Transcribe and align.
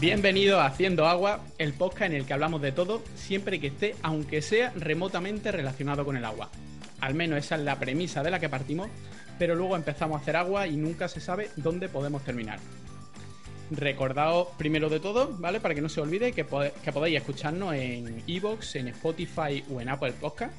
Bienvenido 0.00 0.58
a 0.58 0.64
Haciendo 0.64 1.06
Agua, 1.06 1.40
el 1.58 1.74
podcast 1.74 2.10
en 2.10 2.14
el 2.14 2.24
que 2.24 2.32
hablamos 2.32 2.62
de 2.62 2.72
todo, 2.72 3.02
siempre 3.16 3.60
que 3.60 3.66
esté, 3.66 3.94
aunque 4.00 4.40
sea 4.40 4.72
remotamente 4.74 5.52
relacionado 5.52 6.06
con 6.06 6.16
el 6.16 6.24
agua. 6.24 6.48
Al 7.02 7.12
menos 7.12 7.38
esa 7.38 7.56
es 7.56 7.60
la 7.60 7.78
premisa 7.78 8.22
de 8.22 8.30
la 8.30 8.40
que 8.40 8.48
partimos, 8.48 8.88
pero 9.38 9.54
luego 9.54 9.76
empezamos 9.76 10.18
a 10.18 10.22
hacer 10.22 10.36
agua 10.36 10.66
y 10.66 10.78
nunca 10.78 11.06
se 11.06 11.20
sabe 11.20 11.50
dónde 11.56 11.90
podemos 11.90 12.24
terminar. 12.24 12.60
Recordaos 13.70 14.48
primero 14.56 14.88
de 14.88 15.00
todo, 15.00 15.36
¿vale? 15.36 15.60
Para 15.60 15.74
que 15.74 15.82
no 15.82 15.90
se 15.90 16.00
olvide 16.00 16.32
que, 16.32 16.44
podéis 16.44 17.18
escucharnos 17.18 17.74
en 17.74 18.24
Evox, 18.26 18.76
en 18.76 18.88
Spotify 18.88 19.62
o 19.70 19.82
en 19.82 19.90
Apple 19.90 20.14
Podcast. 20.18 20.54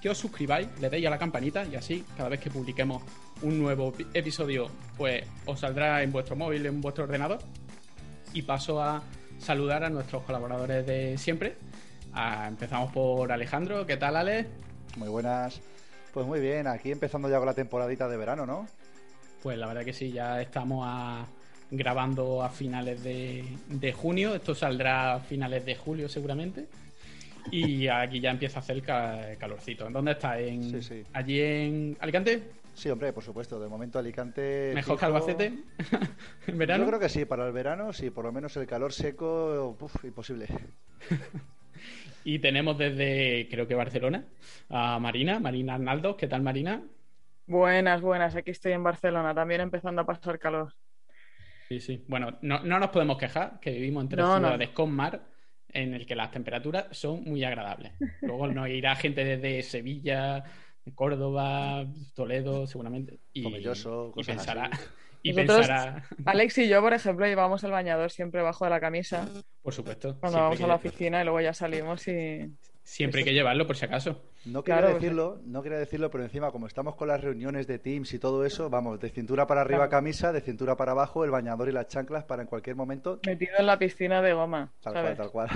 Que 0.00 0.08
os 0.08 0.16
suscribáis, 0.16 0.68
le 0.80 0.88
deis 0.88 1.06
a 1.06 1.10
la 1.10 1.18
campanita 1.18 1.66
y 1.66 1.76
así 1.76 2.02
cada 2.16 2.30
vez 2.30 2.40
que 2.40 2.48
publiquemos 2.48 3.02
un 3.42 3.58
nuevo 3.58 3.92
episodio, 4.14 4.70
pues 4.96 5.22
os 5.44 5.60
saldrá 5.60 6.02
en 6.02 6.10
vuestro 6.10 6.34
móvil, 6.34 6.64
en 6.64 6.80
vuestro 6.80 7.04
ordenador. 7.04 7.40
Y 8.36 8.42
paso 8.42 8.82
a 8.82 9.02
saludar 9.38 9.82
a 9.82 9.88
nuestros 9.88 10.22
colaboradores 10.24 10.86
de 10.86 11.16
siempre. 11.16 11.56
Ah, 12.12 12.44
empezamos 12.46 12.92
por 12.92 13.32
Alejandro. 13.32 13.86
¿Qué 13.86 13.96
tal, 13.96 14.14
Ale? 14.14 14.46
Muy 14.98 15.08
buenas. 15.08 15.62
Pues 16.12 16.26
muy 16.26 16.38
bien, 16.40 16.66
aquí 16.66 16.92
empezando 16.92 17.30
ya 17.30 17.38
con 17.38 17.46
la 17.46 17.54
temporadita 17.54 18.08
de 18.08 18.18
verano, 18.18 18.44
¿no? 18.44 18.66
Pues 19.42 19.56
la 19.56 19.66
verdad 19.66 19.86
que 19.86 19.94
sí, 19.94 20.12
ya 20.12 20.42
estamos 20.42 20.84
a 20.86 21.24
grabando 21.70 22.42
a 22.42 22.50
finales 22.50 23.02
de, 23.02 23.94
junio. 23.96 24.34
Esto 24.34 24.54
saldrá 24.54 25.14
a 25.14 25.20
finales 25.20 25.64
de 25.64 25.74
julio 25.74 26.06
seguramente. 26.06 26.66
Y 27.50 27.88
aquí 27.88 28.20
ya 28.20 28.32
empieza 28.32 28.58
a 28.58 28.62
hacer 28.62 28.82
calorcito. 28.82 29.86
¿En 29.86 29.94
dónde 29.94 30.12
está? 30.12 30.38
¿En, 30.38 30.78
¿Allí 31.14 31.40
en 31.40 31.96
Alicante? 32.00 32.42
Sí, 32.76 32.90
hombre, 32.90 33.10
por 33.14 33.24
supuesto. 33.24 33.58
De 33.58 33.68
momento 33.68 33.98
Alicante... 33.98 34.72
¿Mejor 34.74 34.98
que 34.98 35.04
Albacete 35.06 35.46
en 36.46 36.58
verano? 36.58 36.84
Yo 36.84 36.88
creo 36.88 37.00
que 37.00 37.08
sí, 37.08 37.24
para 37.24 37.46
el 37.46 37.52
verano 37.52 37.90
sí, 37.94 38.10
por 38.10 38.26
lo 38.26 38.32
menos 38.32 38.54
el 38.58 38.66
calor 38.66 38.92
seco, 38.92 39.78
uf, 39.80 40.04
imposible. 40.04 40.46
y 42.24 42.38
tenemos 42.38 42.76
desde, 42.76 43.48
creo 43.50 43.66
que 43.66 43.74
Barcelona, 43.74 44.26
a 44.68 44.98
Marina, 44.98 45.40
Marina 45.40 45.76
Arnaldo. 45.76 46.18
¿Qué 46.18 46.26
tal, 46.26 46.42
Marina? 46.42 46.82
Buenas, 47.46 48.02
buenas. 48.02 48.36
Aquí 48.36 48.50
estoy 48.50 48.72
en 48.72 48.82
Barcelona, 48.82 49.34
también 49.34 49.62
empezando 49.62 50.02
a 50.02 50.06
pasar 50.06 50.38
calor. 50.38 50.74
Sí, 51.68 51.80
sí. 51.80 52.04
Bueno, 52.08 52.36
no, 52.42 52.60
nos 52.62 52.90
podemos 52.90 53.16
quejar 53.16 53.58
que 53.58 53.70
vivimos 53.70 54.02
entre 54.02 54.22
ciudades 54.22 54.68
con 54.70 54.92
mar 54.92 55.22
en 55.72 55.94
el 55.94 56.06
que 56.06 56.14
las 56.14 56.30
temperaturas 56.30 56.88
son 56.90 57.24
muy 57.24 57.42
agradables. 57.42 57.92
Luego 58.20 58.48
nos 58.48 58.68
irá 58.68 58.94
gente 58.96 59.24
desde 59.24 59.62
Sevilla, 59.62 60.44
Córdoba, 60.94 61.84
Toledo, 62.14 62.66
seguramente. 62.66 63.20
Y, 63.32 63.46
y 63.46 64.24
pensará. 64.24 64.70
Y 65.22 65.32
pensará... 65.32 66.04
Alex 66.24 66.58
y 66.58 66.68
yo, 66.68 66.80
por 66.80 66.94
ejemplo, 66.94 67.26
llevamos 67.26 67.64
el 67.64 67.72
bañador 67.72 68.10
siempre 68.12 68.42
bajo 68.42 68.64
de 68.64 68.70
la 68.70 68.80
camisa. 68.80 69.28
Por 69.62 69.74
supuesto. 69.74 70.16
Cuando 70.20 70.38
vamos 70.38 70.60
a 70.60 70.66
la 70.66 70.76
oficina 70.76 71.20
y 71.20 71.24
luego 71.24 71.40
ya 71.40 71.52
salimos 71.52 72.06
y 72.06 72.52
Siempre 72.86 73.18
hay 73.18 73.24
que 73.24 73.34
llevarlo, 73.34 73.66
por 73.66 73.76
si 73.76 73.84
acaso. 73.84 74.22
No 74.44 74.62
quería 74.62 74.82
decirlo, 74.82 75.40
no 75.44 75.60
quería 75.60 75.76
decirlo, 75.76 76.08
pero 76.08 76.22
encima, 76.22 76.52
como 76.52 76.68
estamos 76.68 76.94
con 76.94 77.08
las 77.08 77.20
reuniones 77.20 77.66
de 77.66 77.80
Teams 77.80 78.14
y 78.14 78.20
todo 78.20 78.44
eso, 78.44 78.70
vamos, 78.70 79.00
de 79.00 79.10
cintura 79.10 79.44
para 79.44 79.62
arriba 79.62 79.88
camisa, 79.88 80.32
de 80.32 80.40
cintura 80.40 80.76
para 80.76 80.92
abajo 80.92 81.24
el 81.24 81.32
bañador 81.32 81.68
y 81.68 81.72
las 81.72 81.88
chanclas 81.88 82.22
para 82.22 82.42
en 82.42 82.48
cualquier 82.48 82.76
momento. 82.76 83.18
Metido 83.26 83.54
en 83.58 83.66
la 83.66 83.76
piscina 83.76 84.22
de 84.22 84.34
goma. 84.34 84.72
Tal 84.80 84.92
cual, 84.92 85.16
tal 85.16 85.30
cual. 85.32 85.48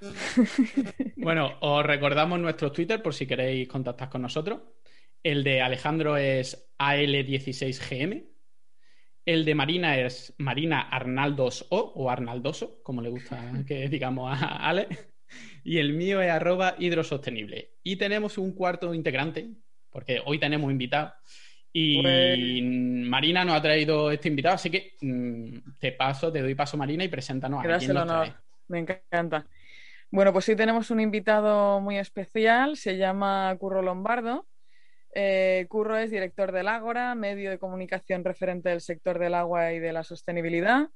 bueno, 1.16 1.58
os 1.60 1.84
recordamos 1.84 2.38
nuestro 2.38 2.70
Twitter 2.70 3.02
por 3.02 3.14
si 3.14 3.26
queréis 3.26 3.66
contactar 3.66 4.08
con 4.08 4.22
nosotros. 4.22 4.60
El 5.24 5.42
de 5.42 5.60
Alejandro 5.60 6.16
es 6.16 6.72
AL16GM. 6.78 8.28
El 9.26 9.44
de 9.44 9.54
Marina 9.56 9.98
es 9.98 10.32
Marina 10.38 10.82
Arnaldos 10.82 11.66
O 11.70 11.94
o 11.96 12.10
Arnaldoso, 12.10 12.80
como 12.84 13.02
le 13.02 13.10
gusta 13.10 13.50
que 13.66 13.88
digamos 13.88 14.30
a 14.40 14.68
Ale 14.68 14.86
y 15.64 15.78
el 15.78 15.92
mío 15.92 16.20
es 16.20 16.30
arroba 16.30 16.74
hidrosostenible. 16.78 17.72
Y 17.82 17.96
tenemos 17.96 18.38
un 18.38 18.52
cuarto 18.54 18.94
integrante, 18.94 19.50
porque 19.90 20.20
hoy 20.24 20.38
tenemos 20.38 20.70
invitado. 20.70 21.12
Y 21.72 22.00
pues- 22.00 23.08
Marina 23.10 23.44
nos 23.44 23.56
ha 23.56 23.62
traído 23.62 24.10
este 24.10 24.28
invitado, 24.28 24.54
así 24.54 24.70
que 24.70 24.96
mm, 25.00 25.78
te 25.80 25.92
paso, 25.92 26.30
te 26.30 26.40
doy 26.40 26.54
paso 26.54 26.76
Marina 26.76 27.02
y 27.02 27.08
preséntanos 27.08 27.64
a 27.64 27.78
quién 27.78 27.94
nos 27.94 28.32
Me 28.68 28.78
encanta. 28.78 29.46
Bueno, 30.10 30.32
pues 30.32 30.44
sí 30.44 30.54
tenemos 30.54 30.92
un 30.92 31.00
invitado 31.00 31.80
muy 31.80 31.98
especial, 31.98 32.76
se 32.76 32.96
llama 32.96 33.54
Curro 33.58 33.82
Lombardo. 33.82 34.46
Eh, 35.12 35.66
Curro 35.68 35.96
es 35.96 36.12
director 36.12 36.52
del 36.52 36.68
Ágora, 36.68 37.16
medio 37.16 37.50
de 37.50 37.58
comunicación 37.58 38.22
referente 38.22 38.68
del 38.68 38.80
sector 38.80 39.18
del 39.18 39.34
agua 39.34 39.72
y 39.72 39.80
de 39.80 39.92
la 39.92 40.04
sostenibilidad. 40.04 40.90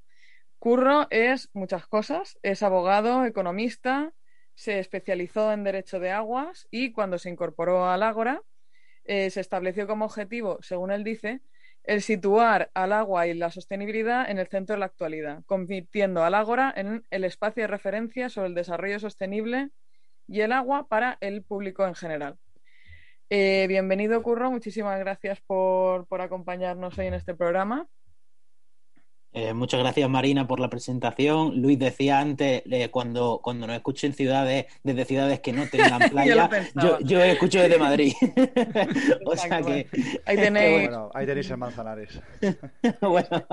Curro 0.60 1.08
es 1.10 1.50
muchas 1.52 1.88
cosas, 1.88 2.38
es 2.42 2.62
abogado, 2.62 3.24
economista, 3.24 4.12
se 4.58 4.80
especializó 4.80 5.52
en 5.52 5.62
Derecho 5.62 6.00
de 6.00 6.10
Aguas 6.10 6.66
y 6.72 6.90
cuando 6.90 7.16
se 7.18 7.30
incorporó 7.30 7.88
al 7.88 8.02
Ágora 8.02 8.42
eh, 9.04 9.30
se 9.30 9.40
estableció 9.40 9.86
como 9.86 10.04
objetivo, 10.04 10.58
según 10.62 10.90
él 10.90 11.04
dice, 11.04 11.42
el 11.84 12.02
situar 12.02 12.68
al 12.74 12.92
agua 12.92 13.28
y 13.28 13.34
la 13.34 13.52
sostenibilidad 13.52 14.28
en 14.28 14.38
el 14.38 14.48
centro 14.48 14.74
de 14.74 14.80
la 14.80 14.86
actualidad, 14.86 15.44
convirtiendo 15.46 16.24
al 16.24 16.34
Ágora 16.34 16.74
en 16.76 17.04
el 17.10 17.22
espacio 17.22 17.62
de 17.62 17.66
referencia 17.68 18.30
sobre 18.30 18.48
el 18.48 18.56
desarrollo 18.56 18.98
sostenible 18.98 19.70
y 20.26 20.40
el 20.40 20.50
agua 20.50 20.88
para 20.88 21.18
el 21.20 21.44
público 21.44 21.86
en 21.86 21.94
general. 21.94 22.36
Eh, 23.30 23.66
bienvenido, 23.68 24.20
Curro. 24.24 24.50
Muchísimas 24.50 24.98
gracias 24.98 25.40
por 25.40 26.20
acompañarnos 26.20 26.98
hoy 26.98 27.06
en 27.06 27.14
este 27.14 27.32
programa. 27.32 27.86
Eh, 29.32 29.52
muchas 29.52 29.80
gracias 29.80 30.08
Marina 30.08 30.46
por 30.46 30.58
la 30.58 30.70
presentación. 30.70 31.60
Luis 31.60 31.78
decía 31.78 32.18
antes, 32.18 32.62
eh, 32.64 32.88
cuando, 32.90 33.40
cuando 33.42 33.66
nos 33.66 33.76
escuchen 33.76 34.14
ciudades, 34.14 34.66
desde 34.82 35.04
ciudades 35.04 35.40
que 35.40 35.52
no 35.52 35.66
tengan 35.70 36.10
playa, 36.10 36.48
yo, 36.74 36.98
yo, 37.00 37.22
escucho 37.22 37.60
desde 37.60 37.78
Madrid. 37.78 38.14
o 39.26 39.36
sea 39.36 39.62
que... 39.62 39.86
Ahí 40.24 40.36
tenéis... 40.36 40.90
ahí 41.14 41.26
tenéis 41.26 41.50
el 41.50 41.58
Manzanares. 41.58 42.20
bueno, 43.02 43.46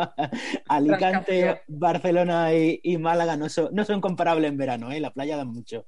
Alicante, 0.69 1.62
Barcelona 1.68 2.53
y, 2.53 2.97
Málaga 2.97 3.35
no 3.35 3.50
son, 3.50 3.69
no 3.74 3.84
son 3.84 4.00
comparables 4.00 4.50
en 4.50 4.58
verano, 4.58 4.91
¿eh? 4.91 5.00
la 5.02 5.12
playa 5.12 5.35
da 5.35 5.46
mucho. 5.46 5.85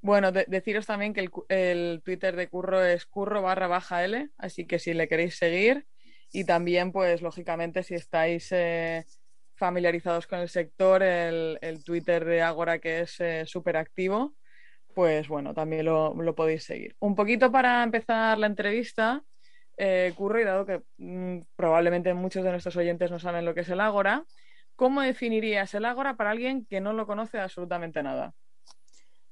Bueno, 0.00 0.32
deciros 0.32 0.86
también 0.86 1.14
que 1.14 1.20
el, 1.20 1.30
el, 1.48 2.02
Twitter 2.04 2.36
de 2.36 2.48
Curro 2.48 2.84
es 2.84 3.06
curro 3.06 3.42
barra 3.42 3.68
baja 3.68 4.04
L, 4.04 4.28
así 4.38 4.66
que 4.66 4.78
si 4.78 4.92
le 4.92 5.08
queréis 5.08 5.36
seguir 5.36 5.86
y 6.32 6.44
también, 6.44 6.92
pues, 6.92 7.22
lógicamente, 7.22 7.82
si 7.82 7.94
estáis 7.94 8.48
eh, 8.52 9.04
familiarizados 9.54 10.26
con 10.26 10.40
el 10.40 10.48
sector, 10.48 11.02
el, 11.02 11.82
Twitter 11.84 12.24
de 12.24 12.42
Agora, 12.42 12.78
que 12.78 13.00
es 13.00 13.20
eh, 13.20 13.44
súper 13.46 13.76
activo, 13.76 14.34
pues 14.94 15.28
bueno, 15.28 15.54
también 15.54 15.84
lo, 15.84 16.34
podéis 16.34 16.64
seguir. 16.64 16.96
Un 17.00 17.14
poquito 17.14 17.52
para 17.52 17.82
empezar 17.82 18.38
la 18.38 18.46
entrevista, 18.46 19.22
eh, 19.76 20.12
Curro, 20.16 20.40
y 20.40 20.44
dado 20.44 20.64
que 20.64 20.82
mm, 20.98 21.40
probablemente 21.54 22.14
muchos 22.14 22.44
de 22.44 22.50
nuestros 22.50 22.76
oyentes 22.76 23.10
no 23.10 23.18
saben 23.18 23.44
lo 23.44 23.54
que 23.54 23.60
es 23.60 23.68
el 23.68 23.80
Ágora, 23.80 24.24
¿cómo 24.74 25.02
definirías 25.02 25.74
el 25.74 25.84
Ágora 25.84 26.16
para 26.16 26.30
alguien 26.30 26.66
que 26.66 26.80
no 26.80 26.92
lo 26.92 27.06
conoce 27.06 27.38
absolutamente 27.38 28.02
nada? 28.02 28.34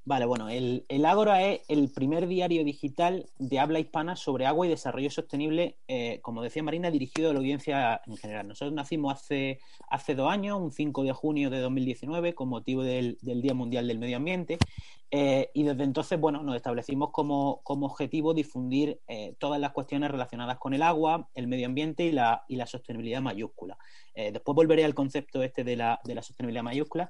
Vale, 0.07 0.27
bueno, 0.27 0.49
el, 0.49 0.85
el, 0.87 1.03
Ágora 1.03 1.41
es 1.41 1.61
el 1.67 1.89
primer 1.89 2.27
diario 2.27 2.63
digital 2.63 3.25
de 3.39 3.57
habla 3.59 3.79
hispana 3.79 4.15
sobre 4.15 4.45
agua 4.45 4.67
y 4.67 4.69
desarrollo 4.69 5.09
sostenible, 5.09 5.77
eh, 5.87 6.19
como 6.21 6.43
decía 6.43 6.61
Marina, 6.61 6.91
dirigido 6.91 7.31
a 7.31 7.33
la 7.33 7.39
audiencia 7.39 8.01
en 8.05 8.15
general. 8.15 8.47
Nosotros 8.47 8.75
nacimos 8.75 9.15
hace, 9.15 9.61
hace 9.89 10.13
dos 10.13 10.31
años, 10.31 10.61
un 10.61 10.71
5 10.71 11.03
de 11.05 11.11
junio 11.11 11.49
de 11.49 11.59
2019, 11.59 12.35
con 12.35 12.49
motivo 12.49 12.83
del, 12.83 13.17
del 13.23 13.41
Día 13.41 13.55
Mundial 13.55 13.87
del 13.87 13.97
Medio 13.97 14.17
Ambiente, 14.17 14.59
eh, 15.09 15.49
y 15.55 15.63
desde 15.63 15.83
entonces, 15.83 16.19
bueno, 16.19 16.43
nos 16.43 16.55
establecimos 16.55 17.09
como, 17.11 17.63
objetivo 17.65 18.35
difundir 18.35 18.99
eh, 19.07 19.33
todas 19.39 19.59
las 19.59 19.71
cuestiones 19.71 20.11
relacionadas 20.11 20.59
con 20.59 20.75
el 20.75 20.83
agua, 20.83 21.29
el 21.33 21.47
medio 21.47 21.65
ambiente 21.65 22.03
y 22.03 22.11
la, 22.11 22.43
y 22.47 22.57
la 22.57 22.67
sostenibilidad 22.67 23.21
mayúscula. 23.21 23.75
Después 24.15 24.55
volveré 24.55 24.85
al 24.85 24.95
concepto 24.95 25.43
este 25.43 25.65
de 25.65 25.75
la, 25.75 25.99
de 26.05 26.15
la 26.15 26.21
sostenibilidad 26.21 26.63
mayúscula, 26.63 27.09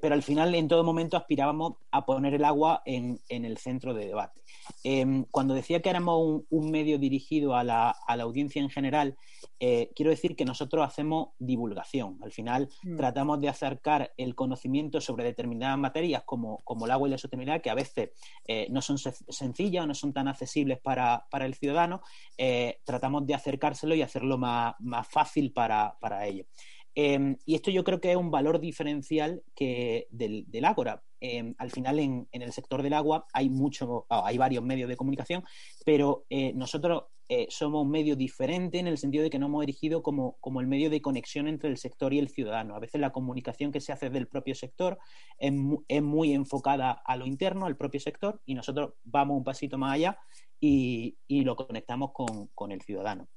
pero 0.00 0.14
al 0.14 0.22
final 0.22 0.54
en 0.54 0.68
todo 0.68 0.84
momento 0.84 1.16
aspirábamos 1.16 1.74
a 1.90 2.04
poner 2.04 2.34
el 2.34 2.44
agua 2.44 2.82
en, 2.84 3.18
el 3.28 3.56
centro 3.56 3.94
de 3.94 4.06
debate. 4.06 4.40
Em, 4.84 5.24
cuando 5.30 5.54
decía 5.54 5.80
que 5.80 5.88
éramos 5.88 6.42
un, 6.50 6.70
medio 6.70 6.98
dirigido 6.98 7.56
a 7.56 7.64
la, 7.64 7.90
a 7.90 8.16
la, 8.16 8.24
audiencia 8.24 8.60
en 8.60 8.68
general, 8.68 9.16
quiero 9.58 10.10
decir 10.10 10.36
que 10.36 10.44
nosotros 10.44 10.86
hacemos 10.86 11.30
divulgación. 11.38 12.18
Al 12.22 12.32
final 12.32 12.68
mm. 12.82 12.96
tratamos 12.96 13.40
de 13.40 13.48
acercar 13.48 14.12
el 14.16 14.34
conocimiento 14.34 15.00
sobre 15.00 15.24
determinadas 15.24 15.78
materias 15.78 16.22
como, 16.24 16.58
como 16.64 16.84
el 16.84 16.90
agua 16.90 17.08
y 17.08 17.10
la 17.12 17.18
sostenibilidad 17.18 17.62
que 17.62 17.70
a 17.70 17.74
veces 17.74 18.10
eh, 18.46 18.66
no 18.70 18.82
son 18.82 18.98
sencillas 18.98 19.84
o 19.84 19.86
no 19.86 19.94
son 19.94 20.12
tan 20.12 20.28
accesibles 20.28 20.78
para, 20.78 21.26
el 21.32 21.54
ciudadano, 21.54 22.02
eh, 22.36 22.80
tratamos 22.84 23.26
de 23.26 23.34
acercárselo 23.34 23.94
y 23.94 24.02
hacerlo 24.02 24.38
más, 24.38 24.74
fácil 25.08 25.52
para, 25.52 25.96
para 26.00 26.26
ellos. 26.26 26.46
Em, 26.94 27.36
y 27.44 27.54
esto 27.54 27.70
yo 27.70 27.84
creo 27.84 28.00
que 28.00 28.10
es 28.10 28.16
un 28.16 28.30
valor 28.30 28.60
diferencial 28.60 29.42
que 29.54 30.08
del, 30.10 30.44
del 30.48 30.64
Ágora, 30.64 31.02
em, 31.20 31.54
al 31.58 31.70
final 31.70 31.98
en, 32.00 32.28
el 32.32 32.52
sector 32.52 32.82
del 32.82 32.94
agua 32.94 33.26
hay 33.32 33.48
mucho, 33.48 34.06
ah, 34.08 34.22
hay 34.24 34.38
varios 34.38 34.64
medios 34.64 34.88
de 34.88 34.96
comunicación, 34.96 35.44
pero 35.84 36.24
eh, 36.30 36.52
nosotros 36.54 37.04
eh, 37.28 37.46
somos 37.48 37.84
un 37.84 37.90
medio 37.90 38.16
diferente 38.16 38.80
en 38.80 38.88
el 38.88 38.98
sentido 38.98 39.22
de 39.22 39.30
que 39.30 39.38
no 39.38 39.46
hemos 39.46 39.62
erigido 39.62 40.02
como, 40.02 40.36
como, 40.40 40.60
el 40.60 40.66
medio 40.66 40.90
de 40.90 41.00
conexión 41.00 41.46
entre 41.46 41.70
el 41.70 41.76
sector 41.76 42.12
y 42.12 42.18
el 42.18 42.28
ciudadano. 42.28 42.74
A 42.74 42.80
veces 42.80 43.00
la 43.00 43.12
comunicación 43.12 43.70
que 43.70 43.80
se 43.80 43.92
hace 43.92 44.10
del 44.10 44.26
propio 44.26 44.56
sector 44.56 44.98
es, 45.38 45.52
muy 45.52 46.32
enfocada 46.32 46.90
a 46.90 47.16
lo 47.16 47.26
interno, 47.26 47.66
al 47.66 47.76
propio 47.76 48.00
sector, 48.00 48.40
y 48.46 48.54
nosotros 48.54 48.94
vamos 49.04 49.36
un 49.38 49.44
pasito 49.44 49.78
más 49.78 49.94
allá 49.94 50.18
y, 50.58 51.16
lo 51.28 51.54
conectamos 51.54 52.10
con, 52.12 52.72
el 52.72 52.82
ciudadano. 52.82 53.28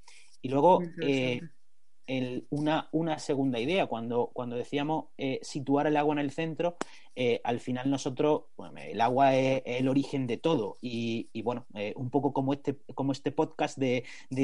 Y 0.41 0.49
luego, 0.49 0.81
una, 2.49 2.89
una, 2.91 3.19
segunda 3.19 3.59
idea. 3.59 3.87
Cuando, 3.87 4.31
cuando 4.33 4.55
decíamos 4.55 5.05
eh, 5.17 5.39
situar 5.41 5.87
el 5.87 5.97
agua 5.97 6.13
en 6.13 6.19
el 6.19 6.31
centro, 6.31 6.77
eh, 7.15 7.41
al 7.43 7.59
final 7.59 7.91
nosotros, 7.91 8.43
el 8.75 8.99
agua 8.99 9.35
es, 9.35 9.61
el 9.65 9.87
origen 9.87 10.25
de 10.27 10.37
todo. 10.37 10.77
Y, 10.81 11.29
bueno, 11.43 11.65
eh, 11.75 11.93
un 11.95 12.09
poco 12.09 12.33
como 12.33 12.53
este, 12.53 12.77
como 12.95 13.11
este 13.11 13.31
podcast 13.31 13.77
de, 13.77 14.03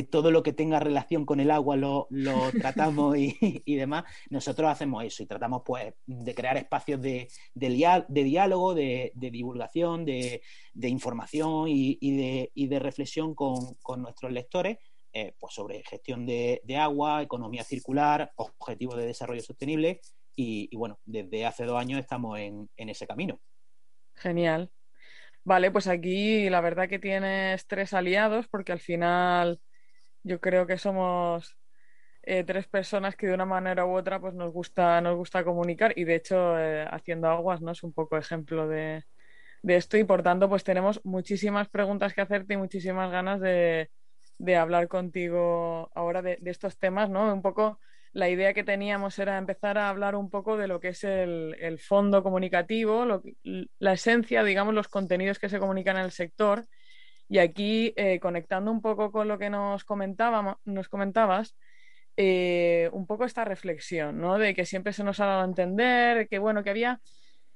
todo 0.10 0.32
lo 0.32 0.44
que 0.44 0.54
tenga 0.54 0.80
relación 0.80 1.26
con 1.26 1.40
el 1.40 1.52
agua 1.52 1.76
lo, 1.76 2.08
tratamos 2.62 3.18
y, 3.18 3.76
demás, 3.76 4.04
nosotros 4.30 4.70
hacemos 4.70 5.04
eso 5.04 5.24
y 5.24 5.26
tratamos 5.26 5.64
pues 5.66 5.94
de 6.06 6.36
crear 6.36 6.58
espacios 6.58 7.02
de, 7.02 7.28
de, 7.54 8.04
de 8.08 8.24
diálogo, 8.24 8.74
de, 8.74 9.12
divulgación, 9.16 10.06
de, 10.06 10.42
información 10.82 11.66
y, 11.68 12.68
de, 12.68 12.80
reflexión 12.80 13.36
con, 13.36 13.76
con 13.82 14.02
nuestros 14.02 14.32
lectores 14.32 14.78
eh, 15.12 15.34
pues 15.40 15.56
sobre 15.56 15.82
gestión 15.84 16.28
de, 16.28 16.62
agua, 16.78 17.24
economía 17.24 17.64
circular, 17.64 18.32
objetivos 18.36 18.96
de 18.98 19.08
desarrollo 19.08 19.42
sostenible 19.42 20.02
y, 20.36 20.74
bueno, 20.76 21.00
desde 21.04 21.46
hace 21.46 21.66
dos 21.66 21.80
años 21.80 22.00
estamos 22.00 22.38
en, 22.40 22.70
ese 22.78 23.08
camino. 23.08 23.42
Genial. 24.16 24.72
Vale, 25.44 25.72
pues 25.72 25.88
aquí 25.88 26.50
la 26.50 26.62
verdad 26.62 26.88
que 26.88 27.00
tienes 27.00 27.66
tres 27.66 27.94
aliados 27.94 28.48
porque 28.48 28.72
al 28.72 28.80
final 28.80 29.60
yo 30.24 30.40
creo 30.40 30.68
que 30.68 30.78
somos 30.78 31.58
eh, 32.22 32.44
tres 32.44 32.68
personas 32.68 33.16
que 33.16 33.28
de 33.28 33.34
una 33.34 33.46
manera 33.46 33.86
u 33.86 33.98
otra 33.98 34.20
pues 34.22 34.36
nos 34.36 34.52
gusta, 34.52 35.02
nos 35.02 35.16
gusta 35.16 35.44
comunicar 35.44 35.94
y 35.98 36.04
de 36.04 36.16
hecho 36.16 36.60
eh, 36.60 36.86
haciendo 36.92 37.30
aguas 37.30 37.62
no 37.62 37.72
es 37.72 37.82
un 37.82 37.94
poco 37.94 38.18
ejemplo 38.18 38.68
de, 38.68 39.04
de, 39.64 39.76
esto 39.78 39.98
y 39.98 40.04
por 40.04 40.22
tanto 40.22 40.50
pues 40.50 40.64
tenemos 40.64 41.02
muchísimas 41.04 41.70
preguntas 41.70 42.14
que 42.14 42.22
hacerte 42.22 42.54
y 42.54 42.58
muchísimas 42.58 43.10
ganas 43.12 43.40
de, 43.40 43.90
de 44.40 44.56
hablar 44.56 44.88
contigo 44.88 45.92
ahora 45.94 46.22
de, 46.24 46.40
estos 46.46 46.80
temas, 46.80 47.10
¿no? 47.10 47.32
Un 47.32 47.42
poco 47.42 47.80
la 48.14 48.30
idea 48.30 48.54
que 48.54 48.64
teníamos 48.64 49.20
era 49.20 49.38
empezar 49.38 49.78
a 49.78 49.90
hablar 49.90 50.16
un 50.16 50.32
poco 50.32 50.58
de 50.58 50.68
lo 50.68 50.80
que 50.80 50.90
es 50.90 51.04
el, 51.04 51.78
fondo 51.80 52.24
comunicativo, 52.24 53.22
la 53.44 53.94
esencia, 53.94 54.44
digamos, 54.44 54.74
los 54.74 54.88
contenidos 54.88 55.38
que 55.38 55.50
se 55.50 55.60
comunican 55.60 55.98
en 55.98 56.04
el 56.06 56.12
sector. 56.12 56.66
Y 57.28 57.38
aquí, 57.38 57.94
eh, 57.96 58.20
conectando 58.20 58.72
un 58.72 58.82
poco 58.82 59.12
con 59.12 59.28
lo 59.28 59.38
que 59.38 59.52
nos, 59.52 59.84
comentábamos, 59.84 60.56
nos 60.66 60.90
comentabas, 60.90 61.56
eh, 62.18 62.90
un 62.94 63.06
poco 63.06 63.26
esta 63.26 63.46
reflexión, 63.46 64.20
¿no? 64.20 64.40
De 64.40 64.56
que 64.56 64.66
siempre 64.66 64.94
se 64.94 65.04
nos 65.04 65.20
ha 65.20 65.26
dado 65.26 65.42
a 65.42 65.46
entender 65.46 66.28
que, 66.28 66.40
bueno, 66.40 66.64
que 66.64 66.72
había 66.72 67.02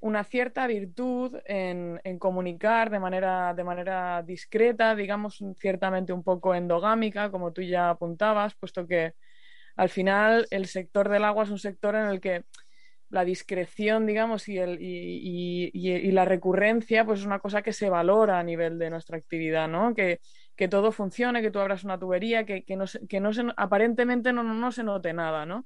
una 0.04 0.26
cierta 0.26 0.68
virtud 0.68 1.38
en, 1.46 1.98
comunicar 2.20 2.90
de 2.90 3.00
manera, 3.00 3.54
de 3.54 3.64
manera 3.64 4.22
discreta, 4.22 4.96
digamos, 4.96 5.42
ciertamente 5.58 6.12
un 6.12 6.24
poco 6.24 6.54
endogámica, 6.54 7.32
como 7.32 7.54
tú 7.54 7.62
ya 7.62 7.90
apuntabas, 7.90 8.54
puesto 8.56 8.86
que 8.86 9.14
al 9.78 9.88
final 9.88 10.46
el 10.52 10.66
sector 10.68 11.08
del 11.08 11.24
agua 11.24 11.46
es 11.46 11.52
un 11.52 11.58
sector 11.58 11.96
en 11.96 12.08
el 12.08 12.20
que 12.20 12.44
la 13.10 13.24
discreción, 13.24 14.06
digamos, 14.06 14.50
y, 14.50 16.12
la 16.12 16.26
recurrencia, 16.26 17.06
pues 17.06 17.22
es 17.22 17.26
una 17.26 17.40
cosa 17.40 17.62
que 17.62 17.72
se 17.72 17.90
valora 17.90 18.40
a 18.40 18.44
nivel 18.44 18.78
de 18.80 18.90
nuestra 18.90 19.18
actividad, 19.18 19.70
¿no? 19.70 19.96
Que, 19.96 20.20
todo 20.70 20.92
funcione, 20.92 21.42
que 21.42 21.52
tú 21.52 21.60
abras 21.60 21.86
una 21.86 21.98
tubería, 21.98 22.46
que, 22.46 22.66
no, 22.76 22.86
que 23.08 23.20
no 23.22 23.34
se, 23.34 23.44
aparentemente 23.56 24.34
no, 24.34 24.44
no 24.44 24.72
se 24.74 24.84
note 24.84 25.14
nada, 25.14 25.46
¿no? 25.46 25.66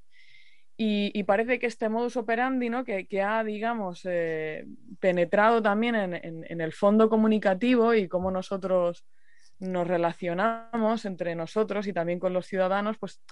Y, 0.80 1.24
parece 1.24 1.58
que 1.58 1.66
este 1.66 1.90
modus 1.90 2.18
operandi, 2.18 2.70
¿no? 2.70 2.84
que, 2.84 3.22
ha, 3.24 3.44
digamos, 3.44 4.02
eh, 4.06 4.64
penetrado 5.00 5.60
también 5.60 5.96
en, 5.96 6.62
el 6.62 6.72
fondo 6.72 7.10
comunicativo 7.10 7.96
y 7.96 8.08
cómo 8.08 8.30
nosotros 8.30 9.04
nos 9.58 9.88
relacionamos 9.88 11.06
entre 11.06 11.34
nosotros 11.34 11.88
y 11.88 11.94
también 11.94 12.20
con 12.20 12.32
los 12.32 12.46
ciudadanos, 12.46 13.00
pues 13.00 13.24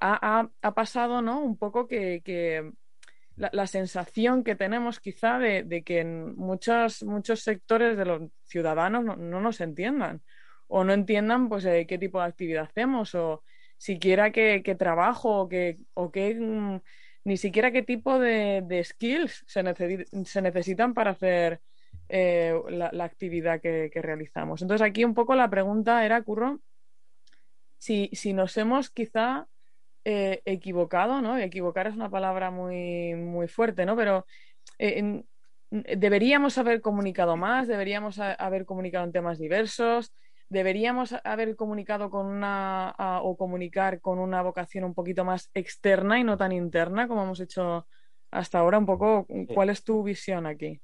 ha, 0.00 0.50
pasado 0.74 1.22
¿no? 1.22 1.40
un 1.40 1.56
poco 1.56 1.86
que, 1.86 2.72
la, 3.36 3.66
sensación 3.68 4.42
que 4.42 4.56
tenemos 4.56 4.98
quizá 4.98 5.38
de, 5.38 5.84
que 5.84 6.00
en 6.00 6.34
muchos, 6.36 7.04
muchos 7.04 7.42
sectores 7.42 7.96
de 7.96 8.04
los 8.06 8.22
ciudadanos 8.42 9.04
no, 9.04 9.16
nos 9.16 9.60
entiendan 9.60 10.20
o 10.66 10.82
no 10.82 10.92
entiendan 10.92 11.48
pues, 11.48 11.64
eh, 11.64 11.86
qué 11.88 11.96
tipo 11.96 12.20
de 12.20 12.26
actividad 12.26 12.64
hacemos 12.64 13.14
o 13.14 13.44
siquiera 13.78 14.32
qué, 14.32 14.76
trabajo 14.78 15.42
o 15.42 15.48
qué, 15.48 15.78
o 15.94 16.10
qué 16.10 16.34
mm, 16.34 16.80
ni 17.24 17.36
siquiera 17.36 17.70
qué 17.70 17.82
tipo 17.82 18.18
de, 18.18 18.82
skills 18.84 19.44
se, 19.46 20.06
se, 20.24 20.42
necesitan 20.42 20.94
para 20.94 21.12
hacer 21.12 21.60
eh, 22.08 22.54
la, 22.70 23.04
actividad 23.04 23.60
que, 23.60 23.90
realizamos. 23.94 24.62
Entonces 24.62 24.86
aquí 24.86 25.04
un 25.04 25.14
poco 25.14 25.34
la 25.34 25.50
pregunta 25.50 26.04
era, 26.04 26.22
Curro, 26.22 26.60
si, 27.78 28.10
nos 28.32 28.56
hemos 28.56 28.90
quizá 28.90 29.46
eh, 30.04 30.42
equivocado, 30.44 31.20
¿no? 31.20 31.38
Equivocar 31.38 31.86
es 31.86 31.94
una 31.94 32.10
palabra 32.10 32.50
muy, 32.50 33.14
muy 33.14 33.46
fuerte, 33.46 33.84
¿no? 33.86 33.94
Pero 33.94 34.26
eh, 34.78 35.22
deberíamos 35.70 36.56
haber 36.58 36.80
comunicado 36.80 37.36
más, 37.36 37.68
deberíamos 37.68 38.18
haber 38.18 38.64
comunicado 38.64 39.04
en 39.04 39.12
temas 39.12 39.38
diversos, 39.38 40.12
deberíamos 40.48 41.14
haber 41.24 41.56
comunicado 41.56 42.10
con 42.10 42.26
una 42.26 42.94
o 43.22 43.36
comunicar 43.36 44.00
con 44.00 44.18
una 44.18 44.42
vocación 44.42 44.84
un 44.84 44.94
poquito 44.94 45.24
más 45.24 45.50
externa 45.54 46.18
y 46.18 46.24
no 46.24 46.36
tan 46.36 46.52
interna 46.52 47.08
como 47.08 47.22
hemos 47.22 47.40
hecho 47.40 47.86
hasta 48.30 48.58
ahora. 48.58 48.78
Un 48.78 48.86
poco, 48.86 49.26
¿cuál 49.54 49.70
es 49.70 49.84
tu 49.84 50.02
visión 50.02 50.46
aquí? 50.46 50.80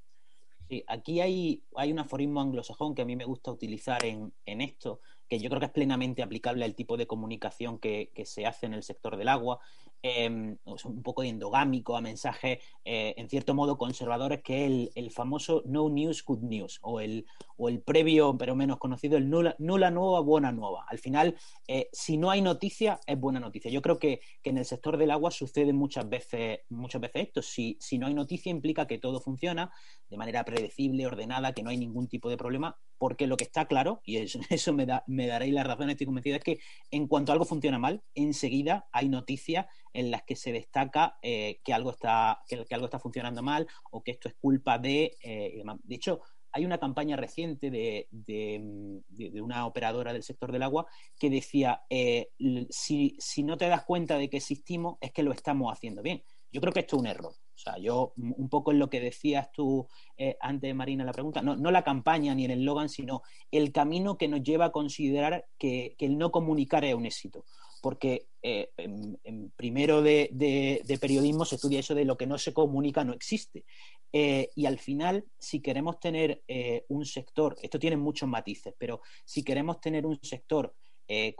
Sí, 0.69 0.83
aquí 0.87 1.21
hay, 1.21 1.63
hay 1.77 1.93
un 1.93 1.99
aforismo 1.99 2.41
anglosajón 2.41 2.95
que 2.95 3.03
a 3.03 3.05
mí 3.05 3.17
me 3.17 3.27
gusta 3.27 3.53
utilizar 3.53 4.05
en, 4.05 4.33
en 4.47 4.61
esto, 4.63 5.01
que 5.29 5.39
yo 5.39 5.51
creo 5.51 5.61
que 5.61 5.67
es 5.67 5.73
plenamente 5.73 6.23
aplicable 6.23 6.65
al 6.65 6.75
tipo 6.75 6.97
de 6.97 7.07
comunicación 7.07 7.79
que, 7.79 8.11
se 8.25 8.47
hace 8.47 8.67
en 8.67 8.75
el 8.75 8.83
sector 8.83 9.17
del 9.17 9.29
agua, 9.29 9.61
em, 10.05 10.59
un 10.85 11.03
poco 11.03 11.23
endogámico, 11.23 11.97
a 11.97 12.03
mensajes 12.03 12.59
eh, 12.85 13.15
en 13.17 13.31
cierto 13.31 13.55
modo 13.55 13.79
conservadores, 13.79 14.43
que 14.43 14.67
es 14.67 14.91
el, 14.95 15.11
famoso 15.11 15.63
no 15.65 15.89
news, 15.89 16.23
good 16.23 16.43
news, 16.43 16.79
o 16.83 17.01
el, 17.01 17.25
o 17.57 17.71
el 17.71 17.81
previo, 17.81 18.37
pero 18.37 18.55
menos 18.55 18.77
conocido, 18.77 19.17
el 19.17 19.31
nula, 19.31 19.57
nula 19.59 19.91
nueva, 19.91 20.21
buena 20.21 20.53
nueva. 20.53 20.85
Al 20.89 20.99
final, 20.99 21.37
eh, 21.67 21.89
si 21.91 22.19
no 22.19 22.31
hay 22.31 22.43
noticia, 22.43 23.01
es 23.07 23.19
buena 23.19 23.41
noticia. 23.41 23.71
Yo 23.71 23.81
creo 23.81 23.99
que, 23.99 24.21
en 24.43 24.59
el 24.59 24.67
sector 24.67 24.99
del 24.99 25.11
agua 25.11 25.31
sucede 25.31 25.73
muchas 25.73 26.07
veces, 26.07 26.61
muchas 26.69 27.01
veces 27.01 27.29
esto. 27.29 27.41
Si, 27.41 27.79
si 27.81 27.97
no 27.97 28.07
hay 28.07 28.13
noticia, 28.13 28.51
implica 28.51 28.87
que 28.87 28.99
todo 28.99 29.23
funciona 29.23 29.73
de 30.11 30.19
manera 30.19 30.45
predecible, 30.45 31.07
ordenada, 31.07 31.55
que 31.55 31.63
no 31.63 31.71
hay 31.71 31.79
ningún 31.79 32.09
tipo 32.09 32.29
de 32.29 32.37
problema, 32.37 32.77
porque 32.99 33.27
lo 33.27 33.39
que 33.39 33.45
está 33.45 33.65
claro, 33.65 34.03
y 34.05 34.19
eso, 34.19 34.39
eso 34.51 34.75
me, 34.75 34.85
da, 34.85 35.03
me 35.07 35.27
daréis 35.27 35.55
la 35.55 35.65
razón, 35.65 35.89
estoy 35.89 36.05
convencida, 36.05 36.37
es 36.37 36.45
que 36.45 36.59
en 36.91 37.09
cuanto 37.09 37.33
algo 37.33 37.47
funciona 37.47 37.79
mal, 37.79 38.03
enseguida 38.15 38.87
hay 38.93 39.09
noticias 39.09 39.65
en 39.95 40.11
las 40.11 40.25
que 40.25 40.37
se 40.37 40.53
destaca 40.53 41.19
eh, 41.23 41.61
que, 41.65 41.73
algo 41.73 41.91
está, 41.91 42.43
que, 42.47 42.67
algo 42.71 42.87
está 42.87 42.99
funcionando 42.99 43.43
mal 43.43 43.67
o 43.91 44.03
que 44.03 44.11
esto 44.11 44.29
es 44.29 44.35
culpa 44.35 44.79
de... 44.79 45.17
Eh, 45.23 45.63
de 45.83 45.95
hecho, 45.95 46.21
hay 46.53 46.65
una 46.65 46.79
campaña 46.79 47.17
reciente 47.17 47.71
de, 47.71 48.07
de, 48.11 49.41
una 49.41 49.67
operadora 49.67 50.13
del 50.13 50.23
sector 50.23 50.53
del 50.53 50.63
agua 50.63 50.87
que 51.19 51.31
decía, 51.31 51.83
eh, 51.91 52.29
si, 52.71 53.17
si 53.19 53.43
no 53.43 53.57
te 53.57 53.69
das 53.69 53.85
cuenta 53.85 54.19
de 54.19 54.29
que 54.31 54.37
existimos, 54.37 54.99
es 55.01 55.11
que 55.13 55.25
lo 55.25 55.33
estamos 55.33 55.73
haciendo 55.73 56.03
bien. 56.03 56.23
Yo 56.53 56.61
creo 56.61 56.73
que 56.73 56.81
esto 56.81 56.97
es 56.97 57.01
un 57.01 57.07
error. 57.09 57.35
O 57.55 57.59
sea, 57.59 57.79
yo 57.79 58.13
un 58.17 58.49
poco 58.49 58.73
en 58.73 58.79
lo 58.79 58.91
que 58.91 59.01
decías 59.01 59.51
tú 59.53 59.87
eh, 60.17 60.37
antes, 60.41 60.75
Marina, 60.75 61.05
la 61.05 61.13
pregunta, 61.13 61.41
no, 61.41 61.57
no, 61.57 61.71
la 61.71 61.85
campaña 61.85 62.35
ni 62.35 62.45
el 62.45 62.53
eslogan, 62.53 62.89
sino 62.89 63.23
el 63.51 63.73
camino 63.73 64.19
que 64.19 64.29
nos 64.29 64.43
lleva 64.43 64.67
a 64.67 64.73
considerar 64.73 65.47
que, 65.59 65.95
el 65.99 66.19
no 66.19 66.31
comunicar 66.31 66.85
es 66.85 66.95
un 66.95 67.07
éxito. 67.07 67.45
Porque 67.85 68.29
eh, 68.41 68.71
en, 68.79 69.51
primero 69.57 70.01
de, 70.01 70.31
periodismo 70.99 71.45
se 71.45 71.57
estudia 71.57 71.81
eso 71.81 71.95
de 71.95 72.07
lo 72.07 72.17
que 72.17 72.27
no 72.27 72.39
se 72.39 72.55
comunica 72.55 73.05
no 73.05 73.13
existe. 73.13 73.67
Eh, 74.11 74.49
y 74.57 74.65
al 74.65 74.79
final, 74.79 75.27
si 75.39 75.61
queremos 75.61 76.01
tener 76.01 76.43
un 76.89 77.05
sector, 77.05 77.57
esto 77.61 77.79
tiene 77.79 77.99
muchos 77.99 78.27
matices, 78.27 78.75
pero 78.79 79.03
si 79.27 79.45
queremos 79.45 79.83
tener 79.83 80.07
un 80.07 80.19
sector 80.23 80.75
eh, 81.07 81.35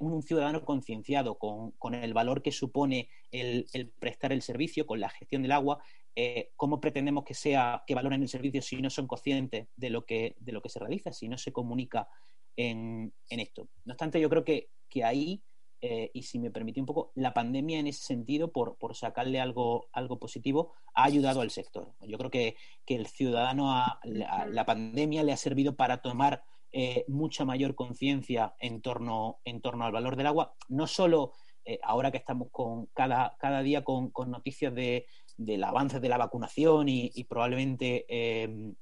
un 0.00 0.22
ciudadano 0.22 0.64
concienciado 0.64 1.38
con, 1.38 1.94
el 1.94 2.14
valor 2.14 2.42
que 2.42 2.50
supone 2.50 3.08
el, 3.30 3.92
prestar 4.00 4.32
el 4.32 4.42
servicio, 4.42 4.86
con 4.86 4.98
la 4.98 5.08
gestión 5.08 5.42
del 5.42 5.52
agua, 5.52 5.78
eh, 6.16 6.50
¿cómo 6.56 6.80
pretendemos 6.80 7.24
que 7.24 7.34
sea, 7.34 7.84
que 7.86 7.94
valoren 7.94 8.22
el 8.22 8.28
servicio 8.28 8.60
si 8.60 8.82
no 8.82 8.90
son 8.90 9.06
conscientes 9.06 9.68
de 9.76 9.90
lo 9.90 10.04
que, 10.04 10.34
de 10.40 10.52
lo 10.52 10.60
que 10.60 10.68
se 10.68 10.80
realiza, 10.80 11.12
si 11.12 11.28
no 11.28 11.38
se 11.38 11.52
comunica 11.52 12.08
en, 12.56 13.12
esto? 13.28 13.68
No 13.84 13.92
obstante, 13.92 14.20
yo 14.20 14.28
creo 14.28 14.44
que, 14.44 14.68
ahí 15.04 15.42
eh, 15.86 16.10
y 16.14 16.22
si 16.22 16.38
me 16.38 16.50
permite 16.50 16.80
un 16.80 16.86
poco, 16.86 17.12
la 17.14 17.34
pandemia 17.34 17.78
en 17.78 17.86
ese 17.86 18.02
sentido, 18.02 18.50
por, 18.52 18.78
por 18.78 18.96
sacarle 18.96 19.38
algo, 19.38 19.86
algo 19.92 20.18
positivo, 20.18 20.72
ha 20.94 21.04
ayudado 21.04 21.42
al 21.42 21.50
sector. 21.50 21.92
Yo 22.00 22.16
creo 22.16 22.30
que, 22.30 22.56
que 22.86 22.94
el 22.94 23.06
ciudadano, 23.06 23.84
la, 24.02 24.64
pandemia 24.64 25.22
le 25.22 25.32
ha 25.32 25.36
servido 25.36 25.76
para 25.76 25.98
tomar 25.98 26.42
eh, 26.72 27.04
mucha 27.06 27.44
mayor 27.44 27.74
conciencia 27.74 28.54
en 28.60 28.80
torno, 28.80 29.40
en 29.44 29.60
torno 29.60 29.84
al 29.84 29.92
valor 29.92 30.16
del 30.16 30.28
agua, 30.28 30.54
no 30.68 30.86
solo 30.86 31.32
eh, 31.66 31.78
ahora 31.82 32.10
que 32.10 32.16
estamos 32.16 32.48
con 32.50 32.86
cada, 32.94 33.36
cada 33.38 33.60
día 33.60 33.84
con, 33.84 34.08
con 34.08 34.30
noticias 34.30 34.74
de, 34.74 35.04
del 35.36 35.64
avance 35.64 36.00
de 36.00 36.08
la 36.08 36.16
vacunación 36.16 36.88
y, 36.88 37.24
probablemente, 37.24 38.06
eh, 38.08 38.72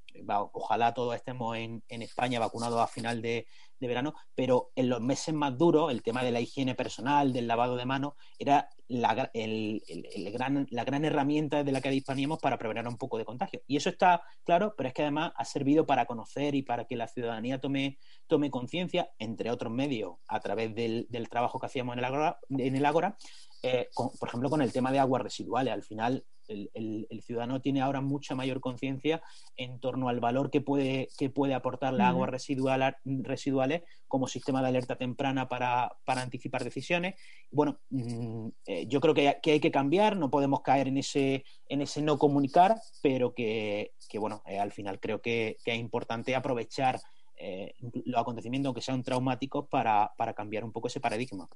ojalá 0.52 0.94
todos 0.94 1.14
estemos 1.14 1.56
en, 1.56 1.82
España 1.88 2.40
vacunados 2.40 2.80
a 2.80 2.86
final 2.86 3.22
de, 3.22 3.46
verano, 3.80 4.14
pero 4.36 4.70
en 4.76 4.88
los 4.88 5.00
meses 5.00 5.34
más 5.34 5.58
duros, 5.58 5.90
el 5.90 6.02
tema 6.02 6.22
de 6.22 6.30
la 6.30 6.40
higiene 6.40 6.76
personal, 6.76 7.32
del 7.32 7.48
lavado 7.48 7.74
de 7.76 7.84
manos, 7.84 8.12
era 8.38 8.68
la, 8.86 9.12
gran, 9.34 11.04
herramienta 11.04 11.64
de 11.64 11.72
la 11.72 11.80
que 11.80 11.90
disponíamos 11.90 12.38
para 12.38 12.58
prevenir 12.58 12.86
un 12.86 12.96
poco 12.96 13.18
de 13.18 13.24
contagio. 13.24 13.60
Y 13.66 13.76
eso 13.76 13.88
está 13.88 14.22
claro, 14.44 14.74
pero 14.76 14.88
es 14.88 14.94
que 14.94 15.02
además 15.02 15.32
ha 15.34 15.44
servido 15.44 15.84
para 15.84 16.06
conocer 16.06 16.54
y 16.54 16.62
para 16.62 16.84
que 16.84 16.94
la 16.94 17.08
ciudadanía 17.08 17.60
tome, 17.60 17.98
conciencia, 18.50 19.10
entre 19.18 19.50
otros 19.50 19.72
medios, 19.72 20.14
a 20.28 20.38
través 20.38 20.74
del, 20.76 21.08
trabajo 21.28 21.58
que 21.58 21.66
hacíamos 21.66 21.94
en 21.94 21.98
el 22.00 22.04
Ágora, 22.04 22.38
en 22.50 22.76
el 22.76 22.86
Ágora 22.86 23.16
eh, 23.62 23.88
por 23.94 24.28
ejemplo, 24.28 24.50
con 24.50 24.60
el 24.60 24.72
tema 24.72 24.90
de 24.90 24.98
aguas 24.98 25.22
residuales. 25.22 25.72
Al 25.72 25.84
final, 25.84 26.24
el, 26.52 27.22
ciudadano 27.22 27.60
tiene 27.60 27.80
ahora 27.80 28.00
mucha 28.00 28.34
mayor 28.34 28.60
conciencia 28.60 29.22
en 29.56 29.78
torno 29.80 30.08
al 30.08 30.20
valor 30.20 30.50
que 30.50 30.60
puede, 30.60 31.08
que 31.18 31.30
puede 31.30 31.54
aportar 31.54 31.92
las 31.94 32.08
aguas 32.08 32.30
residuales 32.30 33.82
como 34.08 34.26
sistema 34.26 34.62
de 34.62 34.68
alerta 34.68 34.96
temprana 34.96 35.48
para, 35.48 35.90
anticipar 36.06 36.64
decisiones. 36.64 37.14
Bueno, 37.50 37.78
mm, 37.90 38.48
eh, 38.66 38.86
yo 38.86 39.00
creo 39.00 39.14
que, 39.14 39.28
hay 39.28 39.60
que 39.60 39.70
cambiar, 39.70 40.16
no 40.16 40.30
podemos 40.30 40.62
caer 40.62 40.88
en 40.88 40.98
ese, 40.98 41.44
en 41.68 41.82
ese 41.82 42.02
no 42.02 42.18
comunicar, 42.18 42.76
pero 43.02 43.34
que, 43.34 43.92
bueno, 44.14 44.42
eh, 44.46 44.58
al 44.58 44.72
final 44.72 45.00
creo 45.00 45.20
que, 45.20 45.56
es 45.64 45.78
importante 45.78 46.34
aprovechar 46.34 47.00
los 48.04 48.20
acontecimientos, 48.20 48.68
aunque 48.68 48.82
sean 48.82 49.02
traumáticos, 49.02 49.66
para 49.68 50.34
cambiar 50.36 50.64
un 50.64 50.70
poco 50.70 50.86
ese 50.86 51.00
paradigma. 51.00 51.48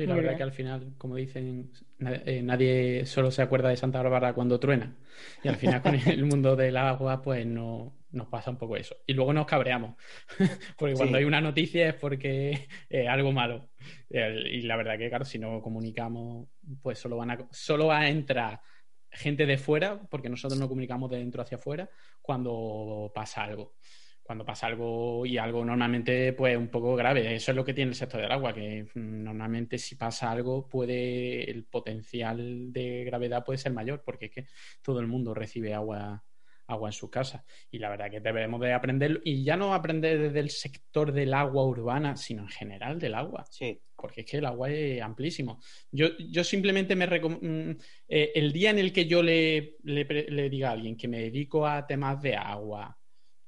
Sí, 0.00 0.06
la 0.06 0.14
verdad 0.14 0.34
que 0.34 0.42
al 0.42 0.52
final, 0.52 0.94
como 0.96 1.16
dicen, 1.16 1.72
eh, 2.24 2.40
nadie 2.42 3.04
solo 3.04 3.30
se 3.30 3.42
acuerda 3.42 3.68
de 3.68 3.76
Santa 3.76 4.00
Bárbara 4.00 4.32
cuando 4.32 4.58
truena. 4.58 4.96
Y 5.44 5.48
al 5.48 5.56
final 5.56 5.82
con 5.82 5.94
el 5.94 6.24
mundo 6.24 6.56
del 6.56 6.78
agua, 6.78 7.20
pues 7.20 7.44
no, 7.44 7.98
nos 8.10 8.26
pasa 8.28 8.50
un 8.50 8.56
poco 8.56 8.78
eso. 8.78 8.96
Y 9.06 9.12
luego 9.12 9.34
nos 9.34 9.44
cabreamos, 9.44 9.96
porque 10.78 10.94
cuando 10.94 11.18
hay 11.18 11.24
una 11.24 11.42
noticia 11.42 11.90
es 11.90 11.94
porque 11.96 12.66
es 12.88 13.08
algo 13.08 13.30
malo. 13.30 13.68
Y 14.08 14.62
la 14.62 14.76
verdad 14.76 14.96
que, 14.96 15.10
claro, 15.10 15.26
si 15.26 15.38
no 15.38 15.60
comunicamos, 15.60 16.48
pues 16.80 16.98
solo, 16.98 17.18
van 17.18 17.32
a, 17.32 17.48
solo 17.50 17.88
va 17.88 17.98
a 17.98 18.08
entrar 18.08 18.62
gente 19.10 19.44
de 19.44 19.58
fuera, 19.58 20.00
porque 20.08 20.30
nosotros 20.30 20.58
no 20.58 20.66
comunicamos 20.66 21.10
de 21.10 21.18
dentro 21.18 21.42
hacia 21.42 21.58
afuera, 21.58 21.90
cuando 22.22 23.12
pasa 23.14 23.44
algo 23.44 23.74
cuando 24.30 24.44
pasa 24.44 24.68
algo 24.68 25.26
y 25.26 25.38
algo 25.38 25.64
normalmente 25.64 26.32
pues 26.34 26.56
un 26.56 26.68
poco 26.68 26.94
grave. 26.94 27.34
Eso 27.34 27.50
es 27.50 27.56
lo 27.56 27.64
que 27.64 27.74
tiene 27.74 27.88
el 27.88 27.96
sector 27.96 28.20
del 28.20 28.30
agua, 28.30 28.54
que 28.54 28.84
mm, 28.94 29.24
normalmente 29.24 29.76
si 29.76 29.96
pasa 29.96 30.30
algo 30.30 30.68
puede 30.68 31.50
el 31.50 31.64
potencial 31.64 32.72
de 32.72 33.02
gravedad 33.02 33.44
puede 33.44 33.58
ser 33.58 33.72
mayor 33.72 34.04
porque 34.04 34.26
es 34.26 34.30
que 34.30 34.46
todo 34.82 35.00
el 35.00 35.08
mundo 35.08 35.34
recibe 35.34 35.74
agua 35.74 36.22
agua 36.68 36.90
en 36.90 36.92
su 36.92 37.10
casa. 37.10 37.44
Y 37.72 37.80
la 37.80 37.88
verdad 37.88 38.08
que 38.08 38.20
debemos 38.20 38.60
de 38.60 38.72
aprender 38.72 39.20
y 39.24 39.42
ya 39.42 39.56
no 39.56 39.74
aprender 39.74 40.20
desde 40.20 40.38
el 40.38 40.50
sector 40.50 41.10
del 41.10 41.34
agua 41.34 41.66
urbana 41.66 42.14
sino 42.14 42.42
en 42.42 42.50
general 42.50 43.00
del 43.00 43.16
agua. 43.16 43.44
Sí. 43.50 43.80
Porque 43.96 44.20
es 44.20 44.30
que 44.30 44.36
el 44.36 44.46
agua 44.46 44.70
es 44.70 45.02
amplísimo. 45.02 45.60
Yo, 45.90 46.16
yo 46.18 46.44
simplemente 46.44 46.94
me 46.94 47.08
mm, 47.08 47.76
eh, 48.06 48.30
el 48.36 48.52
día 48.52 48.70
en 48.70 48.78
el 48.78 48.92
que 48.92 49.06
yo 49.06 49.24
le, 49.24 49.74
le 49.82 50.48
diga 50.48 50.68
a 50.68 50.72
alguien 50.74 50.96
que 50.96 51.08
me 51.08 51.18
dedico 51.18 51.66
a 51.66 51.84
temas 51.84 52.22
de 52.22 52.36
agua 52.36 52.96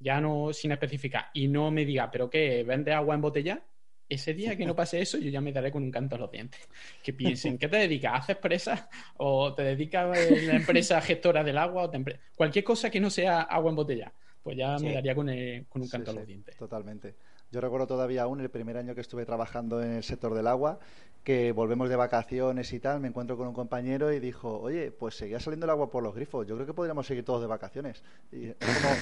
ya 0.02 0.20
no 0.20 0.52
sin 0.52 0.72
especificar, 0.72 1.26
y 1.32 1.48
no 1.48 1.70
me 1.70 1.84
diga, 1.84 2.10
¿pero 2.10 2.28
qué? 2.28 2.64
¿Vende 2.64 2.92
agua 2.92 3.14
en 3.14 3.20
botella? 3.20 3.62
Ese 4.08 4.34
día 4.34 4.56
que 4.56 4.66
no 4.66 4.76
pase 4.76 5.00
eso, 5.00 5.16
yo 5.16 5.30
ya 5.30 5.40
me 5.40 5.52
daré 5.52 5.72
con 5.72 5.82
un 5.82 5.90
canto 5.90 6.16
a 6.16 6.18
los 6.18 6.30
dientes. 6.30 6.60
Que 7.02 7.14
piensen, 7.14 7.56
¿qué 7.56 7.68
te 7.68 7.78
dedicas? 7.78 8.12
¿Haces 8.14 8.36
presas? 8.36 8.86
¿O 9.16 9.54
te 9.54 9.62
dedicas 9.62 10.18
a 10.18 10.30
la 10.30 10.56
empresa 10.56 11.00
gestora 11.00 11.42
del 11.42 11.56
agua? 11.56 11.84
O 11.84 11.92
Cualquier 12.36 12.64
cosa 12.64 12.90
que 12.90 13.00
no 13.00 13.08
sea 13.08 13.42
agua 13.42 13.70
en 13.70 13.76
botella, 13.76 14.12
pues 14.42 14.58
ya 14.58 14.76
me 14.78 14.92
daría 14.92 15.14
con, 15.14 15.28
con 15.68 15.82
un 15.82 15.88
canto 15.88 16.10
a 16.10 16.14
los 16.14 16.26
dientes. 16.26 16.56
Totalmente. 16.56 17.14
Yo 17.52 17.60
recuerdo 17.60 17.86
todavía 17.86 18.22
aún 18.22 18.40
el 18.40 18.48
primer 18.48 18.78
año 18.78 18.94
que 18.94 19.02
estuve 19.02 19.26
trabajando 19.26 19.82
en 19.82 19.92
el 19.92 20.02
sector 20.02 20.34
del 20.34 20.46
agua, 20.46 20.78
que 21.22 21.52
volvemos 21.52 21.90
de 21.90 21.96
vacaciones 21.96 22.72
y 22.72 22.80
tal, 22.80 22.98
me 22.98 23.08
encuentro 23.08 23.36
con 23.36 23.46
un 23.46 23.52
compañero 23.52 24.10
y 24.10 24.20
dijo, 24.20 24.58
oye, 24.58 24.90
pues 24.90 25.16
seguía 25.16 25.38
saliendo 25.38 25.66
el 25.66 25.70
agua 25.70 25.90
por 25.90 26.02
los 26.02 26.14
grifos, 26.14 26.46
yo 26.46 26.54
creo 26.54 26.66
que 26.66 26.72
podríamos 26.72 27.06
seguir 27.06 27.26
todos 27.26 27.42
de 27.42 27.46
vacaciones. 27.46 28.02
Y 28.32 28.46
es 28.46 28.56
como 28.58 28.94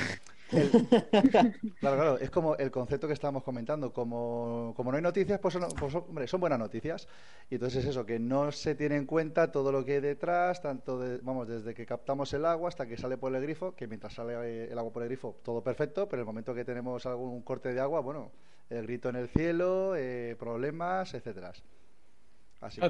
claro, 1.80 1.96
claro, 1.96 2.18
es 2.18 2.30
como 2.30 2.56
el 2.56 2.70
concepto 2.70 3.06
que 3.06 3.12
estábamos 3.12 3.42
comentando, 3.42 3.92
como, 3.92 4.72
como 4.76 4.90
no 4.90 4.96
hay 4.96 5.02
noticias, 5.02 5.38
pues, 5.38 5.54
son, 5.54 5.64
pues, 5.78 5.94
hombre, 5.94 6.26
son 6.26 6.40
buenas 6.40 6.58
noticias. 6.58 7.06
Y 7.48 7.54
entonces 7.54 7.84
es 7.84 7.90
eso, 7.90 8.04
que 8.04 8.18
no 8.18 8.50
se 8.52 8.74
tiene 8.74 8.96
en 8.96 9.06
cuenta 9.06 9.52
todo 9.52 9.70
lo 9.70 9.84
que 9.84 9.94
hay 9.94 10.00
detrás, 10.00 10.60
tanto 10.60 10.98
de, 10.98 11.18
vamos, 11.18 11.48
desde 11.48 11.74
que 11.74 11.86
captamos 11.86 12.32
el 12.32 12.44
agua 12.44 12.68
hasta 12.68 12.86
que 12.86 12.96
sale 12.96 13.16
por 13.16 13.34
el 13.34 13.42
grifo, 13.42 13.74
que 13.74 13.86
mientras 13.86 14.14
sale 14.14 14.70
el 14.70 14.78
agua 14.78 14.92
por 14.92 15.02
el 15.02 15.08
grifo, 15.08 15.36
todo 15.44 15.62
perfecto, 15.62 16.08
pero 16.08 16.22
en 16.22 16.22
el 16.22 16.26
momento 16.26 16.54
que 16.54 16.64
tenemos 16.64 17.06
algún 17.06 17.42
corte 17.42 17.72
de 17.72 17.80
agua, 17.80 18.00
bueno, 18.00 18.32
el 18.70 18.82
grito 18.82 19.08
en 19.08 19.16
el 19.16 19.28
cielo, 19.28 19.94
eh, 19.96 20.36
problemas, 20.38 21.14
etcétera. 21.14 21.52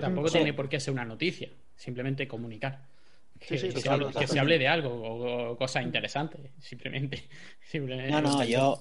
tampoco 0.00 0.31
tiene 0.31 0.52
por 0.52 0.69
qué 0.69 0.81
ser 0.81 0.93
una 0.93 1.05
noticia, 1.05 1.50
simplemente 1.76 2.26
comunicar. 2.26 2.87
Que, 3.40 3.59
se, 3.59 4.38
hable, 4.38 4.59
de 4.59 4.68
algo 4.68 4.90
o, 4.90 5.56
cosas 5.56 5.82
interesantes, 5.82 6.40
simplemente, 6.61 7.25
No, 8.11 8.20
no, 8.20 8.44
yo 8.44 8.78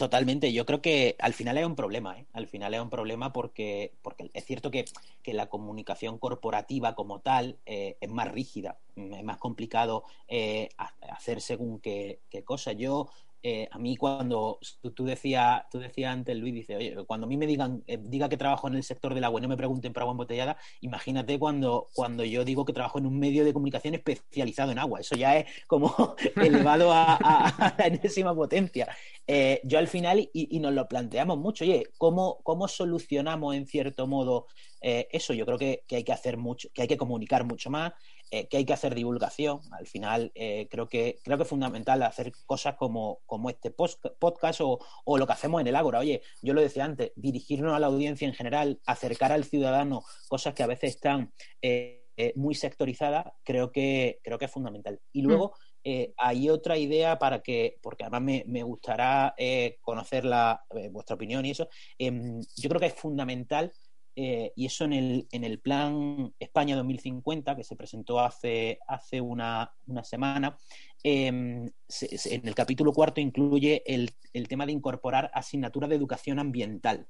totalmente. 0.00 0.50
Yo 0.54 0.64
creo 0.64 0.80
que 0.80 1.14
al 1.18 1.34
final 1.34 1.58
es 1.58 1.66
un 1.66 1.76
problema, 1.76 2.18
¿eh? 2.18 2.24
Al 2.32 2.46
final 2.46 2.72
es 2.72 2.80
un 2.80 2.88
problema 2.88 3.34
porque, 3.34 3.92
porque 4.00 4.30
es 4.32 4.46
cierto 4.46 4.70
que, 4.70 4.86
que 5.22 5.34
la 5.34 5.50
comunicación 5.50 6.16
corporativa 6.16 6.94
como 6.94 7.20
tal 7.20 7.58
eh, 7.66 7.98
es 8.00 8.08
más 8.08 8.28
rígida, 8.28 8.78
es 8.96 9.22
más 9.22 9.36
complicado 9.36 10.04
eh, 10.26 10.70
hacer 11.00 11.42
según 11.42 11.80
qué, 11.80 12.20
qué 12.30 12.42
cosa. 12.42 12.72
Yo 12.72 13.10
eh, 13.42 13.68
a 13.70 13.78
mí 13.78 13.96
cuando 13.96 14.58
tú, 14.94 15.04
decías 15.04 15.62
tú 15.70 15.78
decía 15.78 16.12
antes, 16.12 16.36
Luis, 16.36 16.52
dice, 16.52 16.76
oye, 16.76 16.94
cuando 17.06 17.26
a 17.26 17.28
mí 17.28 17.38
me 17.38 17.46
digan, 17.46 17.82
eh, 17.86 17.98
diga 17.98 18.28
que 18.28 18.36
trabajo 18.36 18.68
en 18.68 18.74
el 18.74 18.82
sector 18.82 19.14
del 19.14 19.24
agua 19.24 19.40
y 19.40 19.42
no 19.42 19.48
me 19.48 19.56
pregunten 19.56 19.94
por 19.94 20.02
agua 20.02 20.12
embotellada, 20.12 20.58
imagínate 20.82 21.38
cuando, 21.38 21.88
cuando 21.94 22.22
yo 22.22 22.44
digo 22.44 22.66
que 22.66 22.74
trabajo 22.74 22.98
en 22.98 23.06
un 23.06 23.18
medio 23.18 23.44
de 23.44 23.54
comunicación 23.54 23.94
especializado 23.94 24.72
en 24.72 24.78
agua. 24.78 25.00
Eso 25.00 25.16
ya 25.16 25.38
es 25.38 25.46
como 25.66 26.16
elevado 26.36 26.92
a, 26.92 27.74
la 27.78 27.86
enésima 27.86 28.34
potencia. 28.34 28.94
Eh, 29.26 29.60
yo 29.64 29.78
al 29.78 29.88
final, 29.88 30.28
y, 30.34 30.60
nos 30.60 30.74
lo 30.74 30.86
planteamos 30.86 31.38
mucho, 31.38 31.64
oye, 31.64 31.86
¿cómo, 31.96 32.40
cómo 32.42 32.68
solucionamos 32.68 33.54
en 33.54 33.66
cierto 33.66 34.06
modo 34.06 34.46
eso? 34.82 35.32
Yo 35.32 35.46
creo 35.46 35.58
que, 35.58 35.82
que 35.86 35.96
hay 35.96 36.04
que 36.04 36.12
hacer 36.12 36.36
mucho, 36.36 36.68
que 36.74 36.82
hay 36.82 36.88
que 36.88 36.96
comunicar 36.98 37.44
mucho 37.44 37.70
más, 37.70 37.92
eh, 38.32 38.46
que 38.46 38.58
hay 38.58 38.64
que 38.64 38.72
hacer 38.72 38.94
divulgación. 38.94 39.60
Al 39.72 39.88
final, 39.88 40.30
eh, 40.36 40.68
creo, 40.70 40.88
que, 40.88 41.18
creo 41.24 41.36
que 41.36 41.42
es 41.42 41.48
fundamental 41.48 42.00
hacer 42.04 42.30
cosas 42.46 42.76
como, 42.76 43.18
como 43.26 43.50
este 43.50 43.72
podcast 43.72 44.60
o, 44.60 44.78
o, 45.04 45.18
lo 45.18 45.26
que 45.26 45.32
hacemos 45.32 45.60
en 45.60 45.66
el 45.66 45.74
Ágora. 45.74 45.98
Oye, 45.98 46.22
yo 46.40 46.54
lo 46.54 46.60
decía 46.60 46.84
antes, 46.84 47.10
dirigirnos 47.16 47.74
a 47.74 47.80
la 47.80 47.88
audiencia 47.88 48.28
en 48.28 48.34
general, 48.34 48.80
acercar 48.86 49.32
al 49.32 49.44
ciudadano 49.44 50.04
cosas 50.28 50.54
que 50.54 50.62
a 50.62 50.68
veces 50.68 50.94
están 50.94 51.32
eh, 51.60 52.04
muy 52.36 52.54
sectorizadas, 52.54 53.26
creo 53.42 53.72
que, 53.72 54.20
creo 54.22 54.38
que 54.38 54.44
es 54.44 54.52
fundamental. 54.52 55.00
Y 55.12 55.22
luego. 55.22 55.54
Mm. 55.82 56.12
hay 56.18 56.50
otra 56.50 56.76
idea 56.76 57.18
para 57.18 57.40
que, 57.40 57.78
porque 57.80 58.04
además 58.04 58.20
me, 58.20 58.44
me 58.46 58.62
gustará 58.62 59.34
conocer 59.80 60.26
la, 60.26 60.62
vuestra 60.90 61.16
opinión 61.16 61.46
y 61.46 61.52
eso, 61.52 61.70
em, 61.96 62.42
yo 62.56 62.68
creo 62.68 62.80
que 62.80 62.88
es 62.88 62.94
fundamental 62.94 63.72
eh, 64.16 64.52
y 64.56 64.66
eso 64.66 64.84
en 64.84 64.92
el, 64.92 65.28
en 65.30 65.44
el 65.44 65.60
plan 65.60 66.34
España 66.38 66.76
2050, 66.76 67.56
que 67.56 67.64
se 67.64 67.76
presentó 67.76 68.20
hace, 68.20 68.78
hace 68.86 69.20
una, 69.20 69.72
semana, 70.02 70.56
em, 71.02 71.66
en 71.66 72.48
el 72.48 72.54
capítulo 72.54 72.92
cuarto 72.92 73.20
incluye 73.20 73.82
el, 73.86 74.12
tema 74.48 74.66
de 74.66 74.72
incorporar 74.72 75.30
asignaturas 75.34 75.90
de 75.90 75.96
educación 75.96 76.38
ambiental. 76.38 77.06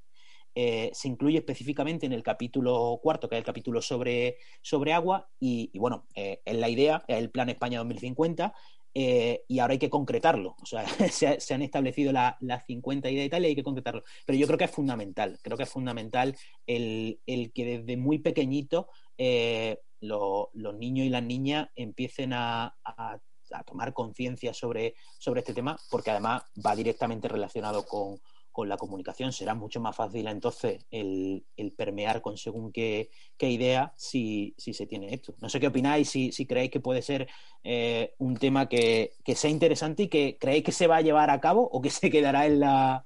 Eh, 0.53 0.91
se 0.93 1.07
incluye 1.07 1.37
específicamente 1.37 2.05
en 2.05 2.13
el 2.13 2.23
capítulo 2.23 2.99
cuarto, 3.01 3.29
que 3.29 3.35
es 3.35 3.39
el 3.39 3.45
capítulo 3.45 3.81
sobre, 3.81 4.37
sobre 4.61 4.93
agua, 4.93 5.29
y, 5.39 5.71
bueno, 5.79 6.05
eh, 6.13 6.41
en 6.45 6.59
la 6.59 6.69
idea, 6.69 7.03
el 7.07 7.31
Plan 7.31 7.49
España 7.49 7.79
2050, 7.79 8.53
eh, 8.93 9.43
y 9.47 9.59
ahora 9.59 9.73
hay 9.73 9.79
que 9.79 9.89
concretarlo. 9.89 10.55
O 10.61 10.65
sea, 10.65 10.85
se, 11.11 11.53
han 11.53 11.61
establecido 11.61 12.11
las 12.11 12.65
50 12.65 13.09
ideas 13.09 13.25
y 13.25 13.29
tal, 13.29 13.43
y 13.43 13.47
hay 13.47 13.55
que 13.55 13.63
concretarlo. 13.63 14.03
Pero 14.25 14.37
yo 14.37 14.47
creo 14.47 14.57
que 14.57 14.65
es 14.65 14.71
fundamental, 14.71 15.39
creo 15.41 15.57
que 15.57 15.63
es 15.63 15.69
fundamental 15.69 16.35
el, 16.67 17.19
que 17.25 17.65
desde 17.65 17.97
muy 17.97 18.19
pequeñito 18.19 18.87
eh, 19.17 19.79
los 19.99 20.75
niños 20.77 21.05
y 21.05 21.09
las 21.09 21.23
niñas 21.23 21.69
empiecen 21.75 22.33
a, 22.33 22.75
tomar 23.65 23.91
conciencia 23.93 24.53
sobre, 24.53 24.95
sobre 25.19 25.41
este 25.41 25.53
tema, 25.53 25.77
porque 25.89 26.09
además 26.09 26.43
va 26.65 26.73
directamente 26.73 27.27
relacionado 27.27 27.85
con, 27.85 28.21
con 28.51 28.67
la 28.67 28.77
comunicación 28.77 29.31
será 29.31 29.55
mucho 29.55 29.79
más 29.79 29.95
fácil 29.95 30.27
entonces 30.27 30.85
el, 30.91 31.45
permear 31.77 32.21
con 32.21 32.37
según 32.37 32.71
qué, 32.71 33.09
idea 33.39 33.93
si, 33.95 34.53
se 34.57 34.85
tiene 34.85 35.13
esto. 35.13 35.35
No 35.41 35.49
sé 35.49 35.59
qué 35.59 35.67
opináis, 35.67 36.09
si, 36.09 36.31
si 36.31 36.45
creéis 36.45 36.71
que 36.71 36.79
puede 36.79 37.01
ser 37.01 37.27
eh, 37.63 38.13
un 38.17 38.37
tema 38.37 38.67
que, 38.67 39.13
sea 39.35 39.49
interesante 39.49 40.03
y 40.03 40.07
que 40.09 40.37
creéis 40.39 40.63
que 40.63 40.71
se 40.71 40.87
va 40.87 40.97
a 40.97 41.01
llevar 41.01 41.29
a 41.29 41.39
cabo 41.39 41.67
o 41.71 41.81
que 41.81 41.89
se 41.89 42.09
quedará 42.09 42.45
en 42.45 42.59
la... 42.59 43.05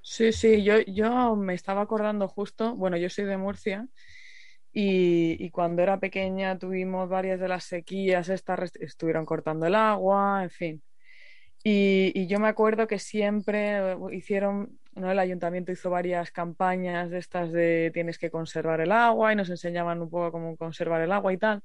Sí, 0.00 0.32
sí, 0.32 0.62
yo, 0.62 0.80
yo 0.80 1.36
me 1.36 1.54
estaba 1.54 1.82
acordando 1.82 2.28
justo, 2.28 2.74
bueno, 2.74 2.96
yo 2.96 3.10
soy 3.10 3.24
de 3.24 3.36
Murcia 3.36 3.88
y, 4.72 5.44
y, 5.44 5.50
cuando 5.50 5.82
era 5.82 6.00
pequeña 6.00 6.58
tuvimos 6.58 7.08
varias 7.08 7.38
de 7.40 7.48
las 7.48 7.64
sequías, 7.64 8.28
estas 8.28 8.74
estuvieron 8.76 9.26
cortando 9.26 9.66
el 9.66 9.74
agua, 9.74 10.42
en 10.42 10.50
fin. 10.50 10.82
Y, 11.64 12.26
yo 12.26 12.38
me 12.38 12.48
acuerdo 12.48 12.86
que 12.86 12.98
siempre 12.98 13.96
hicieron, 14.12 14.78
¿no? 14.94 15.10
el 15.10 15.18
ayuntamiento 15.18 15.72
hizo 15.72 15.90
varias 15.90 16.30
campañas 16.30 17.10
de 17.10 17.18
estas 17.18 17.52
de 17.52 17.90
tienes 17.92 18.18
que 18.18 18.30
conservar 18.30 18.80
el 18.80 18.92
agua 18.92 19.32
y 19.32 19.36
nos 19.36 19.50
enseñaban 19.50 20.00
un 20.00 20.10
poco 20.10 20.32
cómo 20.32 20.56
conservar 20.56 21.02
el 21.02 21.12
agua 21.12 21.32
y 21.32 21.38
tal. 21.38 21.62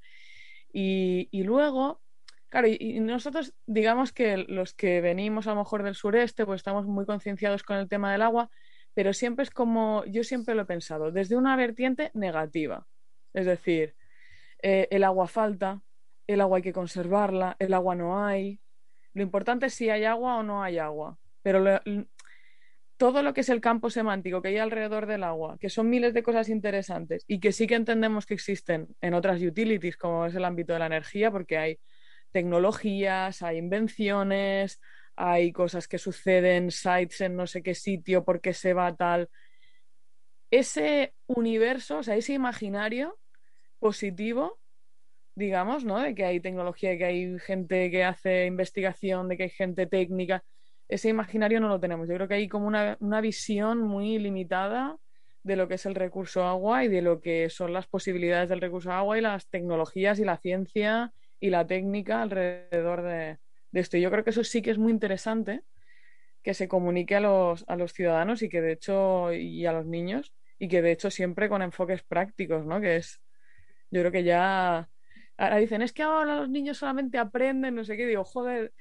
Y, 0.74 1.30
y 1.32 1.44
luego, 1.44 2.02
claro, 2.50 2.68
y, 2.68 3.00
nosotros 3.00 3.54
digamos 3.68 4.12
que 4.14 4.38
los 4.38 4.74
que 4.74 5.02
venimos 5.02 5.48
a 5.48 5.52
lo 5.52 5.58
mejor 5.58 5.84
del 5.84 5.96
sureste, 5.96 6.46
pues 6.46 6.60
estamos 6.60 6.86
muy 6.88 7.06
concienciados 7.06 7.64
con 7.64 7.78
el 7.78 7.90
tema 7.90 8.12
del 8.12 8.24
agua, 8.24 8.50
pero 8.94 9.14
siempre 9.14 9.44
es 9.44 9.52
como, 9.52 10.04
yo 10.06 10.24
siempre 10.24 10.56
lo 10.56 10.64
he 10.64 10.66
pensado, 10.66 11.12
desde 11.12 11.36
una 11.36 11.56
vertiente 11.56 12.12
negativa. 12.14 12.88
Es 13.34 13.46
decir, 13.46 13.96
eh, 14.62 14.88
el 14.92 15.04
agua 15.04 15.28
falta, 15.28 15.82
el 16.28 16.42
agua 16.42 16.58
hay 16.58 16.64
que 16.64 16.74
conservarla, 16.74 17.56
el 17.60 17.74
agua 17.74 17.96
no 17.96 18.26
hay, 18.26 18.60
lo 19.14 19.22
importante 19.22 19.68
es 19.68 19.74
si 19.74 19.90
hay 19.90 20.06
agua 20.06 20.38
o 20.38 20.44
no 20.44 20.64
hay 20.64 20.80
agua. 20.80 21.18
Pero 21.42 21.64
todo 22.98 23.22
lo 23.22 23.34
que 23.34 23.42
es 23.42 23.50
el 23.50 23.62
campo 23.62 23.90
semántico 23.90 24.42
que 24.42 24.50
hay 24.50 24.58
alrededor 24.58 25.08
del 25.08 25.24
agua, 25.24 25.58
que 25.60 25.70
son 25.70 25.90
miles 25.90 26.14
de 26.14 26.24
cosas 26.24 26.50
interesantes 26.50 27.26
y 27.28 27.40
que 27.40 27.52
sí 27.52 27.68
que 27.68 27.76
entendemos 27.76 28.26
que 28.26 28.34
existen 28.34 28.88
en 29.02 29.14
otras 29.14 29.42
utilities, 29.42 29.98
como 29.98 30.26
es 30.26 30.36
el 30.36 30.46
ámbito 30.46 30.74
de 30.74 30.80
la 30.80 30.86
energía, 30.86 31.32
porque 31.32 31.58
hay 31.58 31.80
tecnologías, 32.32 33.42
hay 33.42 33.58
invenciones, 33.58 34.80
hay 35.16 35.52
cosas 35.52 35.88
que 35.88 35.98
suceden, 35.98 36.72
sites 36.72 37.22
en 37.22 37.36
no 37.36 37.46
sé 37.46 37.62
qué 37.62 37.76
sitio, 37.76 38.24
porque 38.24 38.54
se 38.54 38.74
va 38.74 38.96
tal. 38.96 39.30
Ese 40.50 41.14
universo, 41.28 42.00
o 42.00 42.04
sea, 42.04 42.16
ese 42.16 42.34
imaginario 42.34 43.20
positivo 43.80 44.60
digamos, 45.36 45.84
¿no? 45.86 46.00
De 46.00 46.16
que 46.16 46.26
hay 46.26 46.40
tecnología, 46.40 46.98
que 46.98 47.06
hay 47.06 47.40
gente 47.40 47.90
que 47.92 48.04
hace 48.04 48.46
investigación, 48.46 49.28
de 49.28 49.38
que 49.38 49.44
hay 49.44 49.50
gente 49.50 49.88
técnica. 49.88 50.44
Ese 50.88 51.10
imaginario 51.10 51.60
no 51.60 51.70
lo 51.70 51.80
tenemos. 51.80 52.08
Yo 52.08 52.16
creo 52.16 52.28
que 52.28 52.36
hay 52.36 52.48
como 52.48 52.68
una, 52.68 53.22
visión 53.22 53.80
muy 53.80 54.20
limitada 54.20 54.98
de 55.44 55.56
lo 55.56 55.68
que 55.68 55.76
es 55.76 55.86
el 55.86 55.96
recurso 55.96 56.44
agua 56.44 56.84
y 56.86 56.88
de 56.88 57.02
lo 57.02 57.22
que 57.22 57.50
son 57.50 57.74
las 57.74 57.88
posibilidades 57.88 58.50
del 58.50 58.62
recurso 58.62 58.92
agua 58.92 59.18
y 59.18 59.22
las 59.22 59.50
tecnologías 59.50 60.20
y 60.20 60.26
la 60.26 60.38
ciencia 60.38 61.14
y 61.40 61.50
la 61.50 61.68
técnica 61.68 62.22
alrededor 62.22 63.02
de, 63.02 63.40
esto. 63.74 63.98
Y 63.98 64.02
yo 64.02 64.12
creo 64.12 64.24
que 64.24 64.30
eso 64.30 64.44
sí 64.44 64.62
que 64.62 64.72
es 64.72 64.78
muy 64.78 64.92
interesante 64.92 65.62
que 66.44 66.54
se 66.54 66.68
comunique 66.68 67.16
a 67.16 67.22
los, 67.22 67.66
a 67.68 67.76
los 67.76 67.94
ciudadanos 67.94 68.44
y 68.44 68.50
que 68.50 68.62
de 68.62 68.74
hecho 68.74 69.34
y 69.34 69.66
a 69.66 69.72
los 69.74 69.86
niños 69.86 70.34
y 70.60 70.68
que 70.68 70.82
de 70.82 70.92
hecho 70.92 71.10
siempre 71.10 71.50
con 71.50 71.62
enfoques 71.62 72.04
prácticos, 72.04 72.66
¿no? 72.66 72.80
Que 72.82 72.98
es, 72.98 73.22
yo 73.90 74.02
creo 74.02 74.12
que 74.12 74.24
ya 74.24 74.90
Ahora 75.38 75.58
dicen, 75.58 75.82
es 75.82 75.94
que 75.94 76.04
ahora 76.04 76.38
los 76.38 76.50
niños 76.50 76.78
solamente 76.78 77.18
aprenden, 77.18 77.76
no 77.76 77.84
sé 77.84 77.98
qué, 77.98 78.06
digo, 78.06 78.24
joder, 78.24 78.72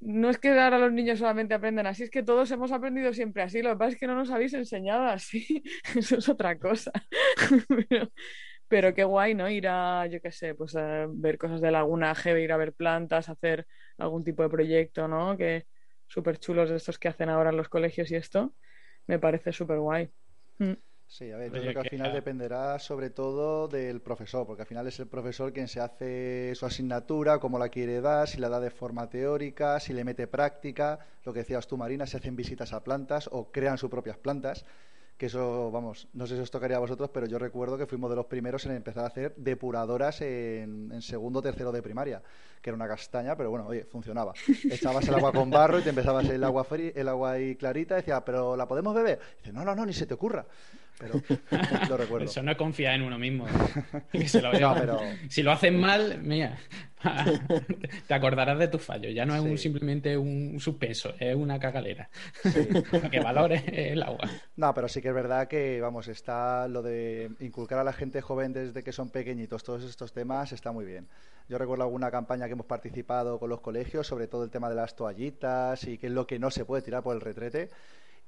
no 0.00 0.30
es 0.30 0.38
que 0.38 0.48
ahora 0.48 0.78
los 0.78 0.92
niños 0.92 1.18
solamente 1.18 1.54
aprenden 1.54 1.86
así, 1.86 2.04
es 2.04 2.10
que 2.10 2.22
todos 2.22 2.50
hemos 2.50 2.72
aprendido 2.72 3.12
siempre 3.12 3.42
así, 3.42 3.60
lo 3.60 3.70
que 3.70 3.76
pasa 3.76 3.92
es 3.92 3.98
que 3.98 4.06
no 4.06 4.14
nos 4.14 4.30
habéis 4.30 4.54
enseñado 4.54 5.04
así, 5.04 5.62
eso 5.96 6.16
es 6.16 6.28
otra 6.28 6.58
cosa. 6.58 6.90
pero, 8.68 8.94
qué 8.94 9.04
guay, 9.04 9.34
¿no? 9.34 9.50
Ir 9.50 9.68
a, 9.68 10.06
yo 10.06 10.20
qué 10.22 10.32
sé, 10.32 10.54
pues 10.54 10.74
a 10.76 11.06
ver 11.08 11.36
cosas 11.38 11.60
de 11.60 11.70
lagunaje, 11.70 12.40
ir 12.40 12.52
a 12.52 12.56
ver 12.56 12.72
plantas, 12.72 13.28
hacer 13.28 13.66
algún 13.98 14.24
tipo 14.24 14.42
de 14.42 14.48
proyecto, 14.48 15.06
¿no? 15.06 15.36
Que 15.36 15.66
súper 16.06 16.38
chulos 16.38 16.70
de 16.70 16.76
estos 16.76 16.98
que 16.98 17.08
hacen 17.08 17.28
ahora 17.28 17.50
en 17.50 17.56
los 17.56 17.68
colegios 17.68 18.10
y 18.10 18.16
esto, 18.16 18.54
me 19.06 19.18
parece 19.18 19.52
súper 19.52 19.80
guay. 19.80 20.10
Mm. 20.58 20.74
Sí, 21.10 21.32
a 21.32 21.36
ver, 21.36 21.52
yo 21.52 21.60
creo 21.60 21.72
que 21.72 21.78
al 21.80 21.88
final 21.88 22.12
dependerá 22.12 22.78
sobre 22.78 23.10
todo 23.10 23.66
del 23.66 24.00
profesor, 24.00 24.46
porque 24.46 24.62
al 24.62 24.68
final 24.68 24.86
es 24.86 25.00
el 25.00 25.08
profesor 25.08 25.52
quien 25.52 25.66
se 25.66 25.80
hace 25.80 26.54
su 26.54 26.66
asignatura, 26.66 27.40
cómo 27.40 27.58
la 27.58 27.68
quiere 27.68 28.00
dar, 28.00 28.28
si 28.28 28.38
la 28.38 28.48
da 28.48 28.60
de 28.60 28.70
forma 28.70 29.10
teórica, 29.10 29.80
si 29.80 29.92
le 29.92 30.04
mete 30.04 30.28
práctica, 30.28 31.00
lo 31.24 31.32
que 31.32 31.40
decías 31.40 31.66
tú, 31.66 31.76
Marina, 31.76 32.06
si 32.06 32.16
hacen 32.16 32.36
visitas 32.36 32.72
a 32.72 32.84
plantas 32.84 33.28
o 33.32 33.50
crean 33.50 33.76
sus 33.76 33.90
propias 33.90 34.18
plantas, 34.18 34.64
que 35.18 35.26
eso, 35.26 35.72
vamos, 35.72 36.06
no 36.12 36.28
sé 36.28 36.36
si 36.36 36.42
os 36.42 36.50
tocaría 36.50 36.76
a 36.76 36.80
vosotros, 36.80 37.10
pero 37.12 37.26
yo 37.26 37.40
recuerdo 37.40 37.76
que 37.76 37.86
fuimos 37.86 38.08
de 38.08 38.16
los 38.16 38.26
primeros 38.26 38.64
en 38.66 38.72
empezar 38.72 39.02
a 39.02 39.08
hacer 39.08 39.34
depuradoras 39.36 40.20
en, 40.20 40.92
en 40.92 41.02
segundo 41.02 41.40
o 41.40 41.42
tercero 41.42 41.72
de 41.72 41.82
primaria, 41.82 42.22
que 42.62 42.70
era 42.70 42.76
una 42.76 42.86
castaña, 42.86 43.36
pero 43.36 43.50
bueno, 43.50 43.66
oye, 43.66 43.84
funcionaba. 43.84 44.32
Echabas 44.70 45.08
el 45.08 45.14
agua 45.14 45.32
con 45.32 45.50
barro 45.50 45.80
y 45.80 45.82
te 45.82 45.90
empezabas 45.90 46.28
el 46.28 46.44
agua, 46.44 46.64
el 46.70 47.08
agua 47.08 47.32
ahí 47.32 47.56
clarita, 47.56 47.94
y 47.94 47.96
decía, 47.96 48.24
pero 48.24 48.56
¿la 48.56 48.68
podemos 48.68 48.94
beber? 48.94 49.18
dice, 49.38 49.52
no, 49.52 49.64
no, 49.64 49.74
no, 49.74 49.84
ni 49.84 49.92
se 49.92 50.06
te 50.06 50.14
ocurra 50.14 50.46
pero 51.00 51.14
lo 51.88 51.96
recuerdo. 51.96 52.26
Eso 52.26 52.42
no 52.42 52.52
es 52.52 52.58
confiar 52.58 52.94
en 52.94 53.02
uno 53.02 53.18
mismo. 53.18 53.46
Si 55.28 55.42
lo 55.42 55.52
hacen 55.52 55.80
mal, 55.80 56.20
mira, 56.22 56.58
te 58.06 58.14
acordarás 58.14 58.58
de 58.58 58.68
tus 58.68 58.82
fallos. 58.82 59.14
Ya 59.14 59.24
no 59.24 59.34
es 59.34 59.60
simplemente 59.60 60.16
un 60.16 60.60
suspenso, 60.60 61.14
es 61.18 61.34
una 61.34 61.58
cagalera. 61.58 62.10
que 63.10 63.20
valores 63.20 63.62
el 63.66 64.02
agua. 64.02 64.28
No, 64.56 64.74
pero 64.74 64.88
sí 64.88 65.00
que 65.00 65.08
es 65.08 65.14
verdad 65.14 65.48
que, 65.48 65.80
vamos, 65.80 66.08
está 66.08 66.68
lo 66.68 66.82
de 66.82 67.30
inculcar 67.40 67.78
a 67.78 67.84
la 67.84 67.92
gente 67.92 68.20
joven 68.20 68.52
desde 68.52 68.82
que 68.82 68.92
son 68.92 69.10
pequeñitos 69.10 69.62
todos 69.62 69.84
estos 69.84 70.12
temas, 70.12 70.52
está 70.52 70.72
muy 70.72 70.84
bien. 70.84 71.08
Yo 71.48 71.58
recuerdo 71.58 71.84
alguna 71.84 72.10
campaña 72.10 72.46
que 72.46 72.52
hemos 72.52 72.66
participado 72.66 73.38
con 73.38 73.50
los 73.50 73.60
colegios 73.60 74.06
sobre 74.06 74.28
todo 74.28 74.44
el 74.44 74.50
tema 74.50 74.68
de 74.68 74.76
las 74.76 74.94
toallitas 74.94 75.84
y 75.84 75.98
qué 75.98 76.06
es 76.06 76.12
lo 76.12 76.26
que 76.26 76.38
no 76.38 76.50
se 76.50 76.64
puede 76.64 76.82
tirar 76.82 77.02
por 77.02 77.14
el 77.14 77.20
retrete. 77.20 77.70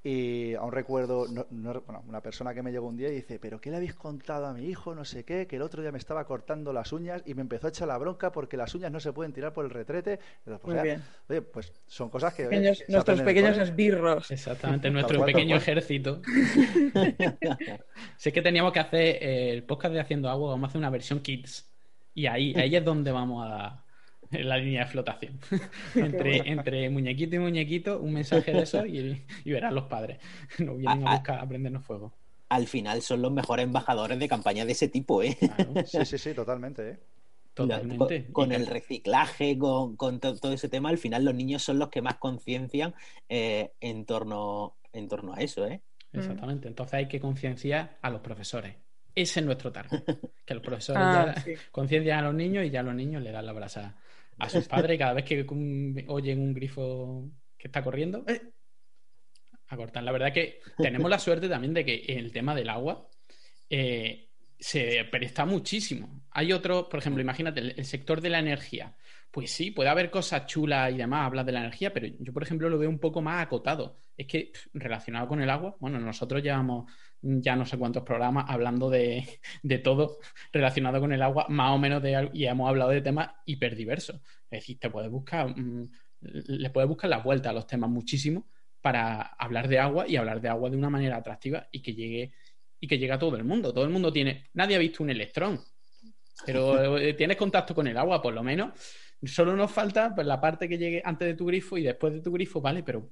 Y 0.04 0.54
aún 0.54 0.72
recuerdo 0.72 1.26
una 1.50 2.20
persona 2.20 2.52
que 2.52 2.62
me 2.62 2.72
llegó 2.72 2.88
un 2.88 2.96
día 2.96 3.08
y 3.08 3.14
dice, 3.14 3.38
pero 3.38 3.60
¿qué 3.60 3.70
le 3.70 3.76
habéis 3.76 3.94
contado 3.94 4.46
a 4.46 4.52
mi 4.52 4.66
hijo? 4.66 4.96
No 4.96 5.04
sé 5.04 5.24
qué, 5.24 5.46
que 5.46 5.56
el 5.56 5.62
otro 5.62 5.80
día 5.80 5.92
me 5.92 5.98
estaba 5.98 6.24
cortando 6.24 6.72
las 6.72 6.92
uñas 6.92 7.22
y 7.24 7.34
me 7.34 7.42
empezó 7.42 7.68
a 7.68 7.70
echar 7.70 7.86
la 7.86 7.98
bronca 7.98 8.32
porque 8.32 8.56
las 8.56 8.74
uñas 8.74 8.90
no 8.90 8.98
se 8.98 9.12
pueden 9.12 9.32
tirar 9.32 9.52
por 9.52 9.64
el 9.64 9.70
retrete. 9.70 10.18
Pues, 10.44 10.60
Muy 10.64 10.82
bien. 10.82 11.02
Oye, 11.28 11.42
pues 11.42 11.72
son 11.86 12.10
cosas 12.10 12.34
que... 12.34 12.48
nuestros 12.88 13.22
pequeños 13.22 13.56
esbirros. 13.58 14.28
Exactamente, 14.32 14.90
nuestro 14.90 15.24
pequeño 15.24 15.54
ejército. 15.54 16.20
sé 18.16 18.32
que 18.32 18.42
teníamos 18.42 18.72
que 18.72 18.80
hacer 18.80 19.22
el 19.22 19.62
podcast 19.62 19.94
de 19.94 20.00
Haciendo 20.00 20.28
Agua, 20.28 20.50
vamos 20.50 20.66
a 20.66 20.68
hacer 20.70 20.78
una 20.80 20.90
versión 20.90 21.20
kids. 21.20 21.70
Y 22.12 22.26
ahí, 22.26 22.52
ahí 22.56 22.74
es 22.74 22.84
donde 22.84 23.12
vamos 23.12 23.46
a 23.48 23.84
la 24.32 24.56
línea 24.56 24.84
de 24.84 24.90
flotación. 24.90 25.38
entre, 25.94 26.38
entre 26.50 26.90
muñequito 26.90 27.36
y 27.36 27.38
muñequito, 27.38 28.00
un 28.00 28.14
mensaje 28.14 28.52
de 28.52 28.62
eso 28.62 28.86
y, 28.86 29.22
y 29.44 29.52
verán 29.52 29.74
los 29.74 29.84
padres. 29.84 30.18
Nos 30.58 30.78
vienen 30.78 31.06
a, 31.06 31.12
buscar 31.12 31.38
a 31.40 31.46
prendernos 31.46 31.84
fuego. 31.84 32.12
Al 32.48 32.66
final 32.66 33.02
son 33.02 33.22
los 33.22 33.32
mejores 33.32 33.64
embajadores 33.64 34.18
de 34.18 34.28
campaña 34.28 34.64
de 34.64 34.72
ese 34.72 34.88
tipo, 34.88 35.22
¿eh? 35.22 35.36
Sí, 35.86 36.04
sí, 36.04 36.18
sí, 36.18 36.34
totalmente, 36.34 36.90
¿eh? 36.90 36.98
Totalmente. 37.54 38.32
Con, 38.32 38.52
el 38.52 38.66
reciclaje, 38.66 39.58
con, 39.58 39.96
todo 40.20 40.52
ese 40.52 40.68
tema, 40.70 40.88
al 40.88 40.96
final 40.96 41.24
los 41.24 41.34
niños 41.34 41.62
son 41.62 41.78
los 41.78 41.90
que 41.90 42.00
más 42.00 42.16
conciencian 42.16 42.94
eh, 43.28 43.72
en, 43.80 44.06
torno, 44.06 44.76
en 44.92 45.08
torno 45.08 45.34
a 45.34 45.40
eso, 45.40 45.66
¿eh? 45.66 45.82
Exactamente. 46.14 46.68
Entonces 46.68 46.94
hay 46.94 47.08
que 47.08 47.20
concienciar 47.20 47.98
a 48.00 48.10
los 48.10 48.20
profesores. 48.20 48.76
Ese 49.14 49.40
es 49.40 49.46
nuestro 49.46 49.72
target. 49.72 50.02
Que 50.44 50.54
los 50.54 50.62
profesores 50.62 51.02
ah, 51.02 51.34
conciencian 51.70 52.18
a 52.18 52.22
los 52.22 52.34
niños 52.34 52.64
y 52.64 52.70
ya 52.70 52.80
a 52.80 52.82
los 52.82 52.94
niños 52.94 53.22
le 53.22 53.30
dan 53.30 53.46
la 53.46 53.52
brasa 53.52 53.96
a 54.42 54.48
sus 54.48 54.66
padres 54.66 54.98
cada 54.98 55.12
vez 55.12 55.24
que 55.24 55.46
oyen 56.08 56.40
un 56.40 56.52
grifo 56.52 57.30
que 57.56 57.68
está 57.68 57.82
corriendo, 57.82 58.24
eh, 58.26 58.42
a 59.68 59.76
cortar. 59.76 60.02
La 60.02 60.10
verdad 60.10 60.32
que 60.32 60.58
tenemos 60.76 61.08
la 61.08 61.20
suerte 61.20 61.48
también 61.48 61.72
de 61.72 61.84
que 61.84 61.94
el 62.08 62.32
tema 62.32 62.52
del 62.52 62.68
agua 62.68 63.08
eh, 63.70 64.30
se 64.58 65.04
presta 65.12 65.44
muchísimo. 65.46 66.24
Hay 66.32 66.52
otro, 66.52 66.88
por 66.88 66.98
ejemplo, 66.98 67.22
imagínate, 67.22 67.60
el, 67.60 67.84
sector 67.84 68.20
de 68.20 68.30
la 68.30 68.40
energía. 68.40 68.96
Pues 69.30 69.52
sí, 69.52 69.70
puede 69.70 69.90
haber 69.90 70.10
cosas 70.10 70.46
chulas 70.46 70.92
y 70.92 70.96
demás, 70.96 71.26
hablas 71.26 71.46
de 71.46 71.52
la 71.52 71.60
energía, 71.60 71.92
pero 71.92 72.08
yo, 72.18 72.32
por 72.32 72.42
ejemplo, 72.42 72.68
lo 72.68 72.78
veo 72.78 72.90
un 72.90 72.98
poco 72.98 73.22
más 73.22 73.44
acotado. 73.44 74.00
Es 74.16 74.26
que 74.26 74.50
relacionado 74.74 75.28
con 75.28 75.40
el 75.40 75.50
agua, 75.50 75.76
bueno, 75.78 76.00
nosotros 76.00 76.42
llevamos 76.42 76.90
ya 77.22 77.56
no 77.56 77.64
sé 77.64 77.78
cuántos 77.78 78.02
programas 78.02 78.46
hablando 78.48 78.90
de, 78.90 79.24
todo 79.82 80.18
relacionado 80.52 81.00
con 81.00 81.12
el 81.12 81.22
agua, 81.22 81.46
más 81.48 81.72
o 81.72 81.78
menos 81.78 82.02
de 82.02 82.30
y 82.32 82.46
hemos 82.46 82.68
hablado 82.68 82.90
de 82.90 83.00
temas 83.00 83.30
hiperdiversos. 83.46 84.16
Es 84.50 84.60
decir, 84.60 84.78
te 84.78 84.90
puedes 84.90 85.10
buscar, 85.10 85.48
mm, 85.48 85.90
le 86.20 86.70
puedes 86.70 86.88
buscar 86.88 87.08
la 87.08 87.18
vuelta 87.18 87.50
a 87.50 87.52
los 87.52 87.66
temas 87.66 87.90
muchísimo 87.90 88.48
para 88.80 89.22
hablar 89.22 89.68
de 89.68 89.78
agua 89.78 90.06
y 90.08 90.16
hablar 90.16 90.40
de 90.40 90.48
agua 90.48 90.68
de 90.68 90.76
una 90.76 90.90
manera 90.90 91.16
atractiva 91.16 91.68
y 91.70 91.80
que 91.80 91.94
llegue 91.94 92.32
y 92.80 92.88
que 92.88 92.98
llegue 92.98 93.12
a 93.12 93.18
todo 93.18 93.36
el 93.36 93.44
mundo. 93.44 93.72
Todo 93.72 93.84
el 93.84 93.90
mundo 93.90 94.12
tiene, 94.12 94.48
nadie 94.54 94.74
ha 94.74 94.80
visto 94.80 95.04
un 95.04 95.10
electrón, 95.10 95.60
pero 96.44 96.98
eh, 96.98 97.14
tienes 97.14 97.36
contacto 97.36 97.74
con 97.74 97.86
el 97.86 97.96
agua, 97.96 98.20
por 98.20 98.34
lo 98.34 98.42
menos 98.42 98.72
Solo 99.24 99.54
nos 99.54 99.70
falta 99.70 100.12
pues, 100.12 100.26
la 100.26 100.40
parte 100.40 100.68
que 100.68 100.76
llegue 100.76 101.00
antes 101.04 101.28
de 101.28 101.34
tu 101.34 101.46
grifo 101.46 101.78
y 101.78 101.84
después 101.84 102.12
de 102.12 102.20
tu 102.20 102.32
grifo, 102.32 102.60
¿vale? 102.60 102.82
Pero 102.82 103.08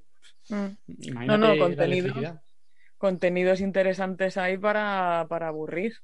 Mm. 0.49 0.67
imagínate 1.05 1.27
No, 1.27 1.39
no, 1.39 1.55
la 1.55 1.59
contenido. 1.59 2.41
Contenidos 3.01 3.61
interesantes 3.63 4.39
ahí 4.39 4.59
para, 4.59 5.27
para 5.29 5.49
aburrir. 5.49 5.95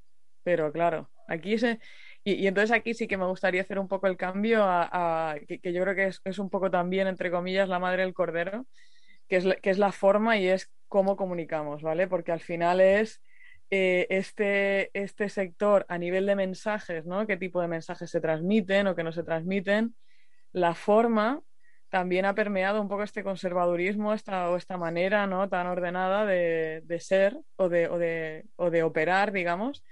Pero 0.45 0.73
claro, 0.73 1.13
aquí 1.29 1.59
se. 1.59 1.81
Y, 2.25 2.49
entonces 2.49 2.73
aquí 2.77 2.95
sí 2.95 3.09
que 3.09 3.19
me 3.19 3.27
gustaría 3.27 3.63
hacer 3.63 3.79
un 3.79 3.89
poco 3.89 4.09
el 4.09 4.19
cambio 4.19 4.65
a, 4.67 5.37
que 5.63 5.73
yo 5.75 5.83
creo 5.85 5.95
que 5.97 6.07
es, 6.09 6.23
es 6.25 6.41
un 6.41 6.51
poco 6.51 6.71
también, 6.73 7.09
entre 7.09 7.31
comillas, 7.33 7.69
la 7.71 7.79
madre 7.81 8.03
del 8.05 8.15
cordero, 8.15 8.67
que 9.29 9.37
es, 9.37 9.45
la- 9.45 9.57
que 9.57 9.71
es 9.71 9.79
la 9.79 9.93
forma 9.93 10.39
y 10.39 10.49
es 10.49 10.71
cómo 10.89 11.17
comunicamos, 11.17 11.83
¿vale? 11.83 12.07
Porque 12.09 12.33
al 12.33 12.41
final 12.41 12.81
es 12.81 13.23
eh, 13.71 14.07
este, 14.11 14.91
este 14.99 15.29
sector 15.29 15.87
a 15.89 15.99
nivel 15.99 16.27
de 16.27 16.37
mensajes, 16.37 17.07
¿no? 17.07 17.27
¿Qué 17.27 17.37
tipo 17.37 17.61
de 17.61 17.69
mensajes 17.69 18.11
se 18.11 18.21
transmiten 18.21 18.87
o 18.89 18.97
que 18.97 19.05
no 19.05 19.13
se 19.13 19.25
transmiten? 19.25 19.95
La 20.53 20.75
forma 20.75 21.43
también 21.97 22.27
ha 22.27 22.35
permeado 22.35 22.79
un 22.83 22.89
poco 22.89 23.05
este 23.05 23.25
conservadurismo 23.25 24.13
esta, 24.13 24.51
o 24.51 24.59
esta 24.59 24.77
manera 24.77 25.27
¿no? 25.27 25.49
tan 25.49 25.67
ordenada 25.67 26.27
de, 26.27 26.83
de 26.85 27.01
ser 27.01 27.39
o 27.57 27.71
de, 27.71 27.89
o, 27.89 27.97
de, 27.97 28.45
o 28.57 28.69
de 28.71 28.83
operar, 28.83 29.33
digamos. 29.33 29.83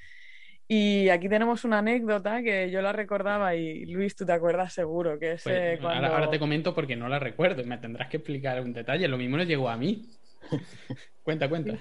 Y 0.68 1.08
aquí 1.08 1.30
tenemos 1.30 1.64
una 1.64 1.78
anécdota 1.78 2.42
que 2.42 2.70
yo 2.70 2.82
la 2.82 2.92
recordaba 2.92 3.54
y 3.54 3.86
Luis, 3.86 4.14
tú 4.14 4.26
te 4.26 4.32
acuerdas 4.32 4.74
seguro, 4.74 5.18
que 5.18 5.32
es 5.32 5.44
Pues, 5.44 5.56
eh, 5.56 5.78
ahora- 5.80 5.80
cuando... 5.80 6.14
ahora, 6.14 6.30
te 6.30 6.38
comento 6.38 6.74
porque 6.74 6.94
no 6.94 7.08
la 7.08 7.18
recuerdo 7.18 7.62
y 7.62 7.64
me 7.64 7.78
tendrás 7.78 8.10
que 8.10 8.18
explicar 8.18 8.60
un 8.60 8.74
detalle. 8.74 9.08
Lo 9.08 9.16
mismo 9.16 9.38
nos 9.38 9.46
llegó 9.46 9.70
a 9.70 9.78
mí. 9.78 10.02
cuenta, 11.22 11.48
cuenta. 11.48 11.78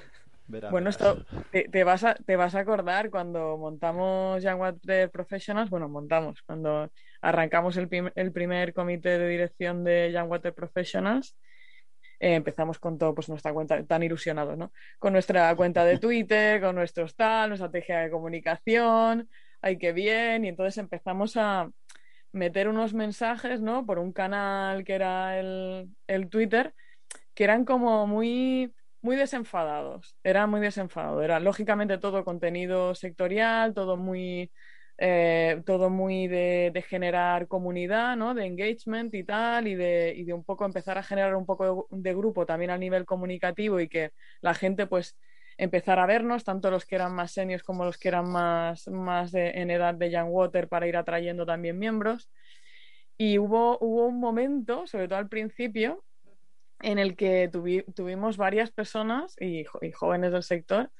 Bueno, 0.47 0.89
esto 0.89 1.25
te, 1.51 1.83
vas 1.83 2.03
a, 2.03 2.15
te 2.15 2.35
vas 2.35 2.53
a 2.55 2.59
acordar 2.59 3.09
cuando 3.09 3.57
montamos 3.57 4.43
Young 4.43 4.59
Water 4.59 5.09
Professionals, 5.09 5.69
bueno, 5.69 5.87
montamos, 5.87 6.41
cuando 6.43 6.91
arrancamos 7.21 7.77
el, 7.77 7.89
el 8.15 8.31
primer 8.31 8.73
comité 8.73 9.17
de 9.17 9.27
dirección 9.27 9.83
de 9.83 10.11
Young 10.11 10.29
Water 10.29 10.53
Professionals, 10.53 11.35
eh, 12.19 12.35
empezamos 12.35 12.79
con 12.79 12.97
todo, 12.97 13.13
pues 13.15 13.29
nuestra 13.29 13.53
cuenta, 13.53 13.83
tan 13.85 14.03
ilusionados, 14.03 14.57
¿no? 14.57 14.71
Con 14.99 15.13
nuestra 15.13 15.53
cuenta 15.55 15.85
de 15.85 15.97
Twitter, 15.97 16.61
con 16.61 16.75
nuestros 16.75 17.15
tal, 17.15 17.49
nuestra 17.49 17.67
estrategia 17.67 17.99
de 17.99 18.11
comunicación, 18.11 19.29
ay, 19.61 19.77
qué 19.77 19.91
bien, 19.93 20.45
y 20.45 20.49
entonces 20.49 20.77
empezamos 20.77 21.37
a 21.37 21.69
meter 22.31 22.67
unos 22.67 22.93
mensajes, 22.93 23.61
¿no? 23.61 23.85
Por 23.85 23.99
un 23.99 24.11
canal 24.11 24.83
que 24.83 24.93
era 24.93 25.39
el, 25.39 25.89
el 26.07 26.29
Twitter, 26.29 26.73
que 27.33 27.43
eran 27.43 27.65
como 27.65 28.07
muy 28.07 28.73
muy 29.03 29.17
desenfadados, 29.17 30.15
era 30.23 30.47
muy 30.47 30.61
desenfadado, 30.61 31.21
era 31.21 31.39
lógicamente 31.39 31.97
todo 31.97 32.23
contenido 32.23 32.95
sectorial, 32.95 33.73
todo 33.73 33.97
muy, 33.97 34.51
eh, 34.97 35.61
todo 35.65 35.89
muy 35.89 36.27
de, 36.27 36.83
generar 36.87 37.47
comunidad, 37.49 38.15
¿no? 38.15 38.33
de 38.33 38.45
engagement 38.45 39.13
y 39.13 39.25
tal, 39.25 39.67
y 39.67 39.75
de, 39.75 40.13
y 40.15 40.23
de 40.23 40.33
un 40.33 40.45
poco 40.45 40.65
empezar 40.65 40.97
a 40.97 41.03
generar 41.03 41.35
un 41.35 41.45
poco 41.45 41.87
de, 41.91 42.13
grupo 42.15 42.45
también 42.45 42.71
a 42.71 42.77
nivel 42.77 43.05
comunicativo 43.05 43.79
y 43.81 43.89
que 43.89 44.11
la 44.41 44.53
gente 44.53 44.87
pues 44.87 45.17
empezara 45.57 46.03
a 46.03 46.07
vernos, 46.07 46.45
tanto 46.45 46.71
los 46.71 46.85
que 46.85 46.95
eran 46.95 47.13
más 47.13 47.33
seniors 47.33 47.63
como 47.63 47.85
los 47.85 47.97
que 47.97 48.07
eran 48.07 48.29
más, 48.31 48.87
más 48.87 49.33
en 49.33 49.69
edad 49.69 49.95
de 49.95 50.11
Young 50.11 50.29
Water 50.31 50.69
para 50.69 50.87
ir 50.87 50.97
atrayendo 50.97 51.45
también 51.45 51.77
miembros. 51.77 52.29
Y 53.17 53.37
hubo, 53.37 53.77
hubo 53.79 54.07
un 54.07 54.19
momento, 54.19 54.87
sobre 54.87 55.07
todo 55.07 55.19
al 55.19 55.29
principio, 55.29 56.03
en 56.83 56.99
el 56.99 57.15
que 57.17 57.49
tuvi- 57.51 57.85
tuvimos 57.95 58.37
varias 58.37 58.71
personas 58.71 59.35
y, 59.39 59.65
y 59.81 59.91
jóvenes 59.93 60.31
del 60.33 60.43
sector 60.43 60.91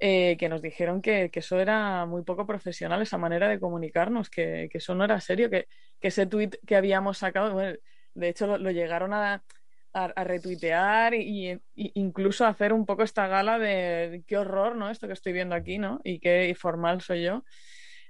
eh, 0.00 0.36
que 0.38 0.48
nos 0.48 0.62
dijeron 0.62 1.00
que, 1.02 1.30
que 1.30 1.40
eso 1.40 1.60
era 1.60 2.06
muy 2.06 2.22
poco 2.24 2.46
profesional, 2.46 3.02
esa 3.02 3.18
manera 3.18 3.48
de 3.48 3.60
comunicarnos, 3.60 4.30
que, 4.30 4.68
que 4.70 4.78
eso 4.78 4.94
no 4.94 5.04
era 5.04 5.20
serio, 5.20 5.50
que, 5.50 5.66
que 6.00 6.08
ese 6.08 6.26
tweet 6.26 6.50
que 6.66 6.76
habíamos 6.76 7.18
sacado, 7.18 7.52
bueno, 7.54 7.78
de 8.14 8.28
hecho 8.28 8.46
lo, 8.46 8.58
lo 8.58 8.70
llegaron 8.70 9.12
a, 9.14 9.44
a, 9.92 10.04
a 10.06 10.24
retuitear 10.24 11.14
y, 11.14 11.52
y 11.74 11.92
incluso 11.94 12.44
a 12.44 12.48
hacer 12.48 12.72
un 12.72 12.86
poco 12.86 13.02
esta 13.04 13.26
gala 13.28 13.58
de 13.58 14.24
qué 14.26 14.36
horror, 14.38 14.76
¿no? 14.76 14.90
Esto 14.90 15.06
que 15.06 15.12
estoy 15.14 15.32
viendo 15.32 15.54
aquí, 15.54 15.78
¿no? 15.78 16.00
Y 16.04 16.18
qué 16.20 16.54
formal 16.58 17.00
soy 17.00 17.22
yo. 17.24 17.44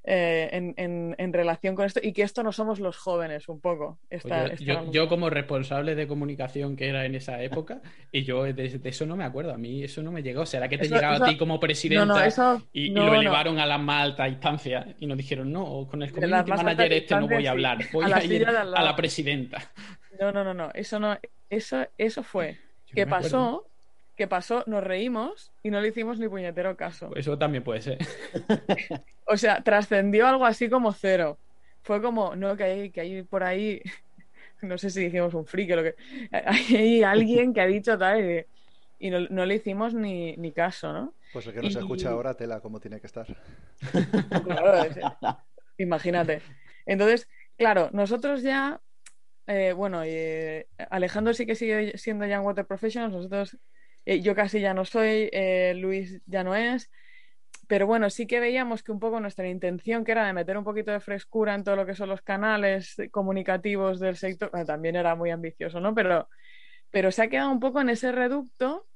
Eh, 0.06 0.50
en, 0.52 0.74
en- 0.76 1.14
en 1.18 1.32
relación 1.32 1.74
con 1.74 1.86
esto 1.86 1.98
y 2.02 2.12
que 2.12 2.22
esto 2.22 2.42
no 2.42 2.52
somos 2.52 2.78
los 2.78 2.96
jóvenes 2.98 3.48
un 3.48 3.60
poco. 3.60 3.98
Esta- 4.10 4.44
Pues 4.48 4.60
yo, 4.60 4.90
yo- 4.92 5.08
como 5.08 5.30
responsable 5.30 5.94
de 5.94 6.06
comunicación 6.06 6.76
que 6.76 6.88
era 6.88 7.06
en 7.06 7.14
esa 7.14 7.42
época, 7.42 7.80
y 8.12 8.22
yo 8.22 8.44
de, 8.44 8.52
de 8.52 8.88
eso 8.88 9.06
no 9.06 9.16
me 9.16 9.24
acuerdo, 9.24 9.52
a 9.54 9.56
mí 9.56 9.82
eso 9.82 10.02
no 10.02 10.12
me 10.12 10.22
llegó. 10.22 10.44
¿Será 10.44 10.68
que 10.68 10.76
te 10.76 10.84
Eso- 10.86 10.94
llegaba 10.94 11.14
eso- 11.16 11.24
a 11.24 11.28
ti 11.28 11.36
como 11.38 11.58
presidenta 11.58 12.04
No, 12.04 12.14
no, 12.18 12.22
eso 12.24 12.62
y, 12.72 12.90
lo 12.90 13.14
elevaron 13.14 13.58
a 13.58 13.66
la 13.66 13.78
más 13.78 14.02
alta 14.02 14.28
instancia 14.28 14.86
y 15.00 15.06
nos 15.06 15.16
dijeron, 15.16 15.50
no, 15.50 15.86
con 15.90 16.02
el 16.02 16.12
community 16.12 16.50
manager 16.52 16.92
este 16.92 17.14
no 17.16 17.26
voy 17.28 17.46
a 17.46 17.50
hablar, 17.52 17.78
voy 17.92 18.12
A 18.12 18.16
a, 18.16 18.24
ir 18.24 18.46
a 18.46 18.52
lado". 18.64 18.84
la 18.84 18.94
presidenta. 18.96 19.72
No, 20.20 20.30
no, 20.32 20.44
no, 20.44 20.52
no. 20.54 20.70
Eso 20.74 21.00
no, 21.00 21.18
eso, 21.50 21.86
eso 21.98 22.22
fue. 22.22 22.58
Yo 22.94 23.02
acuerdo. 23.04 23.22
pasó, 23.22 23.66
que 24.16 24.29
pasó, 24.29 24.62
nos 24.66 24.85
reímos 24.85 25.53
y 25.62 25.70
no 25.70 25.81
le 25.81 25.88
hicimos 25.88 26.18
ni 26.18 26.29
puñetero 26.29 26.77
caso. 26.77 27.11
Eso 27.16 27.37
también 27.38 27.64
puede 27.64 27.81
ser. 27.83 27.98
O 29.27 29.38
sea, 29.38 29.62
trascendió 29.62 30.27
algo 30.27 30.44
así 30.44 30.68
como 30.68 30.92
cero. 30.92 31.38
Fue 31.83 32.03
como, 32.03 32.37
no, 32.37 32.57
que 32.59 32.64
hay, 32.64 32.90
que 32.90 33.00
hay 33.00 33.22
por 33.22 33.42
ahí, 33.42 33.81
no 34.62 34.77
sé 34.77 34.90
si 34.90 35.00
dijimos 35.05 35.33
un 35.33 35.46
friki 35.46 35.72
o 35.72 35.77
lo 35.77 35.83
que. 35.83 35.94
Hay 36.33 37.03
alguien 37.03 37.55
que 37.55 37.62
ha 37.62 37.66
dicho 37.66 37.96
tal 37.96 38.20
y, 38.22 38.44
y 38.98 39.11
no, 39.11 39.20
no 39.31 39.46
le 39.46 39.55
hicimos 39.55 39.94
ni, 39.94 40.37
ni 40.37 40.53
caso, 40.53 40.92
¿no? 40.92 41.14
Pues 41.33 41.46
el 41.46 41.55
que 41.55 41.62
nos 41.62 41.74
y- 41.74 41.79
escucha 41.79 42.11
ahora, 42.11 42.35
tela, 42.35 42.61
cómo 42.61 42.81
tiene 42.81 43.00
que 43.00 43.07
estar. 43.07 43.27
Claro, 44.44 44.85
es- 44.85 44.98
Imagínate. 45.79 46.42
Entonces, 46.87 47.27
claro, 47.57 47.88
nosotros 47.92 48.42
ya, 48.42 48.81
eh, 49.46 49.72
bueno, 49.72 50.03
eh, 50.05 50.66
Alejandro 50.90 51.33
sí 51.35 51.46
que 51.46 51.55
sigue 51.55 51.96
siendo 51.98 52.27
Young 52.27 52.44
Water 52.44 52.66
Professionals, 52.66 53.12
nosotros, 53.14 53.59
eh, 54.06 54.20
yo 54.20 54.34
casi 54.34 54.60
ya 54.60 54.74
no 54.74 54.84
soy, 54.84 55.28
eh, 55.32 55.74
Luis 55.76 56.20
ya 56.26 56.44
no 56.44 56.54
es, 56.54 56.90
pero 57.66 57.86
bueno, 57.86 58.10
sí 58.10 58.26
que 58.26 58.40
veíamos 58.40 58.82
que 58.82 58.92
un 58.92 59.00
poco 59.00 59.20
nuestra 59.20 59.48
intención, 59.48 60.04
que 60.04 60.12
era 60.12 60.26
de 60.26 60.32
meter 60.32 60.58
un 60.58 60.64
poquito 60.64 60.90
de 60.90 61.00
frescura 61.00 61.54
en 61.54 61.64
todo 61.64 61.76
lo 61.76 61.86
que 61.86 61.94
son 61.94 62.08
los 62.08 62.22
canales 62.22 62.96
comunicativos 63.10 64.00
del 64.00 64.16
sector, 64.16 64.50
bueno, 64.50 64.66
también 64.66 64.96
era 64.96 65.14
muy 65.14 65.30
ambicioso, 65.30 65.80
¿no? 65.80 65.94
Pero, 65.94 66.28
pero 66.90 67.10
se 67.10 67.22
ha 67.22 67.28
quedado 67.28 67.50
un 67.50 67.60
poco 67.60 67.80
en 67.80 67.88
ese 67.88 68.12
reducto 68.12 68.86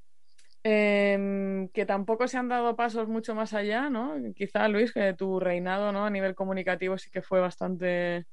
eh, 0.65 1.69
que 1.73 1.87
tampoco 1.87 2.29
se 2.29 2.37
han 2.37 2.49
dado 2.49 2.77
pasos 2.77 3.09
mucho 3.09 3.35
más 3.35 3.55
allá, 3.55 3.89
¿no? 3.91 4.15
Quizá, 4.35 4.69
Luis, 4.69 4.93
que 4.93 5.15
tu 5.15 5.41
reinado, 5.41 5.93
¿no? 5.93 6.05
A 6.05 6.11
nivel 6.11 6.35
comunicativo 6.35 6.99
sí 6.99 7.11
que 7.11 7.23
fue 7.23 7.41
bastante 7.41 8.27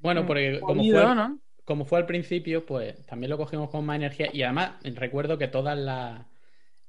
Bueno, 0.00 0.22
Mm, 0.22 0.26
porque 0.26 0.60
como 0.60 0.82
fue, 0.82 1.14
¿no? 1.14 1.40
Como 1.68 1.84
fue 1.84 1.98
al 1.98 2.06
principio, 2.06 2.64
pues 2.64 3.04
también 3.04 3.28
lo 3.28 3.36
cogimos 3.36 3.68
con 3.68 3.84
más 3.84 3.96
energía 3.96 4.30
y 4.32 4.42
además 4.42 4.76
recuerdo 4.82 5.36
que 5.36 5.48
todas 5.48 5.76
las, 5.76 6.24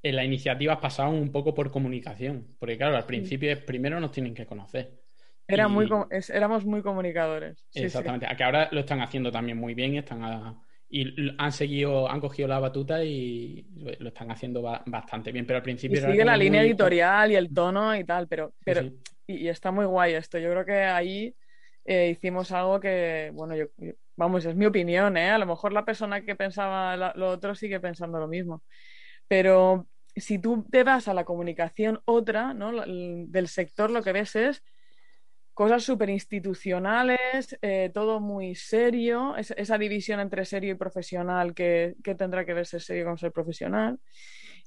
en 0.02 0.16
las 0.16 0.24
iniciativas 0.24 0.78
pasaban 0.78 1.16
un 1.16 1.34
poco 1.34 1.54
por 1.54 1.70
comunicación, 1.70 2.56
porque 2.58 2.78
claro, 2.78 2.96
al 2.96 3.06
principio 3.06 3.52
es 3.52 3.60
primero 3.60 4.00
nos 4.00 4.14
tienen 4.14 4.34
que 4.34 4.46
conocer. 4.46 5.02
Era 5.50 5.68
Y- 5.68 5.72
muy, 5.72 5.90
com- 5.90 6.08
es- 6.10 6.30
éramos 6.30 6.64
muy 6.64 6.82
comunicadores. 6.82 7.60
Sí, 7.70 7.82
sí. 7.82 7.86
Exactamente, 7.88 8.26
a 8.26 8.38
que 8.38 8.44
ahora 8.46 8.70
lo 8.72 8.80
están 8.80 9.02
haciendo 9.02 9.30
también 9.34 9.58
muy 9.58 9.74
bien, 9.74 9.98
están 9.98 10.24
a- 10.24 10.64
y 10.90 11.30
han 11.38 11.52
seguido, 11.52 12.10
han 12.10 12.22
cogido 12.22 12.48
la 12.48 12.60
batuta 12.60 13.04
y 13.04 13.68
lo 14.00 14.08
están 14.08 14.32
haciendo 14.32 14.62
ba- 14.62 14.82
bastante 14.86 15.34
bien, 15.34 15.46
pero 15.46 15.58
al 15.58 15.64
principio 15.64 16.00
sigue 16.02 16.24
la 16.24 16.38
línea 16.38 16.62
muy- 16.62 16.70
editorial 16.70 17.32
y 17.34 17.36
el 17.36 17.54
tono 17.54 17.96
y 17.98 18.06
tal, 18.06 18.30
pero, 18.30 18.54
pero 18.64 18.82
sí. 18.82 18.98
Y, 19.28 19.46
y 19.46 19.50
está 19.50 19.72
muy 19.72 19.86
guay 19.86 20.14
esto. 20.14 20.40
Yo 20.40 20.50
creo 20.52 20.66
que 20.66 20.84
ahí 20.84 21.36
eh, 21.86 22.10
hicimos 22.12 22.52
algo 22.52 22.80
que, 22.80 23.32
bueno, 23.34 23.56
yo, 23.56 23.66
yo- 23.78 23.94
vamos, 24.20 24.46
es 24.46 24.56
mi 24.56 24.66
opinión, 24.68 25.18
¿eh? 25.18 25.32
A 25.32 25.38
lo 25.40 25.46
mejor 25.48 25.74
la 25.74 25.86
persona 25.86 26.24
que 26.24 26.36
pensaba 26.36 26.96
lo 27.16 27.30
otro 27.30 27.56
sigue 27.56 27.80
pensando 27.80 28.20
lo 28.20 28.28
mismo. 28.28 28.64
Pero 29.28 29.88
si 30.16 30.40
tú 30.40 30.66
te 30.72 30.84
vas 30.84 31.08
a 31.08 31.14
la 31.16 31.26
comunicación 31.26 32.02
otra, 32.06 32.54
¿no? 32.56 32.72
Del 32.86 33.48
sector, 33.50 33.92
lo 33.92 34.04
que 34.04 34.14
ves 34.14 34.36
es 34.36 34.64
cosas 35.54 35.84
súper 35.84 36.10
institucionales, 36.10 37.58
eh, 37.62 37.92
todo 37.94 38.20
muy 38.22 38.56
serio, 38.56 39.36
es- 39.38 39.52
esa 39.58 39.78
división 39.78 40.20
entre 40.22 40.46
serio 40.46 40.72
y 40.74 40.76
profesional 40.78 41.54
que, 41.54 41.96
que 42.04 42.16
tendrá 42.16 42.46
que 42.46 42.54
ver 42.54 42.66
ser 42.66 42.82
serio 42.82 43.06
con 43.06 43.18
ser 43.18 43.32
profesional. 43.34 44.00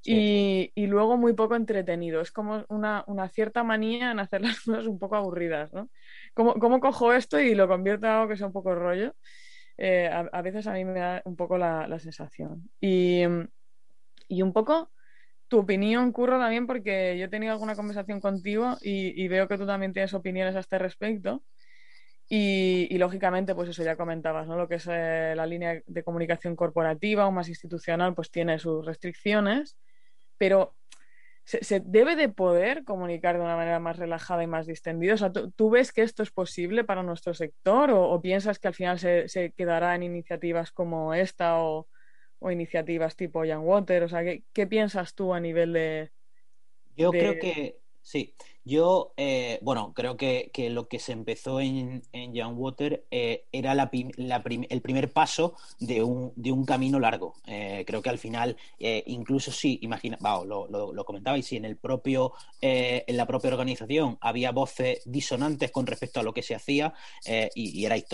Y, 0.04 0.72
y 0.74 0.86
luego 0.88 1.16
muy 1.16 1.32
poco 1.34 1.54
entretenido. 1.56 2.20
Es 2.20 2.32
como 2.32 2.64
una, 2.68 3.04
una 3.06 3.28
cierta 3.28 3.62
manía 3.64 4.10
en 4.12 4.20
hacer 4.20 4.42
las 4.42 4.60
cosas 4.64 4.86
un 4.86 4.98
poco 4.98 5.16
aburridas, 5.16 5.72
¿no? 5.72 5.90
¿Cómo, 6.34 6.54
cómo 6.54 6.80
cojo 6.80 7.12
esto 7.12 7.40
y 7.40 7.54
lo 7.54 7.68
convierto 7.68 8.06
en 8.06 8.12
algo 8.12 8.28
que 8.28 8.36
sea 8.36 8.48
un 8.48 8.52
poco 8.52 8.74
rollo? 8.74 9.14
Eh, 9.78 10.08
a, 10.08 10.42
veces 10.42 10.66
a 10.66 10.72
mí 10.72 10.84
me 10.84 11.00
da 11.00 11.22
un 11.24 11.36
poco 11.36 11.58
la, 11.58 11.86
la 11.88 11.98
sensación. 11.98 12.70
Y, 12.80 13.22
y 14.28 14.42
un 14.42 14.52
poco 14.52 14.90
tu 15.52 15.58
opinión, 15.58 16.12
Curro, 16.12 16.38
también, 16.38 16.66
porque 16.66 17.18
yo 17.18 17.26
he 17.26 17.28
tenido 17.28 17.52
alguna 17.52 17.76
conversación 17.76 18.20
contigo 18.20 18.78
y, 18.80 19.28
veo 19.28 19.48
que 19.48 19.58
tú 19.58 19.66
también 19.66 19.92
tienes 19.92 20.14
opiniones 20.14 20.56
a 20.56 20.60
este 20.60 20.78
respecto. 20.78 21.42
Y, 22.26 22.88
y, 22.88 22.96
lógicamente, 22.96 23.54
pues 23.54 23.68
eso 23.68 23.84
ya 23.84 23.96
comentabas, 23.96 24.48
¿no? 24.48 24.56
Lo 24.56 24.66
que 24.66 24.76
es 24.76 24.88
eh, 24.90 25.34
la 25.36 25.44
línea 25.44 25.82
de 25.84 26.02
comunicación 26.02 26.56
corporativa 26.56 27.26
o 27.26 27.32
más 27.32 27.50
institucional, 27.50 28.14
pues 28.14 28.30
tiene 28.30 28.58
sus 28.58 28.86
restricciones, 28.86 29.76
pero 30.38 30.74
se, 31.44 31.80
debe 31.80 32.16
de 32.16 32.28
poder 32.28 32.84
comunicar 32.84 33.36
de 33.36 33.42
una 33.42 33.56
manera 33.56 33.80
más 33.80 33.98
relajada 33.98 34.42
y 34.42 34.46
más 34.46 34.66
distendida. 34.66 35.14
O 35.14 35.16
sea, 35.16 35.32
¿tú, 35.32 35.70
ves 35.70 35.92
que 35.92 36.02
esto 36.02 36.22
es 36.22 36.30
posible 36.30 36.84
para 36.84 37.02
nuestro 37.02 37.34
sector 37.34 37.90
o, 37.90 38.20
piensas 38.20 38.58
que 38.58 38.68
al 38.68 38.74
final 38.74 38.98
se, 38.98 39.52
quedará 39.56 39.94
en 39.94 40.04
iniciativas 40.04 40.72
como 40.72 41.14
esta 41.14 41.58
o, 41.58 41.88
iniciativas 42.50 43.16
tipo 43.16 43.44
Young 43.44 43.64
Water? 43.64 44.04
O 44.04 44.08
sea, 44.08 44.22
¿qué, 44.24 44.66
piensas 44.66 45.14
tú 45.14 45.34
a 45.34 45.40
nivel 45.40 45.72
de... 45.72 46.10
Yo 46.96 47.10
creo 47.10 47.38
que 47.38 47.78
sí. 48.02 48.34
Yo, 48.64 49.12
eh, 49.16 49.58
bueno, 49.62 49.92
creo 49.92 50.16
que, 50.16 50.50
lo 50.70 50.86
que 50.86 51.00
se 51.00 51.12
empezó 51.12 51.60
en, 51.60 52.02
en 52.12 52.32
Young 52.32 52.56
Water 52.56 53.04
eh, 53.10 53.44
era 53.50 53.72
el 53.72 54.82
primer 54.82 55.12
paso 55.12 55.56
de 55.80 56.02
un, 56.04 56.32
de 56.36 56.52
un 56.52 56.64
camino 56.64 57.00
largo. 57.00 57.34
Eh, 57.46 57.82
creo 57.86 58.02
que 58.02 58.10
al 58.10 58.18
final, 58.18 58.56
incluso 58.78 59.50
si, 59.50 59.80
imagina, 59.82 60.16
lo, 60.22 60.68
lo, 60.68 61.04
comentabais, 61.04 61.44
si 61.44 61.56
en 61.56 61.64
el 61.64 61.76
propio, 61.76 62.32
en 62.60 63.16
la 63.16 63.26
propia 63.26 63.50
organización 63.50 64.16
había 64.20 64.52
voces 64.52 65.02
disonantes 65.06 65.72
con 65.72 65.86
respecto 65.86 66.20
a 66.20 66.22
lo 66.22 66.32
que 66.32 66.42
se 66.42 66.54
hacía, 66.54 66.94
y, 67.54 67.84
erais, 67.84 68.04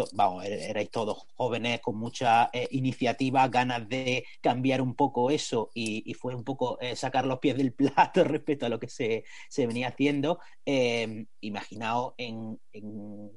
erais 0.45 0.91
todos 0.91 1.27
jóvenes 1.37 1.81
con 1.81 1.97
mucha 1.97 2.51
iniciativa, 2.71 3.47
ganas 3.49 3.87
de 3.89 4.25
cambiar 4.41 4.81
un 4.81 4.95
poco 4.95 5.31
eso, 5.31 5.71
y, 5.75 6.15
fue 6.15 6.35
un 6.35 6.43
poco 6.43 6.79
sacar 6.95 7.27
los 7.27 7.39
pies 7.39 7.57
del 7.57 7.73
plato 7.73 8.25
respecto 8.25 8.65
a 8.65 8.71
lo 8.71 8.81
que 8.81 8.89
se, 8.89 9.25
se 9.51 9.67
venía 9.67 9.89
haciendo. 9.89 10.38
Em, 10.71 11.27
imaginaos 11.41 12.13
en, 12.19 12.61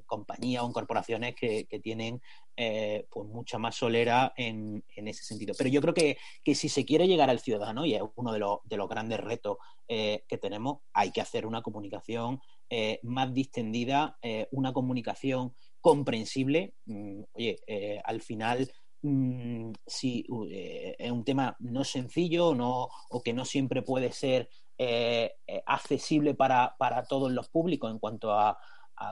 compañías 0.04 0.62
o 0.62 0.66
en 0.66 0.72
corporaciones 0.74 1.34
que, 1.34 1.66
tienen 1.82 2.20
eh, 2.58 3.06
pues 3.10 3.26
mucha 3.26 3.56
más 3.56 3.74
solera 3.74 4.34
en, 4.36 4.84
ese 4.94 5.24
sentido. 5.24 5.54
Pero 5.56 5.70
yo 5.70 5.80
creo 5.80 5.94
que, 5.94 6.18
si 6.54 6.68
se 6.68 6.84
quiere 6.84 7.08
llegar 7.08 7.30
al 7.30 7.40
ciudadano, 7.40 7.86
y 7.86 7.94
es 7.94 8.02
uno 8.16 8.34
de 8.34 8.38
los, 8.38 8.88
grandes 8.90 9.18
retos 9.18 9.56
eh, 9.88 10.24
que 10.28 10.36
tenemos, 10.36 10.80
hay 10.92 11.10
que 11.10 11.22
hacer 11.22 11.46
una 11.46 11.62
comunicación 11.62 12.38
eh, 12.68 13.00
más 13.02 13.32
distendida, 13.32 14.18
una 14.50 14.74
comunicación 14.74 15.54
comprensible. 15.80 16.74
Mm, 16.84 17.22
oye, 17.32 17.58
al 18.04 18.20
final 18.20 18.70
mm, 19.00 19.72
si 19.86 20.26
es 20.98 21.10
un 21.10 21.24
tema 21.24 21.56
no 21.60 21.82
sencillo 21.82 22.54
no, 22.54 22.88
o 23.08 23.22
que 23.22 23.32
no 23.32 23.46
siempre 23.46 23.80
puede 23.80 24.12
ser 24.12 24.50
eh, 24.84 25.36
eh, 25.46 25.62
accesible 25.64 26.34
para, 26.34 26.74
todos 27.08 27.30
los 27.30 27.48
públicos 27.48 27.88
en 27.88 28.00
cuanto 28.00 28.32
a, 28.32 28.58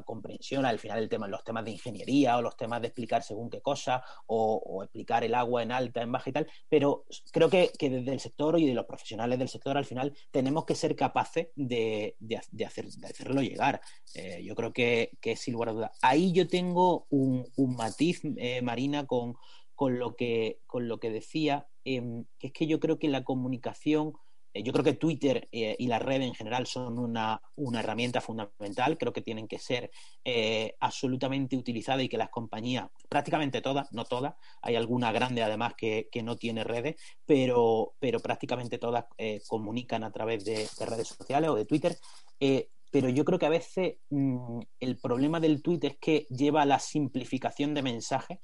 comprensión, 0.04 0.64
al 0.66 0.78
final 0.78 1.08
los 1.28 1.42
temas 1.42 1.64
de 1.64 1.72
ingeniería 1.72 2.36
o 2.36 2.42
los 2.42 2.56
temas 2.56 2.80
de 2.80 2.86
explicar 2.86 3.24
según 3.24 3.50
qué 3.50 3.60
cosa 3.60 4.04
o, 4.26 4.82
explicar 4.84 5.24
el 5.24 5.34
agua 5.34 5.64
en 5.64 5.72
alta, 5.72 6.00
en 6.00 6.12
baja 6.12 6.30
y 6.30 6.32
tal, 6.32 6.46
pero 6.68 7.06
creo 7.32 7.50
que, 7.50 7.72
desde 7.76 8.12
el 8.12 8.20
sector 8.20 8.56
y 8.60 8.68
de 8.68 8.74
los 8.74 8.86
profesionales 8.86 9.40
del 9.40 9.48
sector 9.48 9.76
al 9.76 9.84
final 9.84 10.16
tenemos 10.30 10.64
que 10.64 10.76
ser 10.76 10.94
capaces 10.94 11.48
de, 11.56 12.14
hacer, 12.56 12.86
hacerlo 13.02 13.42
llegar. 13.42 13.80
Eh, 14.14 14.44
yo 14.44 14.54
creo 14.54 14.72
que, 14.72 15.10
que 15.20 15.34
sin 15.34 15.54
lugar 15.54 15.70
a 15.70 15.72
duda. 15.72 15.92
Ahí 16.02 16.30
yo 16.30 16.46
tengo 16.46 17.08
un, 17.10 17.44
matiz, 17.56 18.22
Marina, 18.62 19.06
con, 19.06 19.34
con, 19.74 19.98
lo 19.98 20.14
que, 20.14 20.60
con 20.68 20.86
lo 20.86 21.00
que 21.00 21.10
decía, 21.10 21.66
em, 21.84 22.26
que 22.38 22.48
es 22.48 22.52
que 22.52 22.68
yo 22.68 22.78
creo 22.78 23.00
que 23.00 23.08
la 23.08 23.24
comunicación 23.24 24.12
yo 24.54 24.72
creo 24.72 24.84
que 24.84 24.94
Twitter 24.94 25.48
eh, 25.52 25.76
y 25.78 25.86
la 25.86 25.98
red 25.98 26.22
en 26.22 26.34
general 26.34 26.66
son 26.66 26.98
una, 26.98 27.40
herramienta 27.78 28.20
fundamental, 28.20 28.98
creo 28.98 29.12
que 29.12 29.22
tienen 29.22 29.46
que 29.46 29.58
ser 29.58 29.90
eh, 30.24 30.76
absolutamente 30.80 31.56
utilizadas 31.56 32.02
y 32.02 32.08
que 32.08 32.18
las 32.18 32.30
compañías, 32.30 32.88
prácticamente 33.08 33.60
todas, 33.60 33.92
no 33.92 34.04
todas, 34.04 34.34
hay 34.62 34.76
alguna 34.76 35.12
grande 35.12 35.42
además 35.42 35.74
que, 35.76 36.08
no 36.22 36.36
tiene 36.36 36.64
redes, 36.64 36.96
pero, 37.24 37.94
pero 37.98 38.20
prácticamente 38.20 38.78
todas 38.78 39.06
comunican 39.48 40.04
a 40.04 40.10
través 40.10 40.44
de, 40.44 40.68
redes 40.80 41.08
sociales 41.08 41.50
o 41.50 41.54
de 41.54 41.64
Twitter. 41.64 41.96
pero 42.90 43.08
yo 43.08 43.24
creo 43.24 43.38
que 43.38 43.46
a 43.46 43.50
veces 43.50 43.96
mm, 44.10 44.60
el 44.80 44.98
problema 44.98 45.40
del 45.40 45.62
Twitter 45.62 45.92
es 45.92 45.98
que 45.98 46.26
lleva 46.28 46.64
la 46.66 46.78
simplificación 46.78 47.72
de 47.72 47.82
mensajes 47.82 48.38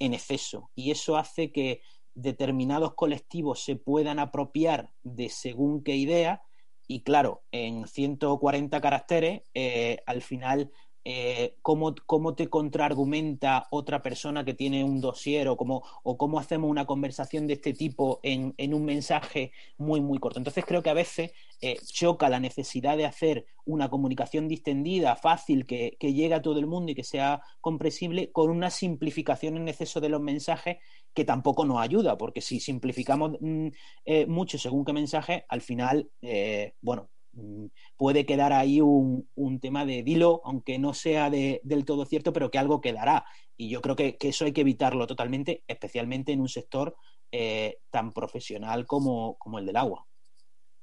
en 0.00 0.14
exceso 0.14 0.70
y 0.74 0.90
eso 0.90 1.16
hace 1.16 1.52
que 1.52 1.82
determinados 2.14 2.94
colectivos 2.94 3.64
se 3.64 3.76
puedan 3.76 4.18
apropiar 4.18 4.90
de 5.02 5.28
según 5.28 5.82
qué 5.82 5.96
idea 5.96 6.42
y 6.90 7.02
claro, 7.02 7.44
en 7.52 7.86
140 7.86 8.80
caracteres, 8.80 9.42
eh, 9.54 9.98
al 10.06 10.22
final, 10.22 10.72
eh, 11.04 11.54
¿cómo, 11.62 11.94
¿cómo, 12.04 12.34
te 12.34 12.48
contraargumenta 12.48 13.68
otra 13.70 14.02
persona 14.02 14.44
que 14.44 14.54
tiene 14.54 14.82
un 14.82 15.00
dossier 15.00 15.46
o 15.46 15.56
cómo, 15.56 15.84
o 16.02 16.18
cómo 16.18 16.40
hacemos 16.40 16.68
una 16.68 16.86
conversación 16.86 17.46
de 17.46 17.54
este 17.54 17.74
tipo 17.74 18.18
en, 18.24 18.54
en, 18.58 18.74
un 18.74 18.84
mensaje 18.84 19.52
muy, 19.78 20.00
muy 20.00 20.18
corto? 20.18 20.40
Entonces 20.40 20.64
creo 20.66 20.82
que 20.82 20.90
a 20.90 20.94
veces 20.94 21.30
eh, 21.60 21.76
choca 21.92 22.28
la 22.28 22.40
necesidad 22.40 22.96
de 22.96 23.06
hacer 23.06 23.46
una 23.64 23.88
comunicación 23.88 24.48
distendida, 24.48 25.14
fácil, 25.14 25.66
que, 25.66 25.96
que 26.00 26.12
llegue 26.12 26.34
a 26.34 26.42
todo 26.42 26.58
el 26.58 26.66
mundo 26.66 26.90
y 26.90 26.96
que 26.96 27.04
sea 27.04 27.40
comprensible, 27.60 28.32
con 28.32 28.50
una 28.50 28.70
simplificación 28.70 29.56
en 29.56 29.68
exceso 29.68 30.00
de 30.00 30.08
los 30.08 30.20
mensajes 30.20 30.78
que 31.14 31.24
tampoco 31.24 31.64
nos 31.64 31.80
ayuda, 31.80 32.16
porque 32.16 32.40
si 32.40 32.60
simplificamos 32.60 33.32
mm, 33.40 33.68
eh, 34.04 34.26
mucho 34.26 34.58
según 34.58 34.84
qué 34.84 34.92
mensaje, 34.92 35.44
al 35.48 35.60
final, 35.60 36.08
eh, 36.22 36.74
bueno, 36.80 37.10
mm, 37.32 37.66
puede 37.96 38.24
quedar 38.24 38.52
ahí 38.52 38.80
un, 38.80 39.28
tema 39.60 39.84
de 39.84 40.02
dilo, 40.02 40.40
aunque 40.44 40.78
no 40.78 40.94
sea 40.94 41.30
del 41.30 41.84
todo 41.84 42.04
cierto, 42.06 42.32
pero 42.32 42.50
que 42.50 42.58
algo 42.58 42.80
quedará. 42.80 43.24
Y 43.56 43.68
yo 43.68 43.80
creo 43.80 43.96
que, 43.96 44.16
eso 44.20 44.44
hay 44.44 44.52
que 44.52 44.62
evitarlo 44.62 45.06
totalmente, 45.06 45.62
especialmente 45.66 46.32
en 46.32 46.40
un 46.40 46.48
sector 46.48 46.96
eh, 47.32 47.78
tan 47.90 48.12
profesional 48.12 48.86
como, 48.86 49.36
el 49.58 49.66
del 49.66 49.76
agua. 49.76 50.06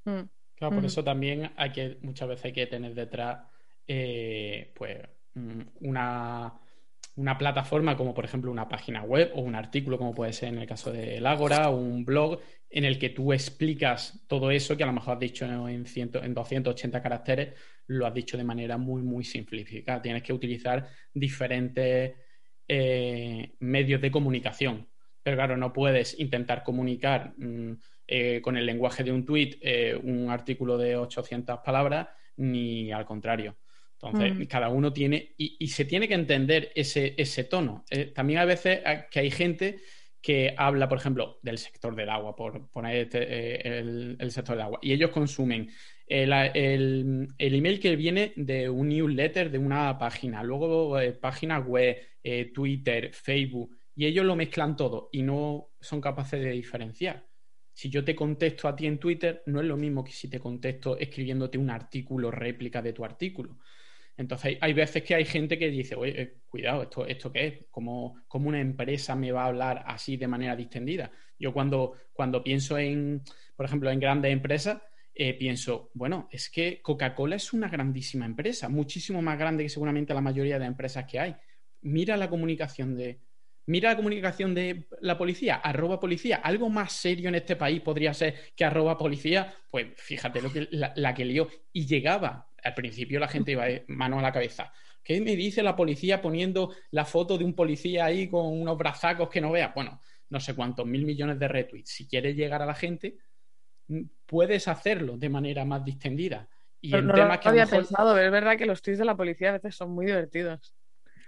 Mm. 0.06 0.30
Claro, 0.56 0.76
por 0.76 0.86
eso 0.86 1.04
también 1.04 1.52
hay 1.56 1.72
que, 1.72 2.00
muchas 2.02 2.28
veces 2.28 2.46
hay 2.46 2.54
que 2.54 2.66
tener 2.66 2.96
detrás, 2.96 3.48
pues, 3.86 5.08
una 5.82 6.60
una 7.18 7.38
plataforma 7.38 7.98
como 7.98 8.14
por 8.14 8.26
ejemplo 8.26 8.52
una 8.52 8.70
página 8.70 9.04
web 9.04 9.32
o 9.34 9.42
un 9.42 9.56
artículo 9.56 9.98
como 9.98 10.14
puede 10.14 10.34
ser 10.34 10.50
en 10.50 10.60
el 10.60 10.68
caso 10.68 10.92
del 10.92 11.26
Ágora 11.26 11.70
o 11.70 11.76
un 11.76 12.06
blog 12.06 12.40
en 12.70 12.86
el 12.86 13.00
que 13.00 13.10
tú 13.10 13.34
explicas 13.34 14.24
todo 14.28 14.52
eso 14.52 14.78
que 14.78 14.84
a 14.84 14.88
lo 14.88 14.94
mejor 14.94 15.16
has 15.16 15.20
dicho 15.20 15.46
en, 15.46 15.86
en 15.96 16.34
280 16.34 17.02
caracteres, 17.02 17.54
lo 17.88 18.06
has 18.06 18.14
dicho 18.14 18.38
de 18.38 18.44
manera 18.44 18.78
muy, 18.78 19.02
muy 19.02 19.24
simplificada. 19.24 20.02
Tienes 20.02 20.22
que 20.22 20.34
utilizar 20.34 20.88
diferentes 21.14 22.14
eh, 22.68 23.54
medios 23.60 24.02
de 24.02 24.12
comunicación. 24.12 24.88
Pero 25.24 25.38
claro, 25.38 25.58
no 25.58 25.74
puedes 25.74 26.20
intentar 26.20 26.64
comunicar 26.64 27.34
mm, 27.38 27.72
eh, 28.08 28.42
con 28.42 28.58
el 28.58 28.66
lenguaje 28.66 29.04
de 29.04 29.12
un 29.12 29.26
tweet 29.26 29.58
eh, 29.62 30.00
un 30.02 30.30
artículo 30.30 30.78
de 30.78 30.98
800 30.98 31.60
palabras, 31.66 32.10
ni 32.36 32.92
al 32.92 33.06
contrario. 33.06 33.58
Entonces, 34.02 34.36
mm. 34.36 34.44
cada 34.44 34.70
uno 34.70 34.94
tiene, 34.94 35.34
y, 35.38 35.68
se 35.68 35.86
tiene 35.86 36.08
que 36.08 36.14
entender 36.14 36.72
ese, 36.76 37.16
ese 37.18 37.44
tono. 37.44 37.84
Eh, 37.90 38.06
también 38.14 38.40
a 38.40 38.46
veces 38.46 38.82
que 39.10 39.20
hay 39.20 39.32
gente 39.32 39.80
que 40.22 40.54
habla, 40.56 40.88
por 40.88 41.00
ejemplo, 41.00 41.40
del 41.42 41.58
sector 41.58 41.96
del 41.96 42.10
agua, 42.10 42.36
por 42.36 42.70
poner 42.70 42.98
este, 42.98 43.20
eh, 43.22 43.80
el, 44.20 44.32
sector 44.32 44.56
del 44.56 44.66
agua, 44.66 44.80
y 44.82 44.92
ellos 44.92 45.10
consumen 45.12 45.70
el, 46.06 46.32
el, 46.34 47.56
email 47.56 47.80
que 47.80 47.96
viene 47.96 48.34
de 48.36 48.70
un 48.70 48.90
newsletter 48.90 49.50
de 49.50 49.58
una 49.58 49.98
página, 49.98 50.44
luego 50.44 51.00
eh, 51.00 51.14
página 51.14 51.60
web, 51.60 51.98
Twitter, 52.54 53.12
Facebook, 53.14 53.78
y 53.96 54.06
ellos 54.06 54.26
lo 54.26 54.36
mezclan 54.36 54.76
todo 54.76 55.10
y 55.14 55.24
no 55.24 55.70
son 55.80 56.02
capaces 56.02 56.44
de 56.44 56.52
diferenciar. 56.52 57.26
Si 57.72 57.90
yo 57.90 58.04
te 58.04 58.16
contesto 58.16 58.68
a 58.68 58.76
ti 58.76 58.86
en 58.86 59.00
Twitter, 59.00 59.44
no 59.46 59.62
es 59.62 59.66
lo 59.66 59.78
mismo 59.78 60.04
que 60.04 60.12
si 60.12 60.30
te 60.30 60.40
contesto 60.40 60.98
escribiéndote 60.98 61.58
un 61.58 61.70
artículo 61.70 62.32
réplica 62.32 62.82
de 62.82 62.92
tu 62.92 63.06
artículo. 63.06 63.60
Entonces 64.18 64.58
hay, 64.60 64.74
veces 64.74 65.04
que 65.04 65.16
hay 65.16 65.26
gente 65.26 65.58
que 65.58 65.70
dice, 65.70 65.96
oye, 65.96 66.22
eh, 66.22 66.34
cuidado, 66.50 66.84
¿esto, 66.84 67.06
¿esto 67.06 67.32
qué 67.32 67.48
es? 67.48 67.54
¿Cómo, 67.70 68.16
una 68.34 68.60
empresa 68.60 69.16
me 69.16 69.32
va 69.32 69.44
a 69.44 69.48
hablar 69.48 69.84
así 69.86 70.18
de 70.18 70.28
manera 70.28 70.56
distendida? 70.56 71.12
Yo 71.38 71.54
cuando, 71.54 71.94
cuando 72.14 72.44
pienso 72.44 72.78
en, 72.78 73.22
por 73.56 73.68
ejemplo, 73.68 73.92
en 73.92 74.00
grandes 74.00 74.34
empresas, 74.34 74.82
eh, 75.14 75.36
pienso, 75.36 75.92
bueno, 75.94 76.28
es 76.32 76.50
que 76.50 76.82
Coca-Cola 76.82 77.36
es 77.36 77.54
una 77.54 77.70
grandísima 77.70 78.26
empresa, 78.26 78.70
muchísimo 78.70 79.22
más 79.22 79.38
grande 79.38 79.64
que 79.64 79.70
seguramente 79.70 80.14
la 80.14 80.22
mayoría 80.22 80.60
de 80.60 80.66
empresas 80.66 81.06
que 81.06 81.20
hay. 81.20 81.36
Mira 81.82 82.18
la 82.18 82.30
comunicación 82.30 82.96
de, 82.96 83.22
Mira 83.68 83.90
la 83.90 83.98
comunicación 83.98 84.56
de 84.56 84.88
la 85.02 85.18
policía, 85.18 85.56
arroba 85.56 86.00
policía. 86.00 86.38
Algo 86.38 86.70
más 86.70 86.94
serio 86.94 87.28
en 87.28 87.36
este 87.36 87.58
país 87.58 87.82
podría 87.82 88.14
ser 88.14 88.54
que 88.56 88.64
arroba 88.64 88.98
policía. 88.98 89.54
Pues 89.70 89.88
fíjate 89.98 90.42
lo 90.42 90.54
que, 90.54 90.70
la, 90.72 91.14
que 91.14 91.26
lió. 91.26 91.50
Y 91.74 91.86
llegaba. 91.86 92.50
Al 92.68 92.74
principio 92.74 93.20
la 93.20 93.28
gente 93.28 93.52
iba 93.52 93.66
mano 93.88 94.20
a 94.20 94.22
la 94.22 94.32
cabeza. 94.32 94.72
¿Qué 95.04 95.22
me 95.22 95.36
dice 95.36 95.64
la 95.64 95.76
policía 95.76 96.22
poniendo 96.22 96.74
la 96.92 97.06
foto 97.06 97.38
de 97.38 97.46
un 97.46 97.54
policía 97.54 98.06
ahí 98.06 98.30
con 98.30 98.46
unos 98.46 98.78
brazacos 98.78 99.30
que 99.30 99.40
no 99.40 99.52
vea? 99.52 99.72
Bueno, 99.74 100.02
no 100.30 100.40
sé 100.40 100.54
cuántos 100.54 100.86
mil 100.86 101.06
millones 101.06 101.40
de 101.40 101.48
retweets. 101.48 101.92
Si 101.92 102.08
quieres 102.08 102.36
llegar 102.36 102.62
a 102.62 102.66
la 102.66 102.74
gente, 102.74 103.18
puedes 104.26 104.68
hacerlo 104.68 105.18
de 105.18 105.30
manera 105.30 105.64
más 105.66 105.84
distendida. 105.84 106.50
Y 106.82 106.94
el 106.94 107.12
tema 107.12 107.40
que 107.40 107.50
había 107.50 107.66
pensado, 107.66 108.18
es 108.20 108.32
verdad 108.32 108.58
que 108.58 108.66
los 108.66 108.82
tweets 108.82 109.00
de 109.00 109.06
la 109.06 109.16
policía 109.16 109.50
a 109.50 109.54
veces 109.54 109.76
son 109.76 109.92
muy 109.92 110.06
divertidos. 110.06 110.76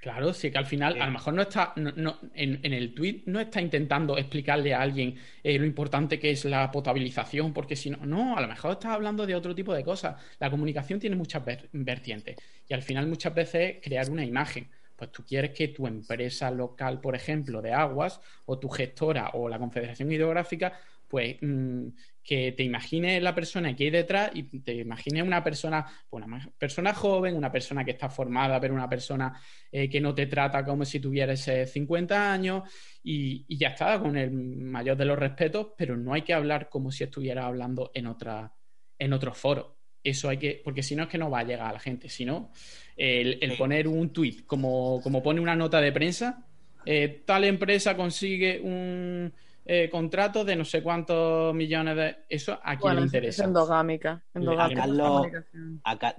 Claro, 0.01 0.31
sí 0.33 0.49
que 0.49 0.57
al 0.57 0.65
final, 0.65 1.01
a 1.01 1.05
lo 1.07 1.11
mejor 1.11 1.33
no 1.33 1.41
está, 1.41 1.73
en, 1.75 2.73
el 2.73 2.93
tweet 2.93 3.23
no 3.25 3.41
está 3.41 3.59
intentando 3.59 4.17
explicarle 4.17 4.73
a 4.73 4.81
alguien 4.81 5.15
eh, 5.43 5.59
lo 5.59 5.65
importante 5.65 6.17
que 6.17 6.31
es 6.31 6.45
la 6.45 6.71
potabilización, 6.71 7.51
porque 7.51 7.75
si 7.75 7.89
no, 7.89 8.05
no, 8.05 8.37
a 8.37 8.41
lo 8.41 8.47
mejor 8.47 8.71
está 8.71 8.93
hablando 8.93 9.25
de 9.25 9.35
otro 9.35 9.53
tipo 9.53 9.73
de 9.73 9.83
cosas. 9.83 10.15
La 10.39 10.49
comunicación 10.49 10.99
tiene 10.99 11.17
muchas 11.17 11.43
vertientes 11.73 12.37
y 12.65 12.73
al 12.73 12.81
final 12.81 13.07
muchas 13.07 13.35
veces 13.35 13.77
crear 13.83 14.09
una 14.09 14.23
imagen. 14.23 14.69
Pues 14.95 15.11
tú 15.11 15.25
quieres 15.25 15.51
que 15.51 15.69
tu 15.69 15.85
empresa 15.85 16.49
local, 16.49 17.01
por 17.01 17.15
ejemplo, 17.15 17.61
de 17.61 17.73
aguas, 17.73 18.21
o 18.45 18.57
tu 18.57 18.69
gestora 18.69 19.31
o 19.33 19.49
la 19.49 19.59
Confederación 19.59 20.11
Hidrográfica, 20.11 20.79
pues 21.09 21.37
mm, 21.41 21.87
que 22.29 22.51
te 22.51 22.61
imagines 22.61 23.23
la 23.23 23.33
persona 23.33 23.75
que 23.75 23.85
hay 23.85 23.89
detrás 23.89 24.29
y 24.35 24.43
te 24.43 24.75
imagines 24.75 25.23
una 25.23 25.43
persona, 25.43 25.83
pues, 26.07 26.23
una 26.23 26.47
persona 26.59 26.93
joven, 26.93 27.35
una 27.35 27.51
persona 27.51 27.83
que 27.83 27.89
está 27.89 28.07
formada, 28.07 28.61
pero 28.61 28.75
una 28.75 28.87
persona 28.87 29.33
eh, 29.71 29.89
que 29.89 29.99
no 29.99 30.13
te 30.13 30.27
trata 30.27 30.63
como 30.63 30.85
si 30.85 30.99
tuvieras 30.99 31.49
50 31.65 32.13
eh, 32.13 32.17
años 32.19 32.69
y, 33.01 33.57
ya 33.57 33.69
está, 33.69 33.99
con 33.99 34.15
el 34.15 34.29
mayor 34.29 34.95
de 34.95 35.05
los 35.05 35.17
respetos, 35.17 35.69
pero 35.75 35.97
no 35.97 36.13
hay 36.13 36.21
que 36.21 36.35
hablar 36.35 36.69
como 36.69 36.91
si 36.91 37.03
estuviera 37.03 37.47
hablando 37.47 37.89
en, 37.95 38.05
otra, 38.05 38.53
en 38.99 39.11
otro 39.11 39.33
foro. 39.33 39.79
Eso 40.03 40.29
hay 40.29 40.37
que, 40.37 40.61
porque 40.63 40.83
si 40.83 40.95
no 40.95 41.05
es 41.05 41.09
que 41.09 41.17
no 41.17 41.31
va 41.31 41.39
a 41.39 41.45
llegar 41.45 41.69
a 41.71 41.73
la 41.73 41.79
gente, 41.79 42.09
sino 42.09 42.51
el, 42.95 43.39
el 43.41 43.57
poner 43.57 43.87
un 43.87 44.13
tweet 44.13 44.43
como, 44.45 45.01
como 45.01 45.23
pone 45.23 45.41
una 45.41 45.55
nota 45.55 45.81
de 45.81 45.91
prensa, 45.91 46.45
eh, 46.85 47.23
tal 47.25 47.45
empresa 47.45 47.97
consigue 47.97 48.59
un 48.61 49.33
eh, 49.65 49.89
contratos 49.89 50.45
de 50.45 50.55
no 50.55 50.65
sé 50.65 50.81
cuántos 50.81 51.53
millones 51.53 51.95
de... 51.95 52.17
Eso 52.27 52.59
a 52.63 52.77
quién 52.77 52.95
le 52.95 53.01
interesa. 53.03 53.43
Es 53.43 53.47
endogámica. 53.47 54.23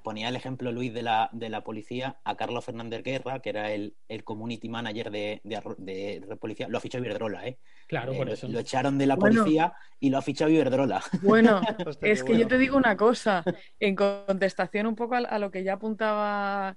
ponía 0.04 0.28
el 0.28 0.36
ejemplo 0.36 0.70
Luis 0.70 0.94
de 0.94 1.02
la, 1.02 1.28
de 1.32 1.48
la 1.48 1.62
policía, 1.62 2.18
a 2.24 2.36
Carlos 2.36 2.64
Fernández 2.64 3.02
Guerra, 3.02 3.40
que 3.40 3.50
era 3.50 3.72
el, 3.72 3.94
community 4.24 4.68
manager 4.68 5.10
de, 5.10 5.40
de, 5.42 6.36
policía, 6.40 6.68
lo 6.68 6.78
ha 6.78 6.80
fichado 6.80 7.04
Iberdrola, 7.04 7.46
¿eh? 7.46 7.58
Claro, 7.88 8.12
por 8.12 8.28
eso. 8.30 8.46
Lo, 8.46 8.60
echaron 8.60 8.98
de 8.98 9.06
la 9.06 9.16
policía 9.16 9.72
y 9.98 10.10
lo 10.10 10.18
ha 10.18 10.22
fichado 10.22 10.50
Iberdrola. 10.50 11.02
Bueno, 11.22 11.60
es 12.02 12.22
que 12.22 12.38
yo 12.38 12.46
te 12.46 12.58
digo 12.58 12.76
una 12.76 12.96
cosa, 12.96 13.42
en 13.80 13.96
contestación 13.96 14.86
un 14.86 14.94
poco 14.94 15.16
a, 15.16 15.38
lo 15.38 15.50
que 15.50 15.64
ya 15.64 15.74
apuntaba 15.74 16.76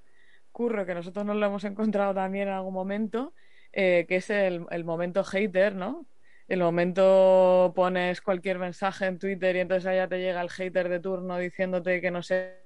Curro, 0.51 0.85
que 0.85 0.95
nosotros 0.95 1.25
nos 1.25 1.35
lo 1.35 1.45
hemos 1.45 1.63
encontrado 1.65 2.13
también 2.13 2.47
en 2.47 2.55
algún 2.55 2.73
momento, 2.73 3.33
eh, 3.71 4.05
que 4.07 4.17
es 4.17 4.29
el, 4.29 4.65
el 4.71 4.83
momento 4.83 5.23
hater, 5.23 5.75
¿no? 5.75 6.07
El 6.47 6.59
momento 6.59 7.71
pones 7.75 8.21
cualquier 8.21 8.59
mensaje 8.59 9.05
en 9.05 9.19
Twitter 9.19 9.55
y 9.55 9.59
entonces 9.59 9.85
allá 9.87 10.07
te 10.07 10.19
llega 10.19 10.41
el 10.41 10.49
hater 10.49 10.89
de 10.89 10.99
turno 10.99 11.37
diciéndote 11.37 12.01
que 12.01 12.11
no 12.11 12.21
sé 12.21 12.63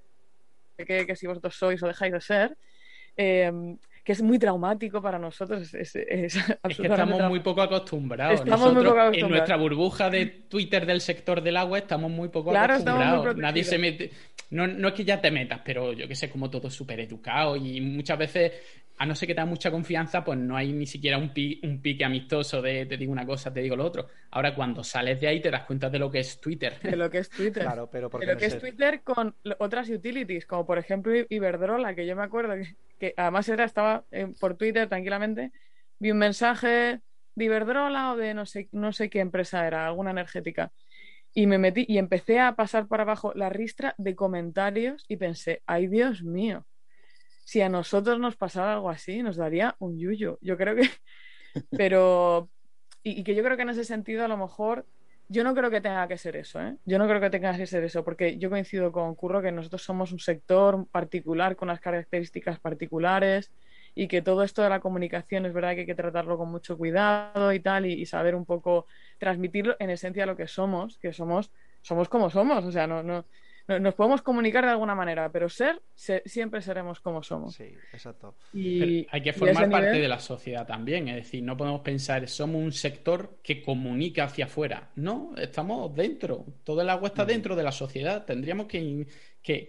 qué, 0.78 1.06
que 1.06 1.16
si 1.16 1.28
vosotros 1.28 1.56
sois 1.56 1.82
o 1.84 1.88
dejáis 1.88 2.14
de 2.14 2.22
ser, 2.22 2.58
eh, 3.16 3.52
que 4.08 4.14
es 4.14 4.22
muy 4.22 4.40
traumático 4.40 5.02
para 5.02 5.20
nosotros. 5.20 5.74
Es, 5.74 5.94
es, 5.98 6.38
que 6.78 6.88
estamos 6.88 7.22
muy 7.24 7.42
poco 7.42 7.62
acostumbrados. 7.62 8.42
En 9.12 9.28
nuestra 9.28 9.58
burbuja 9.58 10.10
de 10.10 10.28
Twitter 10.48 10.86
del 10.86 11.02
sector 11.02 11.42
del 11.42 11.58
agua 11.58 11.80
estamos 11.80 12.10
muy 12.10 12.30
poco 12.30 12.56
acostumbrados. 12.56 13.36
Nadie 13.36 13.66
se 13.66 13.78
mete. 13.78 14.10
No, 14.52 14.66
no 14.66 14.88
es 14.88 14.94
que 14.94 15.04
ya 15.04 15.20
te 15.20 15.30
metas, 15.30 15.60
pero 15.66 15.92
yo 15.92 16.08
que 16.08 16.16
sé, 16.16 16.30
como 16.30 16.50
todo 16.50 16.70
súper 16.70 17.02
educado 17.02 17.58
y 17.58 17.82
muchas 17.82 18.18
veces 18.18 18.54
a 19.00 19.06
no 19.06 19.14
ser 19.14 19.28
que 19.28 19.36
tengas 19.36 19.50
mucha 19.50 19.70
confianza, 19.70 20.24
pues 20.24 20.40
no 20.40 20.58
hay 20.58 20.74
ni 20.74 20.88
siquiera 20.88 21.18
un, 21.18 21.32
un 21.64 21.82
pique 21.82 22.04
amistoso 22.04 22.62
de 22.62 22.86
te 22.88 22.98
digo 22.98 23.12
una 23.12 23.26
cosa, 23.26 23.54
te 23.54 23.62
digo 23.62 23.76
lo 23.76 23.86
otro. 23.86 24.08
Ahora, 24.32 24.56
cuando 24.56 24.84
sales 24.84 25.22
de 25.22 25.28
ahí, 25.28 25.40
te 25.40 25.52
das 25.52 25.66
cuenta 25.66 25.90
de 25.90 26.00
lo 26.00 26.10
que 26.10 26.20
es 26.20 26.42
Twitter. 26.42 26.80
De 26.82 26.96
lo 26.96 27.10
que 27.10 27.20
es 27.20 27.30
Twitter. 27.30 27.64
claro, 27.64 27.88
pero 27.92 28.10
De 28.10 28.26
lo 28.26 28.38
que 28.38 28.46
es 28.46 28.58
Twitter 28.58 29.02
con 29.04 29.36
otras 29.60 29.90
utilities, 29.90 30.48
como 30.48 30.66
por 30.66 30.80
ejemplo 30.80 31.14
Iberdrola, 31.30 31.94
que 31.94 32.08
yo 32.08 32.16
me 32.16 32.24
acuerdo 32.24 32.56
que, 33.00 33.14
además 33.16 33.48
era, 33.50 33.66
estaba 33.66 33.97
eh, 34.12 34.34
por 34.40 34.56
Twitter 34.56 34.88
tranquilamente, 34.88 35.52
vi 36.00 36.12
un 36.12 36.18
mensaje 36.18 37.02
de 37.36 37.46
Iberdrola 37.46 38.14
o 38.14 38.18
de 38.18 38.34
no 38.34 38.46
sé, 38.46 38.70
no 38.72 38.94
sé 38.94 39.10
qué 39.10 39.20
empresa 39.20 39.66
era, 39.68 39.88
alguna 39.88 40.12
energética. 40.12 40.72
Y 41.34 41.48
me 41.48 41.58
metí 41.58 41.86
y 41.88 41.98
empecé 41.98 42.40
a 42.40 42.56
pasar 42.56 42.88
para 42.88 43.04
abajo 43.04 43.34
la 43.36 43.50
ristra 43.50 43.94
de 43.98 44.16
comentarios 44.16 45.06
y 45.08 45.18
pensé, 45.18 45.62
ay 45.66 45.88
Dios 45.88 46.24
mío 46.24 46.66
si 47.48 47.62
a 47.62 47.70
nosotros 47.70 48.20
nos 48.20 48.36
pasara 48.36 48.74
algo 48.74 48.90
así, 48.90 49.24
nos 49.24 49.38
daría 49.38 49.74
un 49.80 49.98
yuyo. 49.98 50.38
Yo 50.42 50.58
creo 50.58 50.76
que. 50.76 50.90
Pero. 51.72 52.50
Y, 53.04 53.24
que 53.24 53.36
yo 53.36 53.42
creo 53.42 53.56
que 53.56 53.64
en 53.64 53.70
ese 53.70 53.86
sentido, 53.86 54.26
a 54.26 54.28
lo 54.28 54.36
mejor. 54.36 54.86
Yo 55.30 55.46
no 55.46 55.54
creo 55.54 55.70
que 55.70 55.82
tenga 55.82 56.08
que 56.10 56.18
ser 56.18 56.36
eso, 56.38 56.62
¿eh? 56.62 56.76
Yo 56.86 56.98
no 56.98 57.08
creo 57.08 57.20
que 57.22 57.30
tenga 57.30 57.56
que 57.56 57.66
ser 57.66 57.84
eso, 57.84 58.04
porque 58.04 58.38
yo 58.38 58.50
coincido 58.50 58.94
con 58.94 59.14
Curro 59.16 59.42
que 59.42 59.52
nosotros 59.52 59.82
somos 59.82 60.14
un 60.14 60.20
sector 60.20 60.88
particular 60.90 61.58
con 61.58 61.68
unas 61.68 61.82
características 61.82 62.60
particulares 62.62 63.52
y 63.98 64.08
que 64.08 64.22
todo 64.22 64.44
esto 64.44 64.62
de 64.62 64.70
la 64.70 64.80
comunicación 64.80 65.48
es 65.48 65.54
verdad 65.54 65.74
que 65.74 65.80
hay 65.82 65.86
que 65.88 65.96
tratarlo 65.96 66.38
con 66.38 66.52
mucho 66.52 66.78
cuidado 66.78 67.52
y 67.52 67.60
tal, 67.60 67.88
y, 67.88 68.06
saber 68.06 68.36
un 68.36 68.46
poco 68.46 68.86
transmitirlo 69.18 69.76
en 69.80 69.90
esencia 69.90 70.28
lo 70.28 70.38
que 70.38 70.48
somos, 70.48 71.00
que 71.00 71.14
somos, 71.14 71.52
somos 71.82 72.08
como 72.08 72.30
somos, 72.30 72.64
o 72.64 72.72
sea, 72.72 72.86
no, 72.86 73.02
no, 73.02 73.26
nos 73.68 73.96
podemos 73.96 74.22
comunicar 74.22 74.64
de 74.64 74.72
alguna 74.72 74.96
manera, 74.96 75.30
pero 75.30 75.50
ser, 75.50 75.82
siempre 75.96 76.62
seremos 76.62 77.02
como 77.02 77.22
somos. 77.22 77.56
Sí, 77.56 77.76
exacto. 77.92 78.36
Y, 78.54 79.06
hay 79.10 79.22
que 79.22 79.34
formar 79.34 79.70
parte 79.70 80.00
de 80.00 80.08
la 80.08 80.20
sociedad 80.20 80.66
también, 80.66 81.10
es 81.10 81.16
decir, 81.16 81.44
no 81.44 81.58
podemos 81.58 81.82
pensar, 81.82 82.28
somos 82.30 82.62
un 82.62 82.72
sector 82.72 83.40
que 83.44 83.62
comunica 83.62 84.24
hacia 84.24 84.46
afuera. 84.46 84.92
No, 84.96 85.34
estamos 85.38 85.94
dentro, 85.94 86.46
todo 86.64 86.82
el 86.82 86.90
agua 86.90 87.10
está 87.10 87.26
mm. 87.26 87.28
dentro 87.28 87.56
de 87.58 87.64
la 87.64 87.74
sociedad. 87.74 88.26
Tendríamos 88.26 88.68
que, 88.68 89.06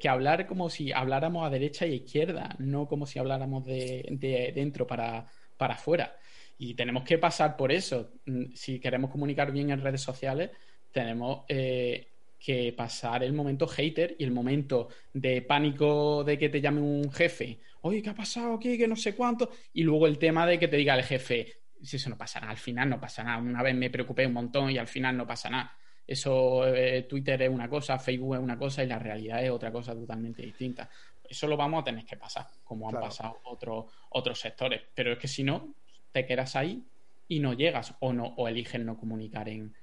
hablar 0.08 0.46
como 0.46 0.70
si 0.70 0.92
habláramos 0.92 1.44
a 1.44 1.50
derecha 1.50 1.84
y 1.86 1.92
a 1.92 1.96
izquierda, 1.96 2.54
no 2.58 2.86
como 2.86 3.04
si 3.04 3.18
habláramos 3.18 3.64
de, 3.64 4.52
dentro 4.54 4.86
para, 4.86 5.26
para 5.56 5.74
afuera. 5.74 6.16
Y 6.56 6.74
tenemos 6.74 7.02
que 7.02 7.18
pasar 7.18 7.56
por 7.56 7.72
eso. 7.72 8.12
Mm, 8.26 8.52
si 8.54 8.78
queremos 8.78 9.10
comunicar 9.10 9.50
bien 9.50 9.70
en 9.70 9.80
redes 9.80 10.02
sociales, 10.02 10.50
tenemos 10.92 11.44
eh, 11.48 12.08
que 12.38 12.72
pasar 12.72 13.24
el 13.24 13.32
momento 13.32 13.66
hater 13.66 14.14
y 14.18 14.24
el 14.24 14.30
momento 14.30 14.88
de 15.12 15.42
pánico 15.42 16.22
de 16.24 16.38
que 16.38 16.48
te 16.48 16.60
llame 16.60 16.80
un 16.80 17.10
jefe, 17.10 17.58
oye, 17.82 18.02
¿qué 18.02 18.10
ha 18.10 18.14
pasado 18.14 18.54
aquí? 18.54 18.78
Que 18.78 18.86
no 18.86 18.96
sé 18.96 19.14
cuánto. 19.14 19.50
Y 19.72 19.82
luego 19.82 20.06
el 20.06 20.18
tema 20.18 20.46
de 20.46 20.58
que 20.58 20.68
te 20.68 20.76
diga 20.76 20.94
el 20.94 21.02
jefe, 21.02 21.60
si 21.82 21.96
eso 21.96 22.10
no 22.10 22.16
pasa 22.16 22.40
nada, 22.40 22.52
al 22.52 22.58
final 22.58 22.88
no 22.88 23.00
pasa 23.00 23.24
nada. 23.24 23.38
Una 23.38 23.62
vez 23.62 23.74
me 23.74 23.90
preocupé 23.90 24.26
un 24.26 24.32
montón 24.32 24.70
y 24.70 24.78
al 24.78 24.86
final 24.86 25.16
no 25.16 25.26
pasa 25.26 25.50
nada. 25.50 25.76
Eso, 26.06 26.66
eh, 26.66 27.02
Twitter 27.02 27.42
es 27.42 27.50
una 27.50 27.68
cosa, 27.68 27.98
Facebook 27.98 28.36
es 28.36 28.40
una 28.40 28.56
cosa 28.56 28.82
y 28.82 28.86
la 28.86 28.98
realidad 28.98 29.44
es 29.44 29.50
otra 29.50 29.70
cosa 29.70 29.94
totalmente 29.94 30.42
distinta. 30.42 30.88
Eso 31.28 31.46
lo 31.46 31.56
vamos 31.56 31.82
a 31.82 31.84
tener 31.84 32.06
que 32.06 32.16
pasar, 32.16 32.46
como 32.64 32.88
han 32.88 32.94
pasado 32.94 33.40
otros, 33.44 33.86
otros 34.10 34.40
sectores. 34.40 34.80
Pero 34.94 35.12
es 35.12 35.18
que 35.18 35.28
si 35.28 35.44
no, 35.44 35.74
te 36.10 36.24
quedas 36.24 36.56
ahí 36.56 36.82
y 37.28 37.40
no 37.40 37.52
llegas 37.52 37.94
o 38.00 38.14
no 38.14 38.34
o 38.36 38.48
eliges 38.48 38.80
no 38.80 38.96
comunicar 38.96 39.50
en, 39.50 39.74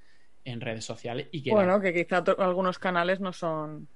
en 0.45 0.61
redes 0.61 0.85
sociales 0.85 1.27
y 1.31 1.41
que... 1.41 1.51
Bueno, 1.51 1.81
que 1.81 1.93
quizá 1.93 2.23
algunos 2.37 2.79
canales 2.79 3.19
no 3.19 3.33
son... 3.33 3.87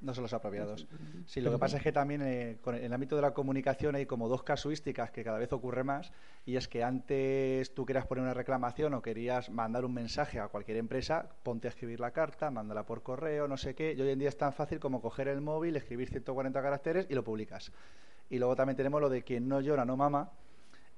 No 0.00 0.12
son 0.14 0.22
los 0.22 0.32
apropiados. 0.32 0.88
Sí, 1.26 1.40
lo 1.40 1.52
que 1.52 1.58
pasa 1.58 1.76
es 1.76 1.82
que 1.84 1.92
también 1.92 2.22
eh, 2.22 2.58
en 2.66 2.74
el 2.74 2.92
ámbito 2.92 3.14
de 3.14 3.22
la 3.22 3.32
comunicación 3.32 3.94
hay 3.94 4.04
como 4.04 4.28
dos 4.28 4.42
casuísticas 4.42 5.12
que 5.12 5.22
cada 5.22 5.38
vez 5.38 5.52
ocurre 5.52 5.84
más 5.84 6.10
y 6.44 6.56
es 6.56 6.66
que 6.66 6.82
antes 6.82 7.72
tú 7.72 7.86
querías 7.86 8.06
poner 8.06 8.24
una 8.24 8.34
reclamación 8.34 8.94
o 8.94 9.02
querías 9.02 9.48
mandar 9.48 9.84
un 9.84 9.94
mensaje 9.94 10.40
a 10.40 10.48
cualquier 10.48 10.78
empresa, 10.78 11.28
ponte 11.44 11.68
a 11.68 11.70
escribir 11.70 12.00
la 12.00 12.10
carta, 12.10 12.50
mándala 12.50 12.84
por 12.84 13.04
correo, 13.04 13.46
no 13.46 13.56
sé 13.56 13.76
qué, 13.76 13.94
y 13.96 14.00
hoy 14.00 14.10
en 14.10 14.18
día 14.18 14.28
es 14.28 14.36
tan 14.36 14.52
fácil 14.52 14.80
como 14.80 15.00
coger 15.00 15.28
el 15.28 15.40
móvil, 15.40 15.76
escribir 15.76 16.08
140 16.08 16.60
caracteres 16.60 17.06
y 17.08 17.14
lo 17.14 17.22
publicas. 17.22 17.70
Y 18.28 18.40
luego 18.40 18.56
también 18.56 18.76
tenemos 18.76 19.00
lo 19.00 19.08
de 19.08 19.22
quien 19.22 19.46
no 19.46 19.60
llora 19.60 19.84
no 19.84 19.96
mama 19.96 20.32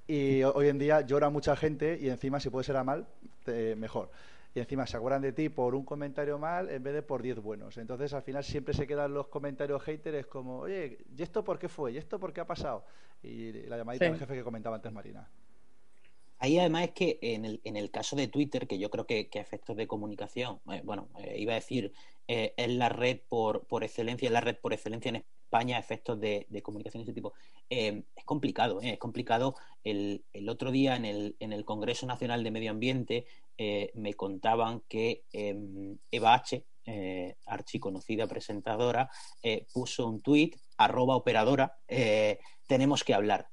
y 0.07 0.43
hoy 0.45 0.69
en 0.69 0.79
día 0.79 1.03
llora 1.03 1.29
mucha 1.29 1.57
gente 1.57 1.99
y 2.01 2.09
encima 2.09 2.41
si 2.41 2.49
puede 2.49 2.65
ser 2.65 2.79
a 2.79 2.85
mal, 2.85 3.07
mejor 3.77 4.09
y 4.55 4.61
encima 4.61 4.87
se 4.87 4.97
acuerdan 4.97 5.23
de 5.23 5.33
ti 5.33 5.49
por 5.49 5.75
un 5.75 5.85
comentario 5.85 6.39
mal 6.39 6.71
en 6.71 6.83
vez 6.83 6.95
de 6.95 7.03
por 7.03 7.23
10 7.23 7.41
buenos. 7.41 7.77
Entonces 7.77 8.13
al 8.15 8.23
final 8.23 8.45
siempre 8.45 8.73
se 8.73 8.87
quedan 8.87 9.13
los 9.13 9.27
comentarios 9.27 9.83
haters 9.83 10.27
como, 10.27 10.61
oye, 10.61 10.99
¿y 11.17 11.23
esto 11.23 11.43
por 11.43 11.59
qué 11.59 11.69
fue? 11.69 11.93
¿Y 11.93 11.99
esto 11.99 12.21
por 12.21 12.33
qué 12.33 12.41
ha 12.41 12.47
pasado? 12.47 12.85
Y 13.23 13.53
la 13.65 13.77
llamadita 13.77 14.05
del 14.05 14.19
jefe 14.19 14.35
que 14.35 14.45
comentaba 14.45 14.77
antes 14.77 14.93
Marina. 14.93 15.29
Ahí 16.39 16.59
además 16.59 16.85
es 16.85 16.91
que 16.93 17.19
en 17.23 17.45
el, 17.45 17.61
en 17.65 17.77
el 17.77 17.91
caso 17.91 18.17
de 18.17 18.29
Twitter, 18.29 18.67
que 18.69 18.79
yo 18.79 18.91
creo 18.91 19.07
que, 19.07 19.29
que 19.29 19.41
efectos 19.41 19.77
de 19.77 19.87
comunicación, 19.87 20.61
eh, 20.71 20.83
bueno, 20.85 21.09
eh, 21.19 21.37
iba 21.39 21.53
a 21.53 21.57
decir, 21.57 21.93
eh, 22.29 22.55
es 22.57 22.69
la 22.69 22.89
red 22.89 23.21
por, 23.29 23.67
por 23.67 23.83
excelencia, 23.83 24.27
es 24.27 24.33
la 24.33 24.41
red 24.41 24.57
por 24.57 24.73
excelencia 24.73 25.09
en 25.09 25.17
España, 25.17 25.79
efectos 25.79 26.21
de, 26.21 26.47
de 26.51 26.63
comunicación 26.63 27.01
de 27.01 27.05
ese 27.05 27.15
tipo. 27.15 27.33
es 27.71 28.05
complicado, 28.25 28.81
es 28.83 28.99
complicado. 28.99 29.57
El, 29.85 30.25
el, 30.33 30.49
otro 30.49 30.71
día 30.71 30.97
en 30.97 31.05
el, 31.05 31.37
en 31.41 31.53
el 31.53 31.65
Congreso 31.65 32.07
Nacional 32.07 32.45
de 32.45 32.51
Medio 32.51 32.71
Ambiente 32.71 33.27
eh, 33.57 33.91
me 33.95 34.15
contaban 34.15 34.83
que 34.89 35.25
em, 35.33 35.99
Eva 36.11 36.35
H., 36.35 36.65
eh, 36.87 37.37
archiconocida 37.47 38.27
presentadora, 38.27 39.09
eh, 39.43 39.67
puso 39.73 40.07
un 40.07 40.21
tuit, 40.21 40.57
arroba 40.77 41.17
operadora, 41.17 41.79
tenemos 42.67 43.05
que 43.05 43.15
hablar. 43.15 43.49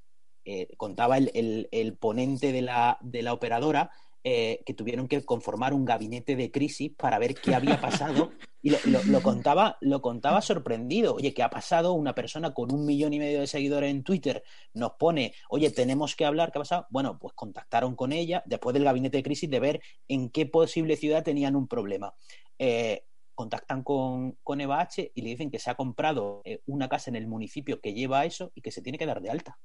contaba 0.77 1.17
el, 1.17 1.69
el, 1.71 1.97
ponente 1.97 2.51
de 2.51 2.61
la, 2.61 2.97
de 3.01 3.21
la 3.21 3.33
operadora 3.33 3.91
que 4.23 4.75
tuvieron 4.75 5.07
que 5.07 5.23
conformar 5.23 5.73
un 5.73 5.85
gabinete 5.85 6.35
de 6.35 6.51
crisis 6.51 6.91
para 6.97 7.19
ver 7.19 7.35
qué 7.35 7.53
había 7.53 7.79
pasado 7.79 8.31
Y 8.61 8.69
lo, 8.69 8.77
contaba, 9.23 9.77
lo 9.81 10.01
contaba 10.01 10.41
sorprendido. 10.41 11.15
Oye, 11.15 11.33
¿qué 11.33 11.43
ha 11.43 11.49
pasado? 11.49 11.93
Una 11.93 12.13
persona 12.13 12.53
con 12.53 12.71
un 12.71 12.85
millón 12.85 13.13
y 13.13 13.19
medio 13.19 13.39
de 13.39 13.47
seguidores 13.47 13.91
en 13.91 14.03
Twitter 14.03 14.43
nos 14.73 14.93
pone, 14.93 15.33
oye, 15.49 15.71
tenemos 15.71 16.15
que 16.15 16.25
hablar, 16.25 16.51
¿qué 16.51 16.59
ha 16.59 16.61
pasado? 16.61 16.87
Bueno, 16.89 17.17
pues 17.19 17.33
contactaron 17.33 17.95
con 17.95 18.11
ella 18.11 18.43
después 18.45 18.73
del 18.73 18.83
gabinete 18.83 19.17
de 19.17 19.23
crisis 19.23 19.49
de 19.49 19.59
ver 19.59 19.81
en 20.07 20.29
qué 20.29 20.45
posible 20.45 20.95
ciudad 20.97 21.23
tenían 21.23 21.55
un 21.55 21.67
problema. 21.67 22.13
Eh, 22.59 23.05
contactan 23.33 23.83
con, 23.83 24.37
con, 24.43 24.61
Eva 24.61 24.81
H 24.81 25.11
y 25.15 25.21
le 25.21 25.29
dicen 25.29 25.49
que 25.49 25.57
se 25.57 25.71
ha 25.71 25.75
comprado 25.75 26.41
eh, 26.45 26.61
una 26.67 26.87
casa 26.89 27.09
en 27.09 27.15
el 27.15 27.27
municipio 27.27 27.81
que 27.81 27.93
lleva 27.93 28.25
eso 28.25 28.51
y 28.53 28.61
que 28.61 28.71
se 28.71 28.81
tiene 28.81 28.99
que 28.99 29.07
dar 29.07 29.21
de 29.21 29.31
alta 29.31 29.57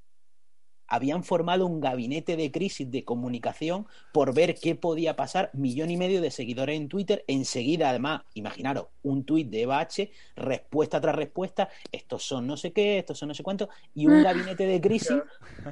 habían 0.87 1.23
formado 1.23 1.65
un 1.65 1.79
gabinete 1.79 2.35
de 2.35 2.51
crisis 2.51 2.89
de 2.89 3.03
comunicación 3.03 3.87
por 4.11 4.33
ver 4.33 4.55
qué 4.55 4.75
podía 4.75 5.15
pasar, 5.15 5.49
millón 5.53 5.91
y 5.91 5.97
medio 5.97 6.21
de 6.21 6.31
seguidores 6.31 6.77
en 6.77 6.87
Twitter, 6.87 7.23
enseguida 7.27 7.89
además, 7.89 8.21
imaginaros, 8.33 8.87
un 9.03 9.23
tuit 9.23 9.49
de 9.49 9.63
Eva 9.63 9.79
H, 9.79 10.11
respuesta 10.35 11.01
tras 11.01 11.15
respuesta, 11.15 11.69
estos 11.91 12.23
son 12.23 12.47
no 12.47 12.57
sé 12.57 12.71
qué, 12.73 12.99
estos 12.99 13.17
son 13.17 13.29
no 13.29 13.33
sé 13.33 13.43
cuánto, 13.43 13.69
y 13.93 14.07
un 14.07 14.23
gabinete 14.23 14.65
de 14.65 14.81
crisis 14.81 15.17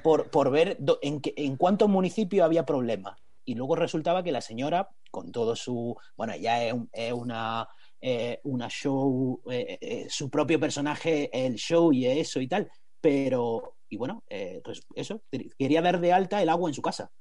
por, 0.04 0.30
por 0.30 0.52
ver 0.52 0.78
en, 1.02 1.22
en 1.24 1.58
cuántos 1.58 1.90
municipios 1.90 2.46
había 2.46 2.66
problemas. 2.66 3.18
Y 3.46 3.54
luego 3.54 3.76
resultaba 3.76 4.24
que 4.24 4.32
la 4.32 4.42
señora, 4.42 4.90
con 5.12 5.32
todo 5.32 5.56
su, 5.56 5.96
bueno, 6.18 6.36
ya 6.36 6.64
es, 6.64 6.74
una... 7.14 7.68
Eh, 8.08 8.40
una 8.44 8.70
show, 8.70 9.42
eh, 9.50 9.80
eh, 9.82 10.06
su 10.10 10.30
propio 10.30 10.60
personaje, 10.60 11.28
el 11.34 11.56
show 11.56 11.92
y 11.92 12.06
eso 12.06 12.40
y 12.40 12.48
tal, 12.48 12.70
pero 13.02 13.75
y 13.90 13.98
bueno, 13.98 14.24
eh, 14.30 14.62
pues 14.64 14.82
eso, 14.96 15.22
quería 15.58 15.82
dar 15.82 16.00
de 16.00 16.14
alta 16.14 16.42
el 16.42 16.50
agua 16.50 16.70
en 16.70 16.74
su 16.74 16.82
casa. 16.82 17.12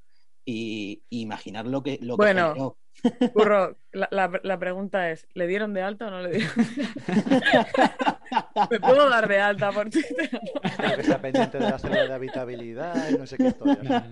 Y, 0.47 1.03
imaginar 1.09 1.67
lo 1.67 1.83
que 1.83 1.99
lo 2.03 2.17
bueno, 2.17 2.77
Curro, 3.35 3.77
la, 3.93 4.59
pregunta 4.59 5.11
es, 5.11 5.27
¿le 5.35 5.47
dieron 5.47 5.73
de 5.73 5.83
alta 5.83 6.09
o 6.09 6.11
no 6.11 6.23
le 6.23 6.33
dieron? 6.33 6.53
¿Me 8.71 8.81
puedo 8.81 9.09
dar 9.09 9.27
de 9.27 9.39
alta 9.39 9.73
por 9.73 9.91
Twitter? 9.91 10.31
que 10.97 11.03
sea 11.03 11.21
pendiente 11.21 11.59
de 11.59 11.65
la 11.65 11.79
salud 11.79 11.97
de 11.97 12.13
habitabilidad 12.13 13.11
y 13.11 13.19
no 13.19 13.27
sé 13.27 13.37
qué 13.37 13.49
historia. 13.49 14.07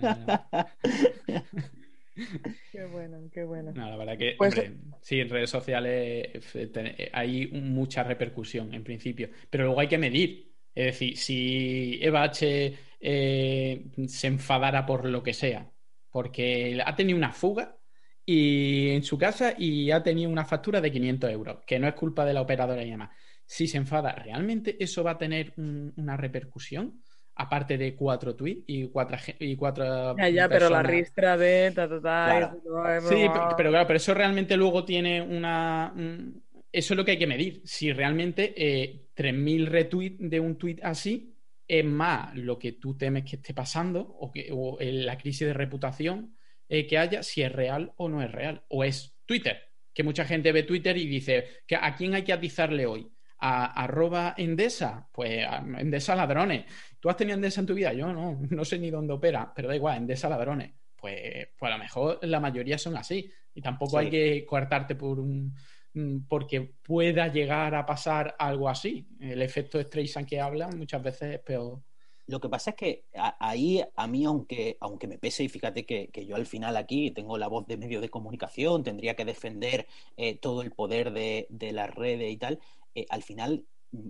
Qué 2.71 2.85
bueno, 2.85 3.17
qué 3.31 3.43
bueno. 3.43 3.71
No, 3.73 3.89
la 3.89 3.97
verdad 3.97 4.17
que, 4.17 4.35
pues 4.37 4.55
sí, 5.01 5.19
en 5.19 5.29
redes 5.29 5.49
sociales 5.49 6.29
eh, 6.53 7.09
hay 7.11 7.47
mucha 7.47 8.03
repercusión 8.03 8.73
en 8.73 8.83
principio, 8.83 9.29
pero 9.49 9.65
luego 9.65 9.79
hay 9.79 9.87
que 9.87 9.97
medir. 9.97 10.52
Es 10.75 10.85
decir, 10.85 11.17
si 11.17 11.99
Eva 12.01 12.23
H 12.23 12.73
eh, 12.99 13.85
se 14.07 14.27
enfadara 14.27 14.85
por 14.85 15.05
lo 15.05 15.21
que 15.21 15.33
sea, 15.33 15.69
porque 16.09 16.81
ha 16.83 16.95
tenido 16.95 17.17
una 17.17 17.33
fuga 17.33 17.75
y 18.25 18.91
en 18.91 19.03
su 19.03 19.17
casa 19.17 19.53
y 19.57 19.91
ha 19.91 20.01
tenido 20.01 20.29
una 20.29 20.45
factura 20.45 20.79
de 20.79 20.91
500 20.91 21.29
euros, 21.31 21.57
que 21.65 21.79
no 21.79 21.87
es 21.87 21.93
culpa 21.93 22.25
de 22.25 22.33
la 22.33 22.41
operadora 22.41 22.83
y 22.83 22.91
demás. 22.91 23.09
Si 23.45 23.67
se 23.67 23.77
enfada, 23.77 24.13
¿realmente 24.13 24.81
eso 24.81 25.03
va 25.03 25.11
a 25.11 25.17
tener 25.17 25.53
una 25.57 26.17
repercusión? 26.17 27.01
Aparte 27.35 27.77
de 27.77 27.95
cuatro 27.95 28.35
tweets 28.35 28.63
y 28.67 28.87
cuatro. 28.89 29.17
Y 29.39 29.55
cuatro 29.55 30.15
ya, 30.15 30.29
ya, 30.29 30.47
pero 30.47 30.69
la 30.69 30.83
ristra 30.83 31.35
de. 31.35 31.71
Ta, 31.71 31.87
Sí, 33.01 33.25
pero, 33.57 33.71
claro, 33.71 33.87
pero 33.87 33.97
eso 33.97 34.13
realmente 34.13 34.55
luego 34.55 34.85
tiene 34.85 35.19
una 35.21 35.93
eso 36.73 36.93
es 36.95 36.97
lo 36.97 37.05
que 37.05 37.11
hay 37.11 37.19
que 37.19 37.27
medir. 37.27 37.61
Si 37.65 37.93
realmente 37.93 38.53
eh, 38.57 39.05
3.000 39.15 39.67
retweets 39.67 40.17
de 40.19 40.39
un 40.39 40.57
tweet 40.57 40.79
así 40.81 41.37
es 41.67 41.85
más 41.85 42.35
lo 42.35 42.57
que 42.57 42.73
tú 42.73 42.97
temes 42.97 43.23
que 43.23 43.35
esté 43.35 43.53
pasando 43.53 44.01
o, 44.01 44.31
que, 44.31 44.49
la 44.79 45.17
crisis 45.17 45.47
de 45.47 45.53
reputación 45.53 46.35
eh, 46.67 46.87
que 46.87 46.97
haya, 46.97 47.21
si 47.21 47.43
es 47.43 47.51
real 47.51 47.93
o 47.97 48.09
no 48.09 48.23
es 48.23 48.31
real. 48.31 48.65
O 48.69 48.83
es 48.83 49.15
Twitter, 49.25 49.61
que 49.93 50.03
mucha 50.03 50.25
gente 50.25 50.51
ve 50.51 50.63
Twitter 50.63 50.97
y 50.97 51.05
dice, 51.05 51.61
que 51.67 51.75
¿a 51.75 51.95
quién 51.95 52.15
hay 52.15 52.23
que 52.23 52.33
atizarle 52.33 52.87
hoy? 52.87 53.07
¿A 53.37 53.83
arroba 53.83 54.33
Endesa? 54.35 55.07
Pues 55.13 55.45
a 55.45 55.57
Endesa 55.57 56.15
ladrones. 56.15 56.65
¿Tú 56.99 57.07
has 57.07 57.17
tenido 57.17 57.35
Endesa 57.35 57.61
en 57.61 57.67
tu 57.67 57.75
vida? 57.75 57.93
Yo 57.93 58.11
no, 58.11 58.41
no 58.49 58.65
sé 58.65 58.79
ni 58.79 58.89
dónde 58.89 59.13
opera, 59.13 59.53
pero 59.55 59.67
da 59.67 59.75
igual, 59.75 59.97
Endesa 59.97 60.27
ladrones. 60.27 60.71
Pues, 60.95 61.49
pues 61.55 61.71
a 61.71 61.77
lo 61.77 61.83
mejor 61.83 62.19
la 62.23 62.39
mayoría 62.39 62.79
son 62.79 62.97
así. 62.97 63.29
Y 63.53 63.61
tampoco 63.61 63.99
hay 63.99 64.09
que 64.09 64.45
coartarte 64.45 64.95
por 64.95 65.19
un, 65.19 65.53
porque 66.27 66.73
pueda 66.81 67.27
llegar 67.27 67.75
a 67.75 67.85
pasar 67.85 68.35
algo 68.39 68.69
así. 68.69 69.07
El 69.19 69.41
efecto 69.41 69.81
Streisand 69.81 70.27
que 70.27 70.39
hablan 70.39 70.77
muchas 70.77 71.03
veces 71.03 71.35
es 71.35 71.39
peor. 71.39 71.81
Lo 72.25 72.39
que 72.39 72.49
pasa 72.49 72.71
es 72.71 72.75
que 72.77 73.05
ahí 73.39 73.83
a 73.95 74.07
mí, 74.07 74.23
aunque, 74.23 74.77
aunque 74.79 75.07
me 75.07 75.17
pese, 75.17 75.43
y 75.43 75.49
fíjate 75.49 75.85
que, 75.85 76.09
yo 76.25 76.35
al 76.35 76.45
final 76.45 76.77
aquí 76.77 77.11
tengo 77.11 77.37
la 77.37 77.47
voz 77.47 77.67
de 77.67 77.77
medio 77.77 77.99
de 77.99 78.09
comunicación, 78.09 78.83
tendría 78.83 79.15
que 79.15 79.25
defender 79.25 79.87
eh, 80.15 80.37
todo 80.37 80.61
el 80.61 80.71
poder 80.71 81.11
de, 81.11 81.47
de 81.49 81.73
las 81.73 81.93
redes 81.93 82.31
y 82.31 82.37
tal, 82.37 82.59
eh, 82.95 83.05
al 83.09 83.23
final 83.23 83.65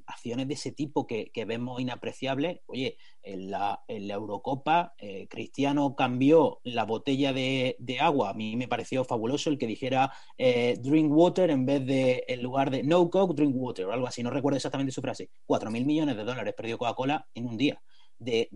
acciones 0.06 0.48
de 0.48 0.54
ese 0.54 0.72
tipo 0.72 1.06
que, 1.08 1.32
vemos 1.46 1.80
inapreciables. 1.82 2.60
Oye, 2.66 2.98
en 3.22 3.52
la, 3.52 3.84
en 3.88 4.08
la 4.08 4.16
Eurocopa, 4.16 4.94
eh, 4.98 5.28
Cristiano 5.30 5.96
cambió 5.96 6.60
la 6.64 6.86
botella 6.86 7.34
de, 7.34 7.76
agua. 8.00 8.32
A 8.32 8.34
mí 8.34 8.56
me 8.56 8.68
pareció 8.68 9.04
fabuloso 9.04 9.50
el 9.50 9.58
que 9.58 9.68
dijera 9.68 10.12
eh, 10.38 10.78
drink 10.82 11.12
water 11.12 11.50
en 11.50 11.66
vez 11.66 11.86
de, 11.86 12.24
en 12.28 12.42
lugar 12.42 12.72
de 12.72 12.84
no 12.84 13.10
coke, 13.10 13.36
drink 13.36 13.56
water 13.56 13.86
o 13.86 13.94
algo 13.94 14.08
así. 14.08 14.24
No 14.24 14.30
recuerdo 14.30 14.58
exactamente 14.58 14.92
su 14.92 15.02
frase. 15.02 15.30
Cuatro 15.46 15.70
mil 15.72 15.86
millones 15.86 16.18
de 16.18 16.24
dólares 16.24 16.54
perdió 16.56 16.78
Coca-Cola 16.78 17.28
en 17.34 17.48
un 17.48 17.58
día 17.58 17.82
de, 18.18 18.50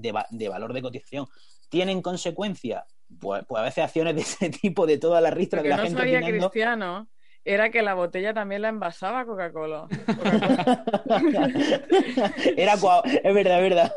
valor 0.49 0.73
de 0.73 0.81
cotización. 0.81 1.27
¿Tienen 1.69 2.01
consecuencias? 2.01 2.83
Pues, 3.19 3.45
pues, 3.47 3.61
a 3.61 3.63
veces 3.63 3.83
acciones 3.83 4.15
de 4.15 4.21
ese 4.21 4.49
tipo 4.61 4.85
de 4.85 4.97
toda 4.97 5.21
la 5.21 5.31
ristra 5.31 5.61
de 5.61 5.69
la 5.69 5.77
gente 5.77 5.97
sabía 5.97 6.21
Cristiano 6.21 7.09
era 7.47 7.71
que 7.71 7.81
la 7.81 7.93
botella 7.93 8.33
también 8.33 8.61
la 8.61 8.67
envasaba 8.67 9.25
Coca-Cola. 9.25 9.87
era 12.57 12.73
es 12.73 13.33
verdad, 13.33 13.63
es 13.63 13.69
verdad. 13.69 13.93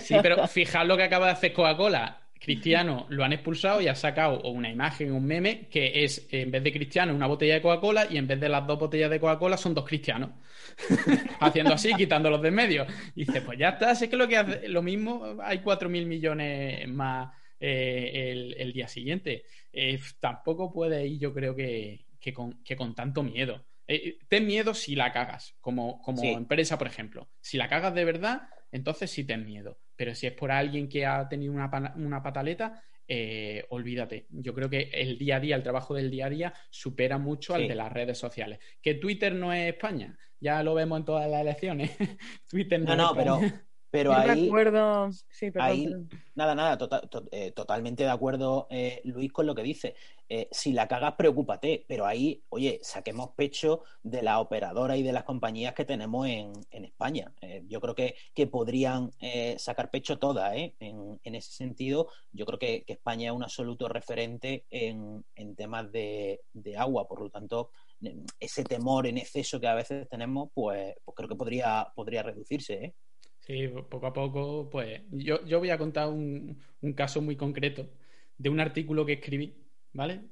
Sí, 0.00 0.16
pero 0.22 0.48
fijad 0.48 0.86
lo 0.86 0.96
que 0.96 1.02
acaba 1.02 1.26
de 1.26 1.32
hacer 1.32 1.52
Coca-Cola. 1.52 2.22
Cristiano 2.40 3.04
lo 3.10 3.22
han 3.24 3.34
expulsado 3.34 3.82
y 3.82 3.88
ha 3.88 3.94
sacado 3.94 4.40
una 4.42 4.70
imagen, 4.70 5.12
un 5.12 5.26
meme, 5.26 5.68
que 5.68 6.04
es 6.04 6.26
en 6.30 6.50
vez 6.50 6.64
de 6.64 6.72
Cristiano 6.72 7.14
una 7.14 7.26
botella 7.26 7.54
de 7.54 7.62
Coca-Cola 7.62 8.06
y 8.10 8.16
en 8.16 8.26
vez 8.26 8.40
de 8.40 8.48
las 8.48 8.66
dos 8.66 8.78
botellas 8.78 9.10
de 9.10 9.20
Coca-Cola 9.20 9.58
son 9.58 9.74
dos 9.74 9.86
cristianos. 9.86 10.30
Haciendo 11.40 11.74
así, 11.74 11.92
quitándolos 11.94 12.40
de 12.40 12.48
en 12.48 12.54
medio. 12.54 12.86
Y 13.14 13.26
dice, 13.26 13.42
pues 13.42 13.58
ya 13.58 13.68
está, 13.70 13.94
sé 13.94 14.08
que 14.08 14.16
lo 14.16 14.26
que 14.26 14.38
hace, 14.38 14.66
lo 14.68 14.82
mismo, 14.82 15.36
hay 15.42 15.58
cuatro 15.58 15.90
mil 15.90 16.06
millones 16.06 16.88
más 16.88 17.30
eh, 17.60 18.54
el, 18.58 18.72
día 18.72 18.88
siguiente. 18.88 19.44
Eh, 19.72 19.98
tampoco 20.20 20.72
puede 20.72 21.06
ir, 21.06 21.18
yo 21.18 21.32
creo 21.32 21.54
que, 21.54 22.03
que 22.32 22.76
con, 22.76 22.94
tanto 22.94 23.22
miedo. 23.22 23.66
Eh, 23.86 23.94
eh, 23.96 24.18
ten 24.28 24.46
miedo 24.46 24.72
si 24.72 24.94
la 24.94 25.12
cagas, 25.12 25.56
como, 25.60 26.00
como 26.00 26.22
empresa, 26.24 26.78
por 26.78 26.86
ejemplo. 26.86 27.28
Si 27.40 27.58
la 27.58 27.68
cagas 27.68 27.94
de 27.94 28.04
verdad, 28.04 28.48
entonces 28.72 29.10
sí 29.10 29.24
ten 29.24 29.44
miedo. 29.44 29.78
Pero 29.96 30.14
si 30.14 30.26
es 30.26 30.32
por 30.32 30.50
alguien 30.50 30.88
que 30.88 31.06
ha 31.06 31.28
tenido 31.28 31.52
una, 31.52 31.70
una 31.96 32.22
pataleta, 32.22 32.82
eh, 33.06 33.64
olvídate. 33.68 34.26
Yo 34.30 34.54
creo 34.54 34.70
que 34.70 34.90
el 34.92 35.18
día 35.18 35.36
a 35.36 35.40
día, 35.40 35.56
el 35.56 35.62
trabajo 35.62 35.94
del 35.94 36.10
día 36.10 36.26
a 36.26 36.30
día, 36.30 36.54
supera 36.70 37.18
mucho 37.18 37.54
al 37.54 37.68
de 37.68 37.74
las 37.74 37.92
redes 37.92 38.18
sociales. 38.18 38.58
Que 38.80 38.94
Twitter 38.94 39.34
no 39.34 39.52
es 39.52 39.74
España, 39.74 40.16
ya 40.40 40.62
lo 40.62 40.74
vemos 40.74 40.98
en 41.00 41.04
todas 41.04 41.30
las 41.30 41.42
elecciones. 41.42 41.90
Twitter 42.48 42.80
no, 42.80 42.96
no, 42.96 43.10
es 43.10 43.16
pero 43.16 43.40
pero 43.94 44.12
ahí, 44.12 44.46
recuerdo... 44.46 45.12
sí, 45.30 45.52
ahí 45.54 45.88
nada, 46.34 46.56
nada, 46.56 46.76
tota-, 46.76 47.08
eh, 47.30 47.52
totalmente 47.52 48.02
de 48.02 48.10
acuerdo, 48.10 48.66
eh, 48.68 49.00
Luis, 49.04 49.32
con 49.32 49.46
lo 49.46 49.54
que 49.54 49.62
dice. 49.62 49.94
Eh, 50.28 50.48
si 50.50 50.72
la 50.72 50.88
cagas, 50.88 51.14
preocúpate, 51.14 51.84
pero 51.86 52.04
ahí, 52.04 52.42
oye, 52.48 52.80
saquemos 52.82 53.30
pecho 53.36 53.84
de 54.02 54.22
la 54.22 54.40
operadora 54.40 54.96
y 54.96 55.04
de 55.04 55.12
las 55.12 55.22
compañías 55.22 55.74
que 55.74 55.84
tenemos 55.84 56.26
en, 56.26 56.52
España. 56.72 57.32
yo 57.68 57.80
creo 57.80 57.94
que, 57.94 58.16
que 58.34 58.48
podrían 58.48 59.12
sacar 59.58 59.90
pecho 59.90 60.18
todas, 60.18 60.56
¿eh? 60.56 60.74
En, 60.80 61.34
ese 61.34 61.52
sentido, 61.52 62.08
yo 62.32 62.46
creo 62.46 62.58
que, 62.58 62.84
España 62.88 63.30
es 63.30 63.36
un 63.36 63.44
absoluto 63.44 63.88
referente 63.88 64.64
en, 64.70 65.24
temas 65.56 65.92
de, 65.92 66.40
de 66.52 66.76
agua, 66.76 67.06
por 67.06 67.20
lo 67.20 67.30
tanto, 67.30 67.70
ese 68.40 68.64
temor 68.64 69.06
en 69.06 69.18
exceso 69.18 69.60
que 69.60 69.68
a 69.68 69.74
veces 69.74 70.08
tenemos, 70.08 70.50
pues, 70.52 70.96
pues 71.04 71.14
creo 71.14 71.28
que 71.28 71.36
podría, 71.36 71.92
podría 71.94 72.24
reducirse, 72.24 72.74
¿eh? 72.74 72.94
Sí, 73.46 73.68
poco 73.90 74.06
a 74.06 74.12
poco, 74.14 74.70
pues 74.70 75.02
yo, 75.10 75.44
yo 75.44 75.58
voy 75.58 75.68
a 75.68 75.76
contar 75.76 76.08
un, 76.08 76.58
caso 76.96 77.20
muy 77.20 77.36
concreto 77.36 77.90
de 78.38 78.48
un 78.48 78.58
artículo 78.58 79.04
que 79.04 79.14
escribí, 79.14 79.54
¿vale? 79.92 80.22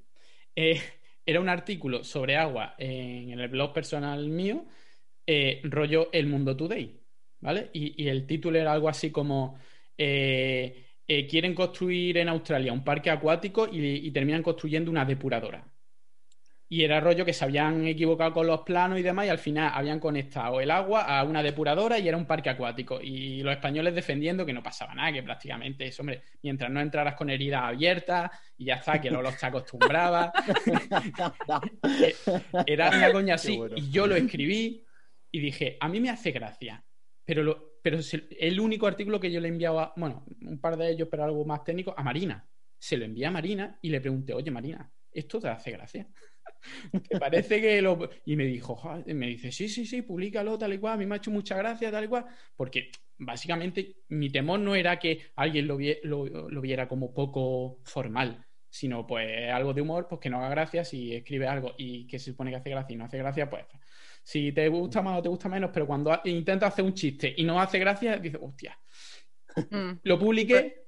Eh, 0.57 0.81
era 1.27 1.41
un 1.41 1.49
artículo 1.51 2.05
sobre 2.05 2.37
agua 2.37 2.75
en, 2.79 3.39
el 3.39 3.49
blog 3.49 3.75
personal 3.75 4.29
mío, 4.31 4.67
eh, 5.27 5.61
rollo 5.65 6.11
El 6.13 6.27
Mundo 6.27 6.57
Today, 6.57 7.01
¿vale? 7.41 7.71
Y, 7.75 8.09
el 8.09 8.27
título 8.27 8.59
era 8.59 8.73
algo 8.73 8.89
así 8.89 9.11
como 9.11 9.59
eh, 9.99 10.87
quieren 11.29 11.55
construir 11.55 12.17
en 12.19 12.29
Australia 12.31 12.73
un 12.73 12.85
parque 12.85 13.11
acuático 13.11 13.69
y, 13.71 14.11
terminan 14.13 14.43
construyendo 14.43 14.91
una 14.91 15.05
depuradora. 15.05 15.72
Y 16.73 16.85
era 16.85 17.01
rollo 17.01 17.27
que 17.27 17.35
se 17.35 17.45
habían 17.45 17.87
equivocado 17.87 18.33
con 18.33 18.47
los 18.47 18.63
planos 18.63 18.99
y 18.99 19.03
demás, 19.03 19.27
y 19.27 19.29
al 19.29 19.37
final 19.37 19.73
habían 19.75 20.01
conectado 20.01 20.59
el 20.59 20.71
agua 20.71 21.03
a 21.03 21.23
una 21.23 21.43
depuradora 21.43 21.99
y 21.99 22.09
era 22.09 22.17
un 22.17 22.25
parque 22.25 22.49
acuático. 22.49 22.99
Y 22.99 23.43
los 23.43 23.53
españoles 23.53 23.95
defendiendo 23.95 24.47
que 24.47 24.55
no 24.55 24.63
pasaba 24.63 24.95
nada, 24.95 25.13
que 25.13 25.23
prácticamente 25.23 25.85
eso, 25.85 26.01
hombre, 26.01 26.23
mientras 26.43 26.71
no 26.71 26.81
entraras 26.81 27.15
con 27.15 27.29
heridas 27.29 27.65
abiertas 27.65 28.31
y 28.57 28.65
ya 28.65 28.77
está, 28.77 28.99
que 29.03 29.11
no 29.11 29.21
los 29.21 29.37
te 29.37 29.45
acostumbraba. 29.45 30.33
era 32.67 32.89
una 32.89 33.13
coña 33.13 33.35
así. 33.35 33.61
Y 33.77 33.91
yo 33.91 34.07
lo 34.07 34.17
escribí 34.17 34.83
y 35.31 35.41
dije, 35.41 35.77
a 35.79 35.91
mí 35.91 36.01
me 36.01 36.09
hace 36.09 36.31
gracia, 36.31 36.83
pero, 37.23 37.43
lo, 37.43 37.81
pero 37.83 37.99
el 38.41 38.59
único 38.59 38.87
artículo 38.87 39.21
que 39.21 39.31
yo 39.31 39.41
le 39.41 39.49
enviaba, 39.49 39.93
bueno, 39.95 40.25
un 40.41 40.59
par 40.59 40.79
de 40.79 40.93
ellos, 40.93 41.09
pero 41.11 41.25
algo 41.25 41.45
más 41.45 41.65
técnico, 41.65 41.93
a 41.95 42.03
Marina. 42.03 42.49
Se 42.79 42.97
lo 42.97 43.05
envié 43.05 43.27
a 43.27 43.31
Marina 43.31 43.79
y 43.83 43.91
le 43.91 44.01
pregunté, 44.01 44.33
oye 44.33 44.51
Marina, 44.51 44.91
¿esto 45.13 45.39
te 45.39 45.49
hace 45.49 45.71
gracia? 45.71 46.09
¿Te 47.09 47.19
parece 47.19 47.61
que 47.61 47.83
lo.? 47.83 48.09
Y 48.25 48.37
me 48.37 48.45
dijo, 48.45 48.81
me 49.07 49.27
dice, 49.27 49.53
sí, 49.53 49.69
sí, 49.69 49.87
sí, 49.87 50.03
públicalo 50.03 50.59
tal 50.59 50.73
y 50.73 50.79
cual, 50.79 50.95
a 50.95 50.97
mí 50.97 51.07
me 51.07 51.15
ha 51.15 51.19
hecho 51.19 51.31
mucha 51.31 51.57
gracia 51.57 51.91
tal 51.91 52.05
y 52.05 52.09
cual, 52.09 52.27
porque 52.57 52.91
básicamente 53.19 53.97
mi 54.09 54.31
temor 54.31 54.61
no 54.61 54.75
era 54.75 54.99
que 54.99 55.21
alguien 55.37 55.67
lo, 55.67 55.79
lo, 56.05 56.61
viera 56.61 56.89
como 56.89 57.13
poco 57.15 57.81
formal, 57.85 58.45
sino 58.69 59.07
pues 59.07 59.51
algo 59.51 59.73
de 59.75 59.83
humor, 59.83 60.07
pues 60.09 60.21
que 60.21 60.31
no 60.31 60.39
haga 60.39 60.51
gracia 60.51 60.85
si 60.85 61.15
escribe 61.15 61.47
algo 61.47 61.75
y 61.79 62.07
que 62.07 62.19
se 62.19 62.31
supone 62.31 62.51
que 62.51 62.57
hace 62.57 62.71
gracia 62.71 62.95
y 62.95 62.97
no 62.97 63.05
hace 63.05 63.19
gracia, 63.19 63.49
pues 63.49 63.65
si 64.23 64.53
te 64.53 64.69
gusta 64.69 65.03
más 65.03 65.19
o 65.19 65.23
te 65.23 65.29
gusta 65.29 65.49
menos, 65.49 65.71
pero 65.73 65.87
cuando 65.87 66.21
intenta 66.25 66.67
hacer 66.67 66.85
un 66.85 66.95
chiste 66.95 67.35
y 67.37 67.45
no 67.45 67.61
hace 67.61 67.79
gracia, 67.79 68.17
dices, 68.19 68.41
hostia. 68.43 68.79
Mm. 69.71 69.99
Lo 70.05 70.19
publiqué 70.19 70.82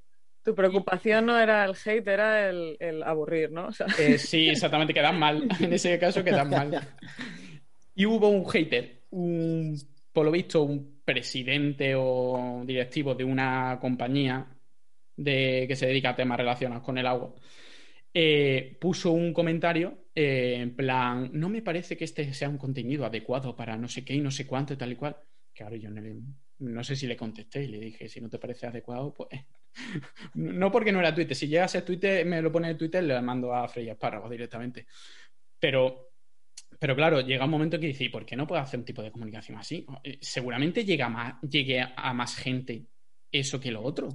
tu 0.45 0.55
preocupación 0.55 1.27
no 1.27 1.39
era 1.39 1.65
el 1.65 1.73
hate, 1.73 2.07
era 2.07 2.51
el, 2.51 3.03
aburrir, 3.05 3.51
¿no? 3.51 3.71
Eh, 3.99 4.19
sí, 4.19 4.51
exactamente, 4.51 4.93
quedan 4.93 5.19
mal. 5.19 5.49
En 5.61 5.73
ese 5.73 5.99
caso 5.99 6.23
quedan 6.23 6.51
mal. 6.51 6.87
Y 7.95 8.05
hubo 8.05 8.29
un 8.29 8.45
hater, 8.49 9.05
un, 9.11 9.81
por 10.13 10.27
lo 10.27 10.31
visto, 10.31 10.63
un 10.63 11.01
presidente 11.05 11.95
o 11.97 12.63
directivo 12.67 13.15
de 13.15 13.25
una 13.25 13.79
compañía 13.81 14.47
de, 15.17 15.65
que 15.67 15.77
se 15.77 15.87
dedica 15.87 16.11
a 16.11 16.17
temas 16.17 16.39
relacionados 16.39 16.85
con 16.85 16.99
el 16.99 17.07
agua. 17.07 17.35
Eh, 18.13 18.77
puso 18.81 19.13
un 19.13 19.33
comentario 19.33 20.05
eh, 20.15 20.59
en 20.61 20.77
plan, 20.77 21.31
no 21.33 21.49
me 21.49 21.63
parece 21.63 21.97
que 21.97 22.05
este 22.05 22.33
sea 22.35 22.49
un 22.49 22.59
contenido 22.59 23.05
adecuado 23.05 23.57
para 23.57 23.77
no 23.77 23.89
sé 23.89 24.05
qué 24.05 24.15
y 24.15 24.21
no 24.21 24.31
sé 24.31 24.47
cuánto 24.47 24.75
y 24.75 24.77
tal 24.77 24.93
y 24.93 24.97
cual. 24.97 25.17
Claro, 25.55 25.75
yo 25.77 25.91
no, 25.91 26.03
no 26.59 26.85
sé 26.85 26.97
si 26.97 27.07
le 27.07 27.17
contesté 27.17 27.65
y 27.65 27.69
le 27.69 27.81
dije, 27.81 28.09
si 28.09 28.21
no 28.21 28.29
te 28.29 28.39
parece 28.39 28.67
adecuado, 28.67 29.13
pues 29.15 29.31
no 30.35 30.71
porque 30.71 30.93
no 30.93 31.01
era 31.01 31.15
Twitter. 31.15 31.37
Si 31.37 31.49
llega 31.49 31.65
a 31.65 31.69
ser 31.69 31.85
Twitter, 31.85 32.25
me 32.25 32.43
lo 32.43 32.53
pone 32.53 32.71
en 32.71 32.79
Twitter, 32.79 33.03
le 33.03 33.21
mando 33.21 33.55
a 33.55 33.69
Freya 33.69 33.93
Espárragos 33.93 34.31
directamente. 34.31 34.87
Pero, 35.59 36.13
pero 36.79 36.95
claro, 36.95 37.21
llega 37.21 37.45
un 37.45 37.51
momento 37.51 37.79
que 37.79 37.87
dice, 37.87 38.05
¿y 38.05 38.09
por 38.09 38.25
qué 38.25 38.37
no 38.37 38.47
puedo 38.47 38.61
hacer 38.61 38.81
un 38.81 38.87
tipo 38.87 39.03
de 39.03 39.11
comunicación 39.11 39.59
así? 39.59 39.87
Eh, 40.03 40.19
seguramente 40.21 40.85
llega 40.85 41.09
más, 41.09 41.41
llegue 41.43 41.81
a 41.81 42.13
más 42.13 42.37
gente 42.37 42.87
eso 43.31 43.61
que 43.61 43.71
lo 43.71 43.83
otro. 43.83 44.09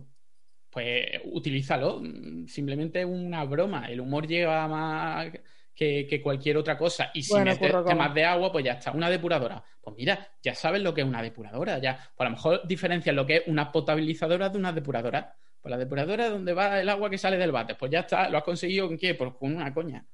Pues 0.70 1.22
utilízalo. 1.26 2.02
Simplemente 2.48 3.04
una 3.04 3.44
broma. 3.44 3.88
El 3.88 4.02
humor 4.02 4.28
llega 4.28 4.68
más 4.68 5.32
que, 5.76 6.22
cualquier 6.22 6.58
otra 6.58 6.78
cosa. 6.78 7.12
Y 7.14 7.24
si 7.24 7.34
metes 7.40 7.72
temas 7.86 8.14
de 8.14 8.26
agua, 8.26 8.52
pues 8.52 8.66
ya 8.66 8.74
está. 8.74 8.92
Una 8.92 9.10
depuradora. 9.10 9.64
Pues 9.82 9.96
mira, 9.98 10.28
ya 10.42 10.54
sabes 10.54 10.82
lo 10.82 10.94
que 10.94 11.02
es 11.02 11.08
una 11.08 11.22
depuradora. 11.22 11.80
Ya, 11.80 11.96
pues 11.96 12.20
a 12.20 12.24
lo 12.26 12.32
mejor 12.32 12.68
diferencias 12.68 13.16
lo 13.16 13.26
que 13.26 13.38
es 13.38 13.44
una 13.48 13.72
potabilizadora 13.72 14.50
de 14.50 14.58
una 14.58 14.74
depuradora. 14.74 15.36
Pues 15.62 15.70
la 15.70 15.78
depuradora 15.78 16.26
es 16.26 16.32
donde 16.32 16.54
va 16.54 16.80
el 16.80 16.90
agua 16.90 17.10
que 17.10 17.18
sale 17.18 17.38
del 17.38 17.52
bate. 17.52 17.76
Pues 17.76 17.92
ya 17.92 18.02
está, 18.02 18.30
lo 18.30 18.38
has 18.38 18.44
conseguido 18.44 18.88
con 18.88 18.98
qué? 18.98 19.16
Pues 19.16 19.34
con 19.34 19.56
una 19.56 19.74
coña. 19.74 20.06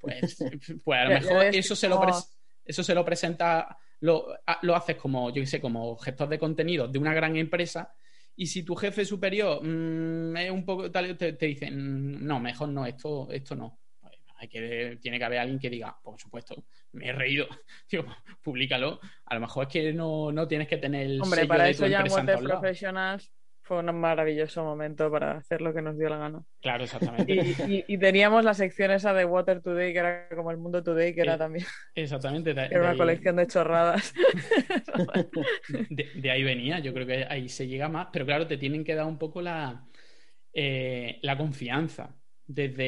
Pues, 0.00 0.36
pues 0.84 1.00
a 1.00 1.04
lo 1.04 1.10
mejor 1.10 1.44
eso 1.46 1.76
se 1.76 1.88
lo, 1.88 2.00
eso 2.64 2.82
se 2.82 2.94
lo 2.94 3.04
presenta, 3.04 3.76
lo, 4.00 4.28
lo 4.62 4.76
haces 4.76 4.96
como, 4.96 5.30
yo 5.30 5.42
qué 5.42 5.46
sé, 5.46 5.60
como 5.60 5.96
gestor 5.96 6.28
de 6.28 6.38
contenido 6.38 6.88
de 6.88 6.98
una 6.98 7.14
gran 7.14 7.36
empresa. 7.36 7.92
Y 8.34 8.46
si 8.46 8.62
tu 8.62 8.74
jefe 8.74 9.04
superior 9.04 9.62
mm, 9.62 10.36
es 10.36 10.50
un 10.50 10.64
poco 10.64 10.90
tal, 10.90 11.16
te, 11.16 11.34
te 11.34 11.46
dicen, 11.46 11.76
mm, 11.76 12.26
no, 12.26 12.40
mejor 12.40 12.68
no, 12.68 12.86
esto, 12.86 13.28
esto 13.30 13.54
no 13.54 13.82
que, 14.48 14.98
tiene 15.00 15.18
que 15.18 15.24
haber 15.24 15.38
alguien 15.38 15.58
que 15.58 15.70
diga, 15.70 15.96
por 16.02 16.18
supuesto, 16.20 16.64
me 16.92 17.08
he 17.08 17.12
reído, 17.12 17.46
Digo, 17.90 18.04
públicalo. 18.42 19.00
A 19.26 19.34
lo 19.34 19.40
mejor 19.40 19.66
es 19.66 19.72
que 19.72 19.92
no, 19.92 20.32
no 20.32 20.46
tienes 20.48 20.68
que 20.68 20.78
tener 20.78 21.06
el 21.06 21.22
Hombre, 21.22 21.46
para 21.46 21.68
eso 21.68 21.86
ya 21.86 22.02
Professionals 22.02 23.30
fue 23.62 23.78
un 23.78 23.94
maravilloso 23.98 24.62
momento 24.64 25.10
para 25.10 25.38
hacer 25.38 25.60
lo 25.60 25.72
que 25.72 25.82
nos 25.82 25.98
dio 25.98 26.08
la 26.08 26.18
gana. 26.18 26.42
Claro, 26.60 26.84
exactamente. 26.84 27.32
Y, 27.88 27.98
teníamos 27.98 28.44
la 28.44 28.54
sección 28.54 28.90
esa 28.90 29.12
de 29.14 29.24
Water 29.24 29.62
Today, 29.62 29.92
que 29.92 29.98
era 29.98 30.28
como 30.28 30.50
el 30.50 30.58
mundo 30.58 30.82
Today, 30.82 31.14
que 31.14 31.22
era 31.22 31.34
eh, 31.34 31.38
también. 31.38 31.66
Exactamente. 31.94 32.50
era 32.70 32.80
una 32.80 32.96
colección 32.96 33.36
de 33.36 33.46
chorradas. 33.46 34.12
de, 35.90 36.30
ahí 36.30 36.42
venía, 36.42 36.80
yo 36.80 36.92
creo 36.92 37.06
que 37.06 37.26
ahí 37.28 37.48
se 37.48 37.66
llega 37.66 37.88
más, 37.88 38.08
pero 38.12 38.26
claro, 38.26 38.46
te 38.46 38.56
tienen 38.56 38.84
que 38.84 38.94
dar 38.94 39.06
un 39.06 39.18
poco 39.18 39.40
la, 39.40 39.86
eh, 40.52 41.18
la 41.22 41.36
confianza 41.36 42.16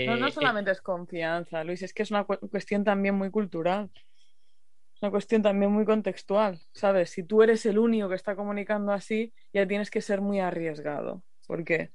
no, 0.07 0.17
no 0.17 0.31
solamente 0.31 0.71
es 0.71 0.81
confianza, 0.81 1.65
Luis, 1.65 1.83
es 1.83 1.95
que 1.95 2.03
es 2.03 2.11
una 2.11 2.25
cuestión 2.25 2.85
también 2.85 3.15
muy 3.15 3.31
cultural. 3.31 3.91
Es 4.95 5.03
una 5.03 5.11
cuestión 5.11 5.43
también 5.43 5.71
muy 5.73 5.85
contextual, 5.85 6.61
¿sabes? 6.73 7.11
Si 7.11 7.25
tú 7.25 7.43
eres 7.43 7.67
el 7.67 7.79
único 7.79 8.09
que 8.09 8.15
está 8.15 8.37
comunicando 8.37 8.93
así, 8.93 9.33
ya 9.53 9.67
tienes 9.67 9.91
que 9.91 10.01
ser 10.01 10.21
muy 10.21 10.41
arriesgado. 10.41 11.23
Porque. 11.47 11.91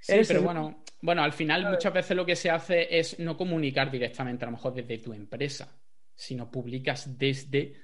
Sí, 0.00 0.20
pero 0.26 0.42
bueno, 0.42 0.84
bueno, 1.00 1.22
al 1.22 1.32
final 1.32 1.68
muchas 1.70 1.92
veces 1.92 2.16
lo 2.16 2.26
que 2.26 2.36
se 2.36 2.50
hace 2.50 2.98
es 2.98 3.18
no 3.18 3.36
comunicar 3.36 3.90
directamente, 3.90 4.44
a 4.44 4.48
lo 4.48 4.52
mejor 4.52 4.74
desde 4.74 4.98
tu 4.98 5.12
empresa, 5.12 5.76
sino 6.14 6.50
publicas 6.50 7.18
desde 7.18 7.74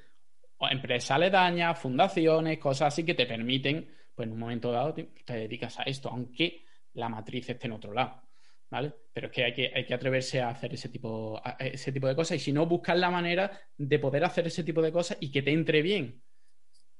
empresas 0.71 1.13
aledañas, 1.13 1.79
fundaciones, 1.79 2.59
cosas 2.59 2.93
así 2.93 3.05
que 3.05 3.15
te 3.15 3.27
permiten, 3.27 3.89
pues 4.15 4.27
en 4.27 4.33
un 4.33 4.39
momento 4.39 4.71
dado 4.73 4.95
te 4.95 5.33
dedicas 5.33 5.79
a 5.79 5.83
esto, 5.85 6.09
aunque 6.09 6.65
la 6.95 7.09
matriz 7.09 7.49
esté 7.51 7.67
en 7.67 7.73
otro 7.73 7.93
lado. 7.93 8.24
Pero 9.13 9.29
es 9.29 9.33
que 9.33 9.45
hay 9.45 9.53
que, 9.53 9.73
hay 9.75 9.87
que 9.87 9.95
atreverse 9.95 10.41
a 10.41 10.51
hacer 10.51 10.75
ese 10.75 10.89
tipo, 10.89 11.41
ese 11.59 11.93
tipo 11.93 12.09
de 12.09 12.17
cosas 12.17 12.37
y 12.37 12.41
si 12.41 12.53
no, 12.53 12.67
buscar 12.67 12.97
la 12.97 13.11
manera 13.11 13.51
de 13.77 13.99
poder 13.99 14.25
hacer 14.25 14.47
ese 14.47 14.65
tipo 14.65 14.83
de 14.83 14.93
cosas 14.93 15.19
y 15.21 15.31
que 15.31 15.43
te 15.43 15.53
entre 15.53 15.83
bien. 15.83 16.23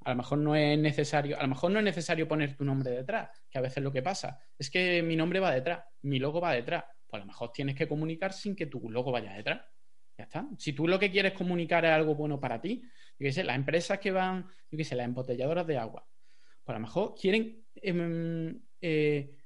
A 0.05 0.11
lo 0.11 0.17
mejor 0.17 0.39
no 0.39 0.55
es 0.55 0.79
necesario, 0.79 1.39
a 1.39 1.43
lo 1.43 1.49
mejor 1.49 1.71
no 1.71 1.79
es 1.79 1.85
necesario 1.85 2.29
poner 2.29 2.57
tu 2.57 2.65
nombre 2.65 2.91
detrás, 2.91 3.31
que 3.51 3.59
a 3.59 3.63
veces 3.63 3.83
lo 3.83 3.91
que 3.91 4.03
pasa 4.03 4.39
es 4.59 4.71
que 4.71 5.03
mi 5.03 5.17
nombre 5.17 5.41
va 5.41 5.53
detrás, 5.53 5.85
mi 6.03 6.19
logo 6.19 6.41
va 6.41 6.53
detrás. 6.53 6.85
Pues 7.07 7.21
a 7.21 7.25
lo 7.25 7.27
mejor 7.27 7.53
tienes 7.53 7.75
que 7.75 7.89
comunicar 7.89 8.33
sin 8.33 8.55
que 8.55 8.67
tu 8.67 8.91
logo 8.91 9.13
vaya 9.13 9.33
detrás. 9.33 9.63
Ya 10.17 10.25
está. 10.25 10.47
Si 10.59 10.73
tú 10.73 10.87
lo 10.87 10.99
que 10.99 11.11
quieres 11.11 11.33
comunicar 11.33 11.85
es 11.85 11.91
algo 11.91 12.15
bueno 12.15 12.39
para 12.39 12.61
ti, 12.61 12.83
yo 13.19 13.25
qué 13.27 13.33
sé, 13.33 13.45
las 13.45 13.57
empresas 13.57 13.99
que 13.99 14.11
van, 14.11 14.47
yo 14.71 14.79
qué 14.79 14.85
sé, 14.85 14.95
las 14.95 15.07
embotelladoras 15.07 15.67
de 15.67 15.79
agua, 15.79 16.07
pues 16.65 16.75
a 16.75 16.79
lo 16.79 16.87
mejor 16.87 17.15
quieren 17.15 17.65
em, 17.75 18.61
eh, 18.81 19.37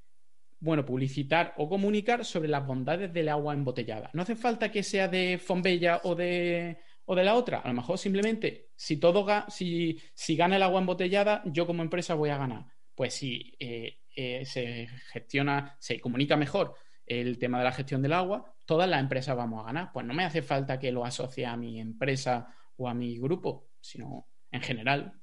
bueno, 0.59 0.85
publicitar 0.85 1.53
o 1.57 1.69
comunicar 1.69 2.25
sobre 2.25 2.49
las 2.49 2.65
bondades 2.65 3.13
del 3.13 3.29
agua 3.29 3.53
embotellada. 3.53 4.09
No 4.13 4.23
hace 4.23 4.35
falta 4.35 4.71
que 4.71 4.83
sea 4.83 5.07
de 5.07 5.37
Fonbella 5.37 6.01
o 6.03 6.15
de, 6.15 6.79
o 7.05 7.15
de 7.15 7.23
la 7.23 7.35
otra. 7.35 7.59
A 7.59 7.67
lo 7.69 7.73
mejor 7.73 7.97
simplemente, 7.97 8.69
si 8.75 8.97
todo 8.97 9.25
si, 9.49 9.99
si 10.13 10.35
gana 10.35 10.57
el 10.57 10.63
agua 10.63 10.81
embotellada, 10.81 11.41
yo 11.45 11.65
como 11.65 11.81
empresa 11.81 12.13
voy 12.15 12.29
a 12.29 12.37
ganar. 12.37 12.65
Pues 12.93 13.13
si 13.13 13.55
eh, 13.59 13.99
eh, 14.15 14.43
se 14.45 14.87
gestiona, 15.11 15.77
se 15.79 15.99
comunica 15.99 16.35
mejor 16.35 16.75
el 17.05 17.39
tema 17.39 17.57
de 17.57 17.63
la 17.63 17.71
gestión 17.71 18.01
del 18.01 18.13
agua, 18.13 18.53
todas 18.65 18.87
las 18.87 18.99
empresas 18.99 19.35
vamos 19.35 19.61
a 19.61 19.67
ganar. 19.67 19.91
Pues 19.93 20.05
no 20.05 20.13
me 20.13 20.25
hace 20.25 20.41
falta 20.41 20.77
que 20.77 20.91
lo 20.91 21.05
asocie 21.05 21.45
a 21.45 21.55
mi 21.55 21.79
empresa 21.79 22.53
o 22.75 22.87
a 22.87 22.93
mi 22.93 23.17
grupo, 23.17 23.69
sino 23.79 24.27
en 24.51 24.61
general 24.61 25.13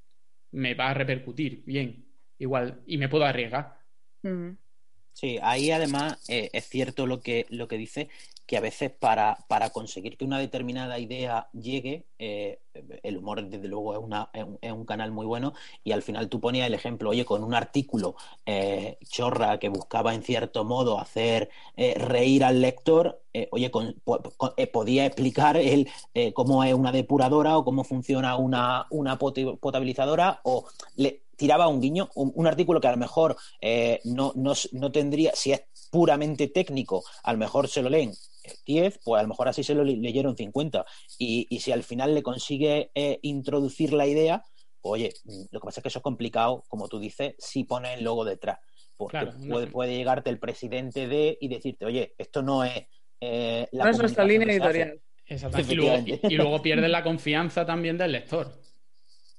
me 0.53 0.74
va 0.74 0.91
a 0.91 0.95
repercutir 0.95 1.62
bien, 1.64 2.09
igual, 2.39 2.82
y 2.87 2.97
me 2.97 3.09
puedo 3.09 3.24
arriesgar. 3.24 3.78
Sí, 5.17 5.39
ahí 5.41 5.71
además 5.71 6.19
eh, 6.29 6.51
es 6.53 6.69
cierto 6.69 7.07
lo 7.07 7.23
que, 7.23 7.47
lo 7.49 7.69
que 7.69 7.79
dice, 7.79 8.11
que 8.45 8.59
a 8.59 8.61
veces 8.61 8.91
para, 8.91 9.39
para 9.49 9.71
conseguir 9.71 10.19
que 10.19 10.27
una 10.27 10.39
determinada 10.39 10.99
idea 10.99 11.49
llegue, 11.55 12.05
eh, 12.19 12.61
el 13.03 13.17
humor 13.17 13.43
desde 13.49 13.67
luego 13.67 13.95
es, 13.95 13.99
una, 13.99 14.29
es, 14.35 14.73
un, 14.73 14.85
canal 14.85 15.12
muy 15.12 15.25
bueno 15.25 15.55
y 15.85 15.93
al 15.93 16.03
final 16.03 16.29
tú 16.29 16.39
ponías 16.39 16.67
el 16.67 16.75
ejemplo, 16.75 17.09
oye, 17.09 17.25
con 17.25 17.43
un 17.43 17.55
artículo 17.55 18.14
eh, 18.45 18.99
chorra 19.09 19.59
que 19.59 19.71
buscaba 19.71 20.12
en 20.12 20.23
cierto 20.23 20.67
modo 20.67 21.01
hacer 21.01 21.49
reír 21.77 22.45
al 22.45 22.61
lector, 22.61 23.23
oye, 23.53 23.71
podía 24.71 25.07
explicar 25.07 25.57
el, 25.57 25.89
cómo 26.35 26.62
es 26.62 26.75
una 26.75 26.93
depuradora 26.93 27.57
o 27.57 27.64
cómo 27.64 27.85
funciona 27.85 28.37
una, 28.37 28.87
una 28.91 29.19
potabilizadora 29.19 30.41
o 30.45 30.67
le, 30.97 31.26
tiraba 31.37 31.68
un 31.68 31.80
guiño, 31.80 32.11
un, 32.14 32.47
artículo 32.47 32.80
que 32.80 32.89
a 32.89 32.93
lo 32.93 32.97
mejor 32.97 33.37
eh, 33.61 34.01
no, 34.05 34.32
no, 34.34 34.93
tendría, 34.93 35.32
si 35.34 35.53
es 35.53 35.62
puramente 35.91 36.49
técnico, 36.49 37.05
a 37.22 37.32
lo 37.32 37.39
mejor 37.39 37.68
se 37.68 37.82
lo 37.82 37.91
leen 37.91 38.12
10, 38.64 39.01
pues 39.05 39.20
a 39.20 39.22
lo 39.22 39.28
mejor 39.28 39.49
así 39.49 39.62
se 39.62 39.74
lo 39.74 39.84
leyeron 39.84 40.37
50. 40.37 40.84
Y, 41.18 41.47
y 41.51 41.61
si 41.61 41.72
al 41.72 41.82
final 41.82 42.14
le 42.14 42.22
consigue 42.22 42.91
eh, 42.95 43.18
introducir 43.22 43.93
la 43.93 44.07
idea, 44.07 44.45
pues, 44.80 44.93
oye, 44.93 45.14
mm, 45.24 45.45
lo 45.51 45.61
que 45.61 45.64
pasa 45.64 45.80
es 45.80 45.82
que 45.82 45.89
eso 45.89 45.99
es 45.99 46.05
complicado, 46.05 46.64
como 46.68 46.89
tú 46.89 46.99
dices, 46.99 47.34
si 47.39 47.64
pone 47.64 47.95
el 47.95 48.05
logo 48.05 48.24
detrás. 48.24 48.59
Porque 48.97 49.26
puede, 49.51 49.66
puede, 49.66 49.95
llegarte 49.95 50.30
el 50.30 50.39
presidente 50.39 51.07
de 51.07 51.37
y 51.39 51.49
decirte, 51.49 51.84
oye, 51.84 52.14
esto 52.16 52.41
no 52.41 52.64
es 52.64 52.87
eh, 53.20 53.68
la 53.72 53.84
no 53.84 53.91
es 53.91 53.99
nuestra 53.99 54.24
línea 54.24 54.49
editorial. 54.49 55.01
Exactamente. 55.26 55.72
Y 55.72 55.76
luego, 55.76 56.05
y, 56.07 56.37
luego 56.37 56.62
pierdes 56.62 56.91
la 56.91 57.03
confianza 57.03 57.66
también 57.66 57.99
del 57.99 58.12
lector. 58.12 58.53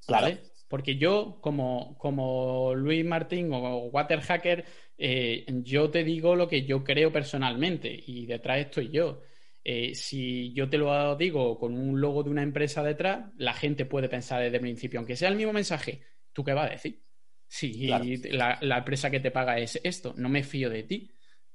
Claro. 0.06 0.38
Porque 0.68 0.98
yo, 0.98 1.40
como, 1.42 1.98
como 1.98 2.74
Luis 2.76 3.06
Martín 3.06 3.52
o 3.54 3.86
Water 3.88 4.22
Hacker, 4.22 4.66
eh, 4.98 5.46
yo 5.64 5.90
te 5.90 6.04
digo 6.04 6.36
lo 6.36 6.48
que 6.48 6.66
yo 6.66 6.84
creo 6.84 7.12
personalmente 7.12 8.04
y 8.06 8.26
detrás 8.26 8.60
estoy 8.60 8.90
yo. 8.90 9.22
Eh, 9.64 9.94
si 9.96 10.54
yo 10.54 10.70
te 10.70 10.78
lo 10.78 11.16
digo 11.18 11.60
con 11.60 11.78
un 11.78 12.00
logo 12.00 12.24
de 12.24 12.30
una 12.30 12.42
empresa 12.42 12.84
detrás, 12.84 13.32
la 13.38 13.54
gente 13.54 13.86
puede 13.86 14.10
pensar 14.10 14.42
desde 14.42 14.56
el 14.56 14.62
principio, 14.62 15.00
aunque 15.00 15.16
sea 15.16 15.30
el 15.30 15.36
mismo 15.36 15.54
mensaje, 15.54 16.02
¿tú 16.32 16.44
qué 16.44 16.54
vas 16.54 16.68
a 16.68 16.72
decir? 16.72 17.02
Si 17.46 17.88
la, 17.88 18.60
empresa 18.62 19.10
que 19.10 19.20
te 19.20 19.32
paga 19.32 19.58
es 19.58 19.80
esto, 19.84 20.14
no 20.18 20.30
me 20.30 20.44
fío 20.44 20.70
de 20.70 20.84
ti. 20.84 21.12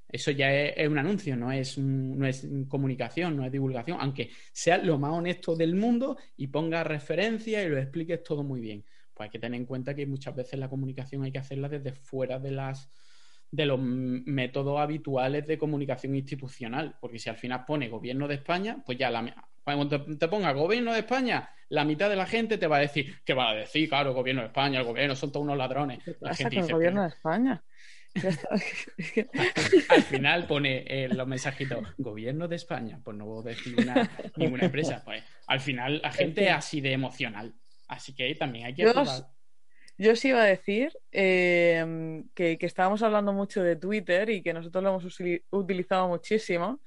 Eso 0.09 0.31
ya 0.31 0.53
es, 0.55 0.89
un 0.89 0.99
anuncio, 0.99 1.37
no 1.37 1.51
es, 1.53 1.79
no 1.79 2.27
es 2.27 2.47
comunicación, 2.69 3.35
no 3.35 3.47
es 3.47 3.53
divulgación, 3.53 3.97
aunque 3.99 4.31
sea 4.53 4.77
lo 4.77 4.99
más 4.99 5.13
honesto 5.13 5.57
del 5.57 5.75
mundo 5.75 6.19
y 6.37 6.49
ponga 6.49 6.85
referencia 6.85 7.63
y 7.65 7.69
lo 7.71 7.79
expliques 7.79 8.23
todo 8.23 8.43
muy 8.43 8.61
bien. 8.61 8.85
Pues 9.15 9.27
hay 9.27 9.31
que 9.31 9.39
tener 9.39 9.61
en 9.61 9.67
cuenta 9.67 9.95
que 9.95 10.07
muchas 10.07 10.35
veces 10.35 10.59
la 10.59 10.69
comunicación 10.69 11.23
hay 11.25 11.33
que 11.33 11.39
hacerla 11.39 11.69
desde 11.69 11.93
fuera 11.93 12.39
de 12.39 12.51
las 12.51 12.91
de 13.51 13.67
los 13.67 13.79
métodos 13.79 14.81
habituales 14.81 15.47
de 15.47 15.59
comunicación 15.59 16.15
institucional, 16.15 16.97
porque 16.99 17.19
si 17.19 17.29
al 17.29 17.37
final 17.37 17.67
pone 17.67 17.91
gobierno 17.91 18.27
de 18.27 18.37
España, 18.37 18.83
pues 18.85 18.97
ya 18.97 19.11
la, 19.11 19.47
cuando 19.63 20.03
te, 20.17 20.29
ponga 20.29 20.53
gobierno 20.53 20.93
de 20.95 21.01
España, 21.01 21.51
la 21.69 21.85
mitad 21.85 22.09
de 22.09 22.17
la 22.17 22.27
gente 22.27 22.57
te 22.57 22.67
va 22.67 22.79
a 22.79 22.81
decir, 22.81 23.15
¿qué 23.25 23.35
va 23.35 23.51
a 23.51 23.55
decir? 23.55 23.89
Claro, 23.91 24.15
gobierno 24.15 24.41
de 24.41 24.49
España, 24.49 24.81
el 24.81 24.87
gobierno 24.87 25.15
son 25.15 25.31
todos 25.31 25.45
unos 25.45 25.59
ladrones. 25.59 26.01
La 26.21 26.35
gente 26.35 26.61
el 26.61 26.73
gobierno 26.73 27.03
de 27.03 27.09
España? 27.09 27.63
al 29.89 30.03
final 30.03 30.47
pone 30.47 30.85
en 30.87 31.17
los 31.17 31.27
mensajitos 31.27 31.95
gobierno 31.97 32.47
de 32.47 32.57
España, 32.57 33.01
pues 33.03 33.17
no 33.17 33.25
voy 33.25 33.41
a 33.41 33.49
decir 33.51 33.75
ninguna 34.37 34.65
empresa. 34.65 35.03
Pues 35.05 35.23
al 35.47 35.61
final 35.61 36.01
la 36.03 36.13
gente 36.13 36.47
es 36.47 36.53
así 36.53 36.81
de 36.81 36.93
emocional. 36.93 37.55
Así 37.93 38.15
que 38.15 38.35
también 38.35 38.67
hay 38.67 38.75
que... 38.75 38.85
Yo 39.99 40.17
sí 40.17 40.29
iba 40.29 40.43
a 40.43 40.47
decir 40.47 40.91
em, 41.13 42.27
que, 42.35 42.57
estábamos 42.61 43.03
hablando 43.03 43.33
mucho 43.33 43.63
de 43.63 43.77
Twitter 43.77 44.31
y 44.31 44.43
que 44.43 44.55
nosotros 44.55 44.83
lo 44.83 44.91
hemos 44.91 45.21
utilizado 45.51 46.09
muchísimo, 46.09 46.81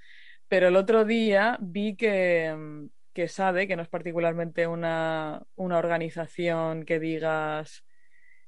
pero 0.48 0.68
el 0.68 0.76
otro 0.76 1.06
día 1.06 1.58
vi 1.62 1.96
que, 1.96 2.88
que 3.14 3.28
SADE, 3.28 3.68
que 3.68 3.76
no 3.76 3.84
es 3.84 3.90
particularmente 3.90 4.66
una, 4.68 5.46
organización 5.56 6.84
que 6.84 7.00
digas 7.00 7.86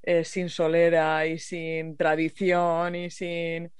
eh, 0.02 0.24
sin 0.24 0.50
solera 0.50 1.26
y 1.28 1.38
sin 1.38 1.96
tradición 1.96 2.96
y 2.96 3.10
sin, 3.12 3.72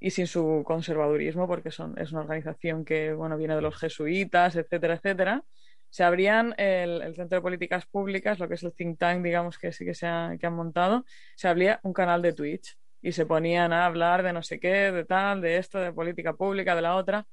y 0.00 0.10
sin 0.10 0.26
su 0.26 0.64
conservadurismo, 0.66 1.46
porque 1.46 1.70
son, 1.70 1.94
es 1.98 2.10
una 2.12 2.22
organización 2.22 2.84
que 2.84 3.12
bueno, 3.12 3.36
viene 3.36 3.54
de 3.54 3.62
los 3.62 3.76
jesuitas, 3.76 4.56
etcétera, 4.56 4.94
etcétera 4.94 5.44
se 5.90 6.04
abrían 6.04 6.54
el, 6.58 7.14
Centro 7.14 7.38
de 7.38 7.42
Políticas 7.42 7.86
Públicas, 7.86 8.38
lo 8.38 8.48
que 8.48 8.54
es 8.54 8.62
el 8.62 8.72
think 8.72 8.98
tank, 8.98 9.22
digamos, 9.22 9.58
que 9.58 9.72
sí 9.72 9.84
que 9.84 9.94
se 9.94 10.06
ha, 10.06 10.36
que 10.38 10.46
han 10.46 10.54
montado, 10.54 11.04
se 11.36 11.48
abría 11.48 11.80
un 11.82 11.92
canal 11.92 12.22
de 12.22 12.32
Twitch 12.32 12.76
y 13.00 13.12
se 13.12 13.26
ponían 13.26 13.72
a 13.72 13.86
hablar 13.86 14.22
de 14.22 14.32
no 14.32 14.42
sé 14.42 14.58
qué, 14.58 14.92
de 14.92 15.04
tal, 15.04 15.40
de 15.40 15.58
esto, 15.58 15.78
de 15.78 15.92
política 15.92 16.34
pública, 16.34 16.74
de 16.74 16.82
la 16.82 16.96
otra. 16.96 17.26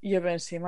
Y 0.00 0.10
yo 0.10 0.22
pensé, 0.22 0.60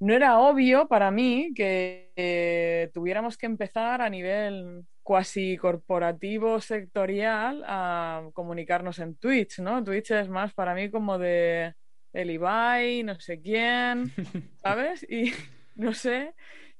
no 0.00 0.14
era 0.14 0.38
obvio 0.38 0.86
para 0.88 1.10
mí 1.10 1.52
que 1.54 2.12
eh, 2.16 2.90
tuviéramos 2.92 3.36
que 3.36 3.46
empezar 3.46 4.02
a 4.02 4.10
nivel 4.10 4.84
cuasi 5.02 5.56
corporativo, 5.56 6.60
sectorial, 6.60 7.62
a 7.66 8.28
comunicarnos 8.32 8.98
en 8.98 9.16
Twitch, 9.16 9.60
¿no? 9.60 9.84
Twitch 9.84 10.10
es 10.12 10.28
más 10.28 10.52
para 10.54 10.74
mí 10.74 10.90
como 10.90 11.18
de 11.18 11.74
el 12.12 12.30
Ibai, 12.30 13.02
no 13.02 13.18
sé 13.20 13.40
quién, 13.40 14.12
¿sabes? 14.62 15.06
Y, 15.08 15.32
no 15.74 15.92
sé 15.92 16.34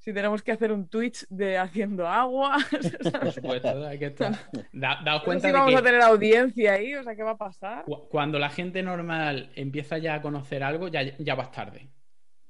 si 0.04 0.12
tenemos 0.12 0.42
que 0.42 0.52
hacer 0.52 0.70
un 0.70 0.86
Twitch 0.86 1.26
de 1.30 1.56
haciendo 1.56 2.06
agua. 2.06 2.58
Por 3.20 3.32
supuesto, 3.32 3.86
hay 3.86 3.98
que 3.98 4.06
estar. 4.06 4.38
daos 4.72 5.22
cuenta 5.22 5.48
si 5.48 5.52
vamos 5.52 5.74
a 5.74 5.82
tener 5.82 6.02
audiencia 6.02 6.74
ahí, 6.74 6.94
o 6.94 7.02
sea, 7.02 7.16
¿qué 7.16 7.22
va 7.22 7.30
a 7.30 7.38
pasar? 7.38 7.86
Cuando 8.10 8.38
la 8.38 8.50
gente 8.50 8.82
normal 8.82 9.50
empieza 9.54 9.96
ya 9.96 10.16
a 10.16 10.20
conocer 10.20 10.62
algo, 10.62 10.88
ya, 10.88 11.02
ya 11.16 11.34
vas 11.34 11.50
tarde. 11.50 11.88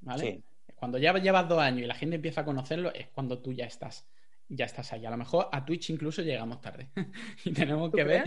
¿Vale? 0.01 0.43
Cuando 0.75 0.99
ya 0.99 1.13
llevas 1.15 1.49
dos 1.49 1.61
años 1.61 1.83
y 1.83 1.87
la 1.87 1.95
gente 1.95 2.17
empieza 2.17 2.41
a 2.41 2.45
conocerlo, 2.45 2.93
es 2.93 3.07
cuando 3.09 3.39
tú 3.39 3.53
ya 3.53 3.67
estás. 3.67 4.05
Ya 4.49 4.65
estás 4.65 4.93
ahí. 4.93 5.07
A 5.07 5.11
lo 5.11 5.17
mejor 5.17 5.49
a 5.53 5.65
Twitch 5.65 5.91
incluso 5.91 6.23
llegamos 6.23 6.61
tarde. 6.61 6.91
y 7.45 7.53
tenemos 7.53 7.93
que 7.93 8.03
ver. 8.03 8.25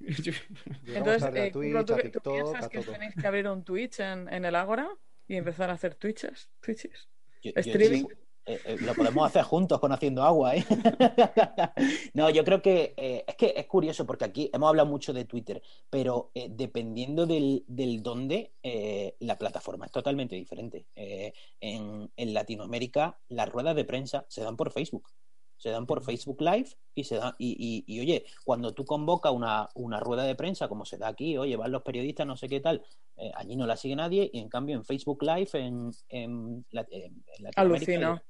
Entonces, 0.00 1.30
eh, 1.32 1.50
¿tú, 1.52 1.60
piensas 1.60 2.68
que 2.68 2.80
tenéis 2.80 3.14
que 3.14 3.26
abrir 3.26 3.46
un 3.46 3.62
Twitch 3.62 4.00
en, 4.00 4.28
en 4.32 4.44
el 4.44 4.56
Ágora 4.56 4.88
y 5.28 5.36
empezar 5.36 5.70
a 5.70 5.74
hacer 5.74 5.94
Twitches? 5.94 6.50
Twitches? 6.60 7.08
Eh, 8.48 8.58
eh, 8.64 8.76
lo 8.80 8.94
podemos 8.94 9.26
hacer 9.26 9.42
juntos 9.42 9.78
con 9.78 9.92
Haciendo 9.92 10.22
Agua, 10.22 10.56
¿eh? 10.56 10.64
no, 12.14 12.30
yo 12.30 12.44
creo 12.44 12.62
que 12.62 12.94
es 13.26 13.36
que 13.36 13.52
es 13.54 13.66
curioso 13.66 14.06
porque 14.06 14.24
aquí 14.24 14.50
hemos 14.54 14.70
hablado 14.70 14.88
mucho 14.88 15.12
de 15.12 15.26
Twitter, 15.26 15.62
pero 15.90 16.30
dependiendo 16.48 17.26
del, 17.26 17.64
del 17.66 18.02
dónde, 18.02 18.52
la 19.20 19.36
plataforma 19.36 19.84
es 19.84 19.92
totalmente 19.92 20.34
diferente. 20.34 20.86
En, 21.60 22.08
Latinoamérica, 22.16 23.18
las 23.28 23.50
ruedas 23.50 23.76
de 23.76 23.84
prensa 23.84 24.24
se 24.28 24.42
dan 24.42 24.56
por 24.56 24.72
Facebook. 24.72 25.10
Se 25.58 25.70
dan 25.70 25.86
por 25.86 26.02
Facebook 26.02 26.40
Live 26.40 26.70
y 26.94 27.04
se 27.04 27.16
dan. 27.16 27.34
Y, 27.38 27.84
y, 27.86 28.00
oye, 28.00 28.24
cuando 28.44 28.72
tú 28.72 28.84
convocas 28.84 29.32
una, 29.32 29.68
una, 29.74 30.00
rueda 30.00 30.22
de 30.22 30.34
prensa, 30.34 30.68
como 30.68 30.84
se 30.84 30.96
da 30.96 31.08
aquí, 31.08 31.36
oye, 31.36 31.56
van 31.56 31.72
los 31.72 31.82
periodistas, 31.82 32.26
no 32.26 32.36
sé 32.36 32.48
qué 32.48 32.60
tal, 32.60 32.82
eh, 33.16 33.30
allí 33.34 33.56
no 33.56 33.66
la 33.66 33.76
sigue 33.76 33.96
nadie, 33.96 34.30
y 34.32 34.38
en 34.38 34.48
cambio 34.48 34.76
en 34.76 34.84
Facebook 34.84 35.22
Live, 35.22 35.50
en, 35.54 35.90
en, 36.08 36.64
Latinoamérica, 36.70 38.22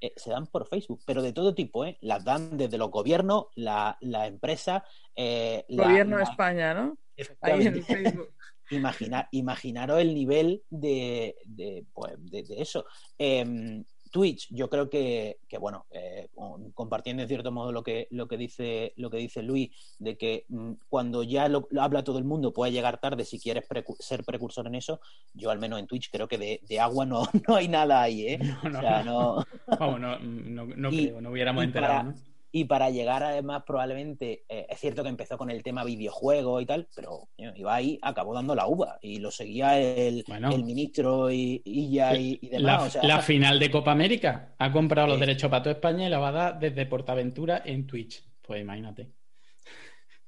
eh, 0.00 0.12
se 0.16 0.30
dan 0.30 0.46
por 0.46 0.68
Facebook, 0.68 1.00
pero 1.06 1.22
de 1.22 1.32
todo 1.32 1.54
tipo, 1.54 1.84
¿eh? 1.84 1.96
Las 2.00 2.24
dan 2.24 2.56
desde 2.58 2.76
los 2.76 2.90
gobiernos, 2.90 3.46
la, 3.54 3.96
la 4.00 4.26
empresa. 4.26 4.84
Eh, 5.16 5.64
Gobierno 5.68 6.18
de 6.18 6.24
España, 6.24 6.74
¿no? 6.74 6.98
Ahí 7.40 7.66
en 7.66 7.82
Facebook. 7.82 8.34
imaginaros 9.30 10.00
el 10.00 10.14
nivel 10.14 10.62
de, 10.70 11.36
de, 11.44 11.86
pues, 11.92 12.14
de, 12.18 12.42
de 12.42 12.62
eso. 12.62 12.86
Em, 13.18 13.84
Twitch, 14.14 14.46
yo 14.50 14.70
creo 14.70 14.88
que, 14.88 15.38
bueno, 15.58 15.86
eh, 15.90 16.28
compartiendo 16.72 17.24
en 17.24 17.28
cierto 17.28 17.50
modo 17.50 17.72
lo 17.72 17.82
que, 17.82 18.06
lo 18.12 18.28
que 18.28 18.36
dice, 18.36 18.92
lo 18.94 19.10
que 19.10 19.16
dice 19.16 19.42
Luis, 19.42 19.72
de 19.98 20.16
que 20.16 20.44
mm, 20.50 20.74
cuando 20.88 21.24
ya 21.24 21.48
lo, 21.48 21.66
habla 21.80 22.04
todo 22.04 22.18
el 22.18 22.24
mundo 22.24 22.52
puede 22.52 22.70
llegar 22.70 23.00
tarde 23.00 23.24
si 23.24 23.40
quieres 23.40 23.64
ser 23.98 24.24
precursor 24.24 24.68
en 24.68 24.76
eso, 24.76 25.00
yo 25.32 25.50
al 25.50 25.58
menos 25.58 25.80
en 25.80 25.88
Twitch 25.88 26.12
creo 26.12 26.28
que 26.28 26.38
de, 26.38 26.80
agua 26.80 27.04
no, 27.04 27.24
no 27.48 27.56
hay 27.56 27.66
nada 27.66 28.02
ahí, 28.02 28.28
¿eh? 28.28 28.38
No, 28.62 29.02
no, 29.02 29.44
Vamos, 29.80 30.00
no, 30.00 30.16
no, 30.20 30.90
creo, 30.90 31.20
no 31.20 31.30
hubiéramos 31.30 31.64
enterado, 31.64 32.04
¿no? 32.04 32.14
Y 32.56 32.66
para 32.66 32.88
llegar 32.88 33.24
además 33.24 33.64
probablemente, 33.66 34.44
eh, 34.48 34.68
es 34.70 34.78
cierto 34.78 35.02
que 35.02 35.08
empezó 35.08 35.36
con 35.36 35.50
el 35.50 35.64
tema 35.64 35.82
videojuego 35.82 36.60
y 36.60 36.66
tal, 36.66 36.86
pero 36.94 37.26
iba 37.36 37.74
ahí, 37.74 37.98
acabó 38.00 38.32
dando 38.32 38.54
la 38.54 38.68
uva 38.68 38.96
y 39.02 39.18
lo 39.18 39.32
seguía 39.32 39.76
el, 39.80 40.24
ministro 40.64 41.32
y, 41.32 41.60
ya 41.90 42.14
y, 42.14 42.36
demás. 42.36 42.96
La, 43.02 43.20
final 43.22 43.58
de 43.58 43.72
Copa 43.72 43.90
América 43.90 44.54
ha 44.56 44.70
comprado 44.70 45.08
los 45.08 45.18
derechos 45.18 45.50
para 45.50 45.64
toda 45.64 45.74
España 45.74 46.06
y 46.06 46.10
la 46.10 46.20
va 46.20 46.28
a 46.28 46.32
dar 46.32 46.58
desde 46.60 46.86
Portaventura 46.86 47.60
en 47.66 47.88
Twitch. 47.88 48.22
Pues 48.40 48.60
imagínate. 48.60 49.10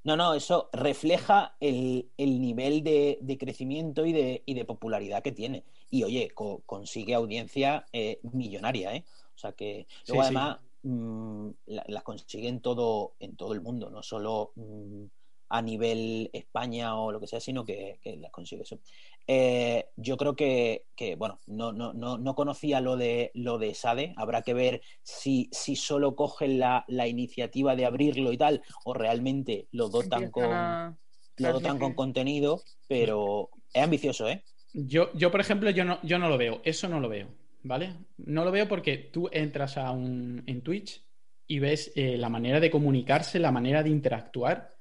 No, 0.02 0.16
no, 0.16 0.34
eso 0.34 0.68
refleja 0.72 1.54
el, 1.60 2.10
nivel 2.18 2.82
de, 2.82 3.36
crecimiento 3.38 4.04
y 4.04 4.12
de, 4.12 4.42
de, 4.44 4.64
popularidad 4.64 5.22
que 5.22 5.30
tiene. 5.30 5.62
Y 5.90 6.02
oye, 6.02 6.32
consigue 6.34 7.14
audiencia 7.14 7.86
eh, 7.92 8.18
millonaria, 8.24 8.96
¿eh? 8.96 9.04
O 9.36 9.38
sea 9.38 9.52
que 9.52 9.86
luego 10.08 10.22
además 10.22 10.58
Mm, 10.88 11.50
las 11.64 12.04
consiguen 12.04 12.60
todo 12.60 13.16
en 13.18 13.34
todo 13.34 13.54
el 13.54 13.60
mundo, 13.60 13.90
no 13.90 14.04
solo 14.04 14.52
mm, 14.54 15.02
a 15.48 15.60
nivel 15.60 16.30
España 16.32 16.94
o 16.96 17.10
lo 17.10 17.18
que 17.18 17.26
sea, 17.26 17.40
sino 17.40 17.64
que, 17.64 17.98
las 18.20 18.30
consigue 18.30 18.62
eso. 18.62 18.78
Eh, 19.26 19.88
yo 19.96 20.16
creo 20.16 20.36
que, 20.36 20.84
bueno, 21.18 21.40
no, 21.46 21.72
no, 21.72 21.92
no, 21.92 22.18
no, 22.18 22.34
conocía 22.36 22.80
lo 22.80 22.96
de 22.96 23.32
lo 23.34 23.58
de 23.58 23.74
SADE, 23.74 24.14
habrá 24.16 24.42
que 24.42 24.54
ver 24.54 24.80
si, 25.02 25.48
si 25.50 25.74
solo 25.74 26.14
cogen 26.14 26.60
la, 26.60 26.84
la 26.86 27.08
iniciativa 27.08 27.74
de 27.74 27.84
abrirlo 27.84 28.32
y 28.32 28.38
tal, 28.38 28.62
o 28.84 28.94
realmente 28.94 29.66
lo 29.72 29.88
dotan 29.88 30.30
con 30.30 30.96
lo 31.38 31.52
dotan 31.52 31.80
con 31.80 31.94
contenido, 31.94 32.62
pero 32.86 33.50
es 33.72 33.82
ambicioso, 33.82 34.28
¿eh? 34.28 34.44
Yo, 34.72 35.12
yo 35.14 35.32
por 35.32 35.40
ejemplo, 35.40 35.68
yo 35.70 35.84
no, 35.84 35.98
yo 36.04 36.20
no 36.20 36.28
lo 36.28 36.38
veo, 36.38 36.60
eso 36.62 36.88
no 36.88 37.00
lo 37.00 37.08
veo. 37.08 37.26
¿Vale? 37.66 37.94
No 38.18 38.44
lo 38.44 38.52
veo 38.52 38.68
porque 38.68 38.96
tú 39.12 39.28
entras 39.32 39.76
a 39.76 39.90
un, 39.90 40.42
en 40.46 40.62
Twitch 40.62 41.04
y 41.46 41.58
ves 41.58 41.92
eh, 41.94 42.16
la 42.16 42.28
manera 42.28 42.60
de 42.60 42.70
comunicarse, 42.70 43.38
la 43.38 43.52
manera 43.52 43.82
de 43.82 43.90
interactuar, 43.90 44.74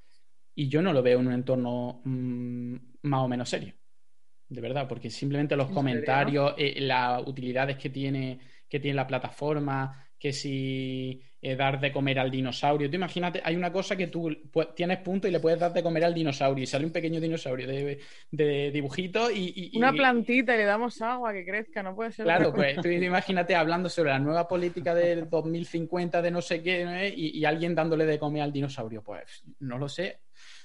y 0.56 0.70
yo 0.70 0.82
no 0.82 0.94
lo 0.94 1.04
veo 1.04 1.20
en 1.20 1.28
un 1.28 1.34
entorno 1.34 2.02
mm, 2.04 2.76
más 3.04 3.22
o 3.22 3.28
menos 3.28 3.50
serio. 3.50 3.74
De 4.48 4.62
verdad, 4.62 4.88
porque 4.88 5.10
simplemente 5.10 5.56
los 5.56 5.72
comentarios, 5.72 6.54
eh, 6.58 6.80
las 6.82 7.28
utilidades 7.28 7.78
que 7.78 7.90
tiene, 7.90 8.40
que 8.70 8.80
tiene 8.80 8.96
la 8.96 9.08
plataforma, 9.08 10.05
que 10.18 10.34
si 10.34 11.22
eh, 11.48 11.56
dar 11.56 11.80
de 11.80 11.92
comer 11.92 12.18
al 12.18 12.32
dinosaurio. 12.32 12.90
Tú 12.90 12.96
imagínate, 12.96 13.40
hay 13.44 13.56
una 13.56 13.72
cosa 13.72 13.96
que 13.96 14.08
tú 14.08 14.36
tienes 14.76 14.98
punto 14.98 15.28
y 15.28 15.32
le 15.32 15.40
puedes 15.40 15.60
dar 15.60 15.72
de 15.72 15.84
comer 15.84 16.04
al 16.04 16.14
dinosaurio 16.14 16.64
y 16.64 16.66
sale 16.66 16.86
un 16.86 16.92
pequeño 16.92 17.20
dinosaurio 17.20 17.68
de, 17.68 18.00
de 18.32 18.72
dibujito 18.72 19.30
y, 19.30 19.72
Una 19.76 19.92
plantita 19.92 20.56
y 20.56 20.58
le 20.58 20.66
damos 20.66 21.00
agua 21.04 21.34
que 21.34 21.46
crezca, 21.46 21.84
no 21.84 21.94
puede 21.94 22.12
ser. 22.12 22.26
Claro, 22.26 22.52
pues 22.52 22.78
tú 22.82 22.88
imagínate 22.88 23.54
hablando 23.54 23.90
sobre 23.90 24.10
la 24.10 24.18
nueva 24.18 24.48
política 24.48 24.96
del 24.96 25.30
2050 25.30 26.20
de 26.22 26.32
no 26.32 26.42
sé 26.42 26.64
qué 26.64 27.14
y, 27.16 27.38
y, 27.38 27.46
alguien 27.46 27.76
dándole 27.76 28.08
de 28.08 28.18
comer 28.18 28.42
al 28.42 28.52
dinosaurio. 28.52 29.04
Pues 29.04 29.44
no 29.60 29.78
lo 29.78 29.88
sé, 29.88 30.22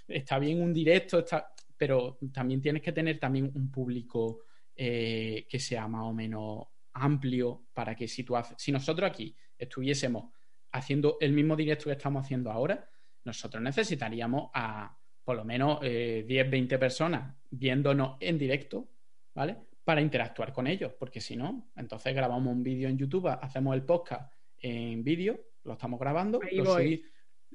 está 0.08 0.38
bien 0.38 0.62
un 0.62 0.72
directo, 0.72 1.18
está... 1.18 1.52
pero 1.76 2.18
también 2.32 2.62
tienes 2.62 2.80
que 2.80 2.92
tener 2.92 3.18
también 3.18 3.50
un 3.54 3.70
público 3.70 4.44
eh, 4.74 5.46
que 5.46 5.58
sea 5.58 5.86
más 5.88 6.04
o 6.04 6.14
menos 6.14 6.68
amplio 6.92 7.66
para 7.72 7.94
que 7.94 8.08
si, 8.08 8.24
tú 8.24 8.34
si 8.56 8.72
nosotros 8.72 9.10
aquí 9.10 9.36
estuviésemos 9.56 10.32
haciendo 10.72 11.16
el 11.20 11.32
mismo 11.32 11.56
directo 11.56 11.86
que 11.86 11.92
estamos 11.92 12.24
haciendo 12.24 12.50
ahora, 12.50 12.88
nosotros 13.24 13.62
necesitaríamos 13.62 14.50
a 14.54 14.96
por 15.24 15.36
lo 15.36 15.44
menos 15.44 15.80
10, 15.80 15.92
eh, 15.92 16.48
20 16.48 16.78
personas 16.78 17.36
viéndonos 17.50 18.16
en 18.20 18.38
directo, 18.38 18.88
¿vale? 19.34 19.56
Para 19.84 20.00
interactuar 20.00 20.52
con 20.52 20.66
ellos, 20.66 20.92
porque 20.98 21.20
si 21.20 21.36
no, 21.36 21.70
entonces 21.76 22.14
grabamos 22.14 22.52
un 22.52 22.62
vídeo 22.62 22.88
en 22.88 22.98
YouTube, 22.98 23.28
hacemos 23.28 23.74
el 23.74 23.84
podcast 23.84 24.32
en 24.58 25.04
vídeo, 25.04 25.40
lo 25.64 25.74
estamos 25.74 26.00
grabando. 26.00 26.40
Ahí 26.42 26.60
voy. 26.60 27.04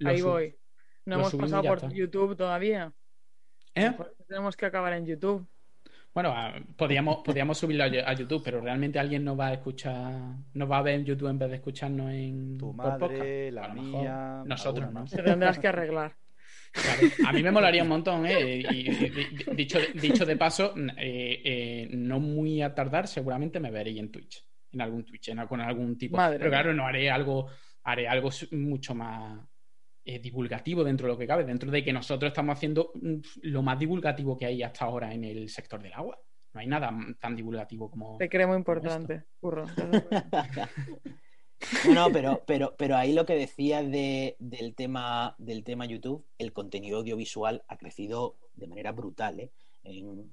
Ahí 0.03 0.21
voy. 0.21 0.55
No 1.05 1.15
hemos 1.15 1.35
pasado 1.35 1.63
por 1.63 1.93
YouTube 1.93 2.35
todavía. 2.35 2.93
¿Eh? 3.73 3.91
Tenemos 4.27 4.55
que 4.55 4.65
acabar 4.65 4.93
en 4.93 5.05
YouTube. 5.05 5.47
Bueno, 6.15 6.33
podríamos, 6.77 7.17
podríamos 7.25 7.57
subirlo 7.57 7.83
a, 7.83 8.13
YouTube, 8.13 8.41
pero 8.41 8.61
realmente 8.61 8.97
alguien 8.97 9.21
nos 9.25 9.37
va 9.37 9.47
a 9.47 9.53
escuchar, 9.55 10.13
nos 10.53 10.71
va 10.71 10.77
a 10.77 10.81
ver 10.81 10.95
en 10.95 11.03
YouTube 11.03 11.27
en 11.27 11.37
vez 11.37 11.49
de 11.49 11.55
escucharnos 11.57 12.09
en 12.09 12.57
tu 12.57 12.71
madre, 12.71 13.51
la 13.51 13.67
mía, 13.67 14.41
nosotros, 14.45 14.93
¿no? 14.93 15.03
Te 15.03 15.21
tendrás 15.21 15.59
que 15.59 15.67
arreglar. 15.67 16.15
A 17.27 17.33
mí 17.33 17.43
me 17.43 17.51
molaría 17.51 17.83
un 17.83 17.89
montón, 17.89 18.25
¿eh? 18.25 18.59
Y, 18.59 19.55
dicho, 19.55 19.77
dicho 19.93 20.25
de 20.25 20.37
paso, 20.37 20.73
eh, 20.97 21.41
eh, 21.43 21.89
no 21.91 22.21
muy 22.21 22.61
a 22.61 22.73
tardar, 22.73 23.09
seguramente 23.09 23.59
me 23.59 23.69
veréis 23.69 23.99
en 23.99 24.09
Twitch, 24.09 24.41
en 24.71 24.79
algún 24.79 25.03
Twitch, 25.03 25.27
en, 25.27 25.45
con 25.47 25.59
algún 25.59 25.97
tipo. 25.97 26.15
pero 26.15 26.49
claro, 26.49 26.73
no 26.73 26.87
haré 26.87 27.11
algo, 27.11 27.49
haré 27.83 28.07
algo 28.07 28.29
mucho 28.51 28.95
más 28.95 29.37
eh, 30.07 30.19
divulgativo 30.19 30.83
dentro 30.83 31.07
de 31.07 31.13
lo 31.13 31.17
que 31.17 31.25
cabe, 31.25 31.43
dentro 31.43 31.71
de 31.71 31.83
que 31.83 31.91
nosotros 31.91 32.29
estamos 32.29 32.55
haciendo 32.55 32.91
mm, 32.93 33.15
lo 33.41 33.63
más 33.63 33.79
divulgativo 33.79 34.37
que 34.37 34.45
hay 34.45 34.61
hasta 34.61 34.85
ahora 34.85 35.11
en 35.11 35.23
el 35.23 35.49
sector 35.49 35.81
del 35.81 35.93
agua. 35.93 36.19
No 36.53 36.61
hay 36.61 36.67
nada 36.67 36.95
tan 37.19 37.35
divulgativo 37.35 37.89
como. 37.89 38.15
Te 38.17 38.29
creo 38.29 38.47
muy 38.47 38.57
importante, 38.57 39.23
curro. 39.39 39.65
no, 41.93 42.11
pero, 42.11 42.43
pero, 42.45 42.75
pero 42.77 42.95
ahí 42.95 43.13
lo 43.13 43.25
que 43.25 43.35
decía 43.35 43.81
del, 43.81 44.75
tema, 44.75 45.35
del 45.39 45.63
tema 45.63 45.87
YouTube, 45.87 46.23
el 46.37 46.53
contenido 46.53 46.99
audiovisual 46.99 47.63
ha 47.67 47.77
crecido 47.77 48.37
de 48.53 48.67
manera 48.67 48.91
brutal. 48.91 49.39
¿eh? 49.39 49.51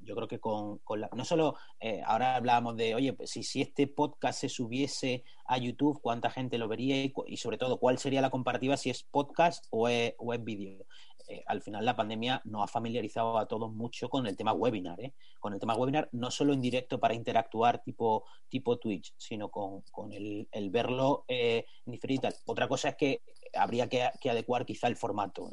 Yo 0.03 0.15
creo 0.15 0.29
que 0.29 0.41
con, 0.41 0.81
la, 0.97 1.11
no 1.15 1.25
solo 1.25 1.57
eh, 1.81 2.03
ahora 2.05 2.37
hablábamos 2.37 2.77
de, 2.77 2.95
oye, 2.95 3.13
pues 3.13 3.31
si, 3.31 3.43
si 3.43 3.61
este 3.61 3.87
podcast 3.87 4.41
se 4.41 4.49
subiese 4.49 5.25
a 5.47 5.59
YouTube, 5.59 6.01
cuánta 6.01 6.31
gente 6.31 6.59
lo 6.59 6.69
vería 6.69 7.05
y, 7.05 7.37
sobre 7.37 7.59
todo 7.59 7.79
cuál 7.79 7.99
sería 7.99 8.23
la 8.23 8.31
comparativa 8.31 8.77
si 8.77 8.91
es 8.91 9.03
podcast 9.03 9.67
o 9.71 9.89
es, 9.89 10.15
o 10.19 10.33
vídeo. 10.39 10.87
Eh, 11.29 11.43
al 11.47 11.63
final 11.63 11.85
la 11.85 11.95
pandemia 11.95 12.43
nos 12.45 12.65
ha 12.65 12.67
familiarizado 12.67 13.39
a 13.39 13.47
todos 13.47 13.73
mucho 13.73 14.09
con 14.09 14.27
el 14.27 14.37
tema 14.37 14.53
webinar, 14.53 15.01
¿eh? 15.01 15.15
con 15.39 15.55
el 15.55 15.61
tema 15.61 15.77
webinar 15.77 16.09
no 16.13 16.31
solo 16.31 16.53
en 16.53 16.61
directo 16.61 16.99
para 16.99 17.15
interactuar 17.15 17.83
tipo, 17.83 18.25
tipo 18.49 18.79
Twitch, 18.79 19.15
sino 19.17 19.49
con, 19.51 19.85
el, 20.13 20.49
verlo 20.71 21.25
en 21.29 21.65
diferido. 21.87 22.29
Otra 22.47 22.67
cosa 22.67 22.91
es 22.91 22.97
que 22.97 23.23
habría 23.55 23.89
que 23.89 24.31
adecuar 24.31 24.67
quizá 24.67 24.89
el 24.89 24.97
formato. 24.97 25.49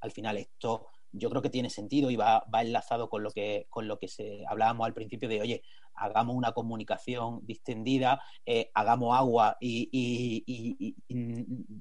al 0.00 0.12
final 0.12 0.36
esto 0.36 0.86
yo 1.12 1.30
creo 1.30 1.42
que 1.42 1.50
tiene 1.50 1.70
sentido 1.70 2.10
y 2.10 2.16
va, 2.16 2.44
enlazado 2.60 3.08
con 3.08 3.22
lo 3.22 3.30
que 3.30 3.66
con 3.68 3.88
lo 3.88 3.98
que 3.98 4.08
se 4.08 4.44
hablábamos 4.48 4.86
al 4.86 4.94
principio 4.94 5.28
de 5.28 5.40
oye 5.40 5.62
hagamos 5.94 6.36
una 6.36 6.52
comunicación 6.52 7.40
distendida 7.44 8.22
eh, 8.46 8.70
hagamos 8.74 9.16
agua 9.16 9.56
y, 9.60 9.88
y, 9.92 10.94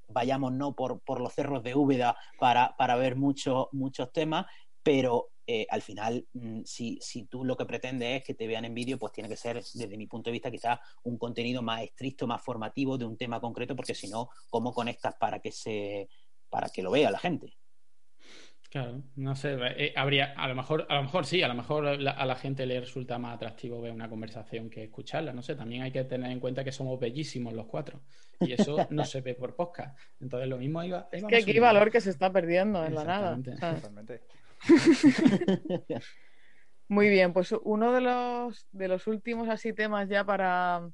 vayamos 0.07 0.53
no 0.53 0.73
por, 0.73 1.01
los 1.19 1.33
cerros 1.33 1.63
de 1.63 1.75
Úbeda 1.75 2.17
para, 2.39 2.95
ver 2.95 3.15
muchos 3.15 3.67
muchos 3.71 4.11
temas 4.11 4.45
pero 4.83 5.29
eh, 5.45 5.65
al 5.69 5.81
final, 5.81 6.27
mm, 6.33 6.61
si, 6.63 6.99
si, 7.01 7.25
tú 7.25 7.43
lo 7.43 7.57
que 7.57 7.65
pretendes 7.65 8.19
es 8.19 8.23
que 8.23 8.35
te 8.35 8.45
vean 8.47 8.65
en 8.65 8.73
vídeo, 8.75 8.99
pues 8.99 9.11
tiene 9.11 9.27
que 9.27 9.35
ser, 9.35 9.55
desde 9.55 9.97
mi 9.97 10.05
punto 10.05 10.29
de 10.29 10.33
vista, 10.33 10.51
quizás 10.51 10.79
un 11.03 11.17
contenido 11.17 11.63
más 11.63 11.81
estricto, 11.81 12.27
más 12.27 12.41
formativo 12.41 12.97
de 12.97 13.05
un 13.05 13.17
tema 13.17 13.41
concreto, 13.41 13.75
porque 13.75 13.95
si 13.95 14.07
no, 14.07 14.29
¿cómo 14.49 14.73
conectas 14.73 15.15
para 15.19 15.39
que 15.39 15.51
se 15.51 16.07
para 16.49 16.69
que 16.69 16.83
lo 16.83 16.91
vea 16.91 17.11
la 17.11 17.19
gente? 17.19 17.58
Claro, 18.69 19.01
no 19.15 19.35
sé, 19.35 19.57
eh, 19.77 19.93
habría, 19.95 20.33
a 20.37 20.47
lo 20.47 20.53
mejor, 20.53 20.85
a 20.89 20.95
lo 20.97 21.03
mejor 21.03 21.25
sí, 21.25 21.41
a 21.41 21.47
lo 21.47 21.55
mejor 21.55 21.87
a 21.87 22.25
la 22.25 22.35
gente 22.35 22.67
le 22.67 22.79
resulta 22.79 23.17
más 23.17 23.33
atractivo 23.33 23.81
ver 23.81 23.91
una 23.91 24.07
conversación 24.07 24.69
que 24.69 24.83
escucharla, 24.83 25.33
no 25.33 25.41
sé, 25.41 25.55
también 25.55 25.81
hay 25.81 25.91
que 25.91 26.03
tener 26.03 26.31
en 26.31 26.39
cuenta 26.39 26.63
que 26.63 26.71
somos 26.71 26.99
bellísimos 26.99 27.53
los 27.53 27.65
cuatro 27.65 28.03
y 28.39 28.53
eso 28.53 28.77
no 28.91 29.05
se 29.05 29.21
ve 29.21 29.33
por 29.33 29.55
podcast, 29.55 29.97
entonces 30.21 30.47
lo 30.47 30.59
mismo 30.59 30.83
iba. 30.83 31.09
Es 31.11 31.23
que 31.23 31.37
aquí 31.37 31.51
hay 31.51 31.59
valor 31.59 31.89
que 31.89 31.99
se 31.99 32.11
está 32.11 32.31
perdiendo 32.31 32.85
en 32.85 32.93
la 32.93 33.03
nada. 33.03 33.39
Muy 36.87 37.09
bien, 37.09 37.33
pues 37.33 37.51
uno 37.63 37.91
de 37.91 38.01
los, 38.01 38.67
de 38.71 38.87
los 38.87 39.07
últimos 39.07 39.49
así 39.49 39.73
temas 39.73 40.09
ya 40.09 40.23
para, 40.23 40.87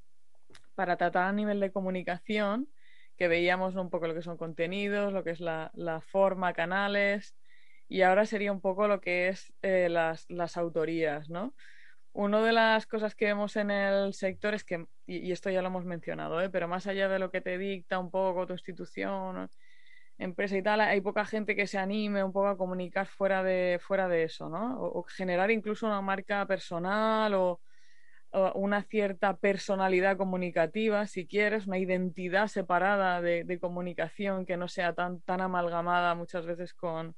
para 0.76 0.96
tratar 0.96 1.24
a 1.28 1.34
nivel 1.34 1.60
de 1.60 1.74
comunicación, 1.74 2.70
que 3.18 3.28
veíamos 3.28 3.76
un 3.76 3.90
poco 3.90 4.08
lo 4.08 4.14
que 4.14 4.22
son 4.22 4.38
contenidos, 4.38 5.12
lo 5.12 5.26
que 5.26 5.32
es 5.32 5.42
la, 5.42 5.72
la 5.74 6.00
forma, 6.00 6.54
canales, 6.54 7.36
y 7.88 8.02
ahora 8.02 8.26
sería 8.26 8.52
un 8.52 8.62
poco 8.62 8.88
lo 8.88 9.02
que 9.02 9.30
es 9.30 9.54
eh, 9.62 9.90
las, 9.90 10.26
las, 10.30 10.58
autorías, 10.58 11.30
¿no? 11.30 11.56
Una 12.14 12.42
de 12.42 12.54
las 12.54 12.88
cosas 12.88 13.16
que 13.16 13.26
vemos 13.26 13.56
en 13.58 13.72
el 13.72 14.14
sector 14.14 14.54
es 14.54 14.64
que, 14.64 14.88
y, 15.06 15.32
esto 15.32 15.50
ya 15.50 15.62
lo 15.62 15.68
hemos 15.68 15.86
mencionado, 15.86 16.42
¿eh? 16.42 16.50
pero 16.50 16.68
más 16.68 16.88
allá 16.88 17.10
de 17.10 17.20
lo 17.20 17.30
que 17.32 17.42
te 17.42 17.58
dicta 17.58 18.00
un 18.00 18.10
poco 18.10 18.48
tu 18.48 18.54
institución, 18.54 19.50
empresa 20.18 20.58
y 20.58 20.64
tal, 20.64 20.82
hay 20.82 21.02
poca 21.02 21.26
gente 21.26 21.56
que 21.56 21.68
se 21.68 21.78
anime 21.78 22.24
un 22.24 22.32
poco 22.32 22.48
a 22.48 22.58
comunicar 22.58 23.08
fuera 23.08 23.44
de, 23.44 23.80
fuera 23.82 24.08
de 24.08 24.24
eso, 24.24 24.50
¿no? 24.50 24.82
O, 24.82 25.04
generar 25.04 25.52
incluso 25.52 25.86
una 25.88 26.02
marca 26.02 26.46
personal 26.48 27.34
o, 27.36 27.62
una 28.56 28.84
cierta 28.84 29.38
personalidad 29.38 30.18
comunicativa, 30.18 31.08
si 31.08 31.26
quieres, 31.26 31.68
una 31.68 31.78
identidad 31.78 32.48
separada 32.48 33.22
de, 33.22 33.46
de 33.46 33.60
comunicación 33.60 34.46
que 34.46 34.58
no 34.58 34.68
sea 34.68 34.94
tan, 34.94 35.22
tan 35.22 35.40
amalgamada 35.42 36.16
muchas 36.16 36.46
veces 36.46 36.74
con, 36.74 37.16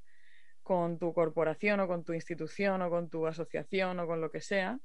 con 0.68 1.00
tu 1.00 1.14
corporación 1.14 1.80
o 1.80 1.88
con 1.88 2.04
tu 2.04 2.12
institución 2.12 2.82
o 2.82 2.90
con 2.90 3.10
tu 3.10 3.26
asociación 3.26 3.98
o 4.02 4.06
con 4.06 4.20
lo 4.20 4.30
que 4.30 4.42
sea. 4.42 4.78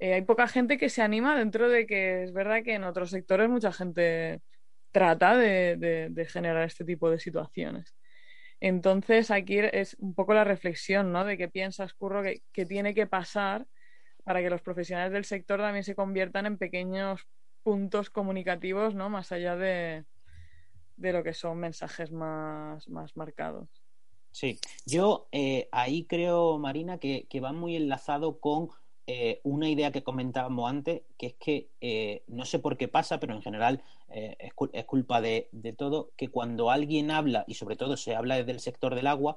Eh, 0.00 0.14
hay 0.14 0.22
poca 0.22 0.48
gente 0.48 0.76
que 0.76 0.88
se 0.88 1.02
anima 1.02 1.38
dentro 1.38 1.68
de 1.68 1.86
que 1.86 2.24
es 2.24 2.32
verdad 2.32 2.64
que 2.64 2.74
en 2.74 2.82
otros 2.82 3.10
sectores 3.10 3.48
mucha 3.48 3.72
gente 3.72 4.42
trata 4.90 5.36
de, 5.36 6.26
generar 6.28 6.64
este 6.64 6.84
tipo 6.84 7.10
de 7.10 7.20
situaciones. 7.20 7.94
Entonces 8.58 9.30
aquí 9.30 9.58
es 9.60 9.94
un 10.00 10.16
poco 10.16 10.34
la 10.34 10.42
reflexión, 10.42 11.12
¿no? 11.12 11.24
De 11.24 11.38
qué 11.38 11.48
piensas, 11.48 11.94
Curro, 11.94 12.22
que, 12.24 12.66
tiene 12.66 12.92
que 12.92 13.06
pasar 13.06 13.66
para 14.24 14.40
que 14.42 14.50
los 14.50 14.62
profesionales 14.62 15.12
del 15.12 15.24
sector 15.24 15.60
también 15.60 15.84
se 15.84 15.94
conviertan 15.94 16.46
en 16.46 16.58
pequeños 16.58 17.28
puntos 17.62 18.10
comunicativos, 18.10 18.96
¿no? 18.96 19.10
Más 19.10 19.30
allá 19.30 19.54
de, 19.54 20.06
lo 20.96 21.22
que 21.22 21.34
son 21.34 21.60
mensajes 21.60 22.10
más 22.10 22.88
marcados. 23.14 23.83
Sí, 24.34 24.58
yo 24.84 25.28
eh, 25.30 25.68
ahí 25.70 26.06
creo, 26.06 26.58
Marina, 26.58 26.98
que, 26.98 27.28
va 27.40 27.52
muy 27.52 27.76
enlazado 27.76 28.40
con 28.40 28.68
eh, 29.06 29.40
una 29.44 29.68
idea 29.68 29.92
que 29.92 30.02
comentábamos 30.02 30.68
antes, 30.68 31.02
que 31.16 31.26
es 31.26 31.34
que 31.34 31.68
eh, 31.80 32.24
no 32.26 32.44
sé 32.44 32.58
por 32.58 32.76
qué 32.76 32.88
pasa, 32.88 33.20
pero 33.20 33.32
en 33.32 33.42
general 33.42 33.84
es, 34.08 34.52
culpa 34.86 35.20
de, 35.20 35.48
de, 35.52 35.72
todo, 35.72 36.10
que 36.16 36.30
cuando 36.30 36.72
alguien 36.72 37.12
habla, 37.12 37.44
y 37.46 37.54
sobre 37.54 37.76
todo 37.76 37.96
se 37.96 38.16
habla 38.16 38.34
desde 38.34 38.50
el 38.50 38.58
sector 38.58 38.96
del 38.96 39.06
agua, 39.06 39.36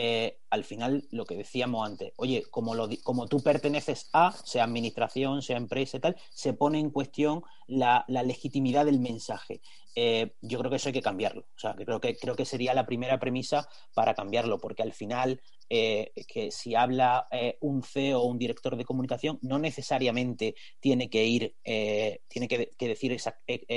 eh, 0.00 0.38
al 0.50 0.62
final 0.62 1.08
lo 1.10 1.24
que 1.24 1.36
decíamos 1.36 1.84
antes, 1.84 2.12
oye, 2.18 2.44
como, 2.52 2.76
lo, 2.76 2.88
como 3.02 3.26
tú 3.26 3.42
perteneces 3.42 4.08
a, 4.12 4.30
sea 4.30 4.62
administración, 4.62 5.42
sea 5.42 5.56
empresa 5.56 5.96
y 5.96 6.00
tal, 6.00 6.16
se 6.30 6.52
pone 6.52 6.78
en 6.78 6.90
cuestión 6.90 7.42
la, 7.68 8.04
legitimidad 8.08 8.86
del 8.86 8.98
mensaje. 8.98 9.60
Eh, 9.94 10.34
yo 10.40 10.58
creo 10.58 10.70
que 10.70 10.76
eso 10.76 10.88
hay 10.88 10.92
que 10.92 11.02
cambiarlo. 11.02 11.42
O 11.42 11.58
sea, 11.58 11.74
creo 11.74 12.00
que, 12.00 12.16
creo 12.16 12.34
que 12.34 12.44
sería 12.44 12.74
la 12.74 12.86
primera 12.86 13.18
premisa 13.18 13.68
para 13.94 14.14
cambiarlo, 14.14 14.58
porque 14.58 14.82
al 14.82 14.92
final 14.92 15.40
eh, 15.70 16.12
que 16.26 16.50
si 16.50 16.74
habla 16.74 17.28
un 17.60 17.82
CEO 17.82 18.20
o 18.20 18.26
un 18.26 18.38
director 18.38 18.76
de 18.76 18.84
comunicación, 18.84 19.38
no 19.42 19.58
necesariamente 19.58 20.54
tiene 20.80 21.10
que 21.10 21.24
ir, 21.26 21.56
tiene 21.62 22.48
que, 22.48 22.70
decir 22.78 23.16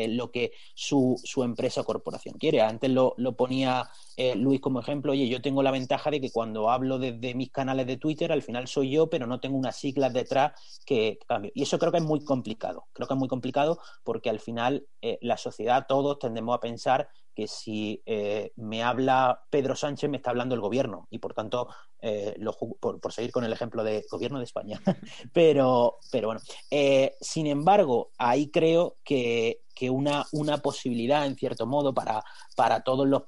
lo 0.09 0.31
que 0.31 0.51
su, 0.73 1.19
su, 1.23 1.43
empresa 1.43 1.81
o 1.81 1.85
corporación 1.85 2.35
quiere. 2.37 2.61
Antes 2.61 2.89
lo, 2.91 3.13
lo 3.17 3.35
ponía 3.35 3.89
Luis 4.35 4.61
como 4.61 4.79
ejemplo, 4.79 5.11
oye, 5.11 5.27
yo 5.27 5.41
tengo 5.41 5.63
la 5.63 5.71
ventaja 5.71 6.11
de 6.11 6.21
que 6.21 6.31
cuando 6.31 6.69
hablo 6.69 6.99
desde 6.99 7.33
mis 7.33 7.51
canales 7.51 7.87
de 7.87 7.97
Twitter, 7.97 8.31
al 8.31 8.43
final 8.43 8.67
soy 8.67 8.91
yo, 8.91 9.09
pero 9.09 9.27
no 9.27 9.39
tengo 9.39 9.57
unas 9.57 9.75
siglas 9.75 10.13
detrás 10.13 10.53
que 10.85 11.19
cambio. 11.27 11.51
Y 11.53 11.63
eso 11.63 11.79
creo 11.79 11.91
que 11.91 11.97
es 11.97 12.03
muy 12.03 12.23
complicado. 12.23 12.85
Creo 12.93 13.07
que 13.07 13.13
es 13.13 13.19
muy 13.19 13.27
complicado 13.27 13.80
porque 14.03 14.29
al 14.29 14.39
final 14.39 14.87
eh, 15.01 15.17
la 15.21 15.37
sociedad, 15.37 15.85
todos 15.87 16.19
tendemos 16.19 16.55
a 16.55 16.59
pensar 16.59 17.09
que 17.33 17.47
si 17.47 18.01
eh, 18.05 18.51
me 18.57 18.83
habla 18.83 19.43
Pedro 19.49 19.75
Sánchez, 19.75 20.09
me 20.09 20.17
está 20.17 20.31
hablando 20.31 20.53
el 20.53 20.61
gobierno. 20.61 21.07
Y 21.09 21.19
por 21.19 21.33
tanto, 21.33 21.69
eh, 22.01 22.35
por, 22.79 23.13
seguir 23.13 23.31
con 23.31 23.45
el 23.45 23.53
ejemplo 23.53 23.83
del 23.83 24.03
gobierno 24.11 24.39
de 24.39 24.45
España. 24.45 24.81
pero, 25.33 25.97
pero 26.11 26.27
bueno, 26.27 26.41
sin 27.21 27.47
embargo, 27.47 28.11
ahí 28.17 28.51
creo 28.51 28.97
que, 29.03 29.61
una, 29.89 30.27
una, 30.33 30.57
posibilidad, 30.59 31.25
en 31.25 31.35
cierto 31.35 31.65
modo, 31.65 31.91
para, 31.93 32.23
para 32.55 32.83
todos 32.83 33.07
los, 33.07 33.23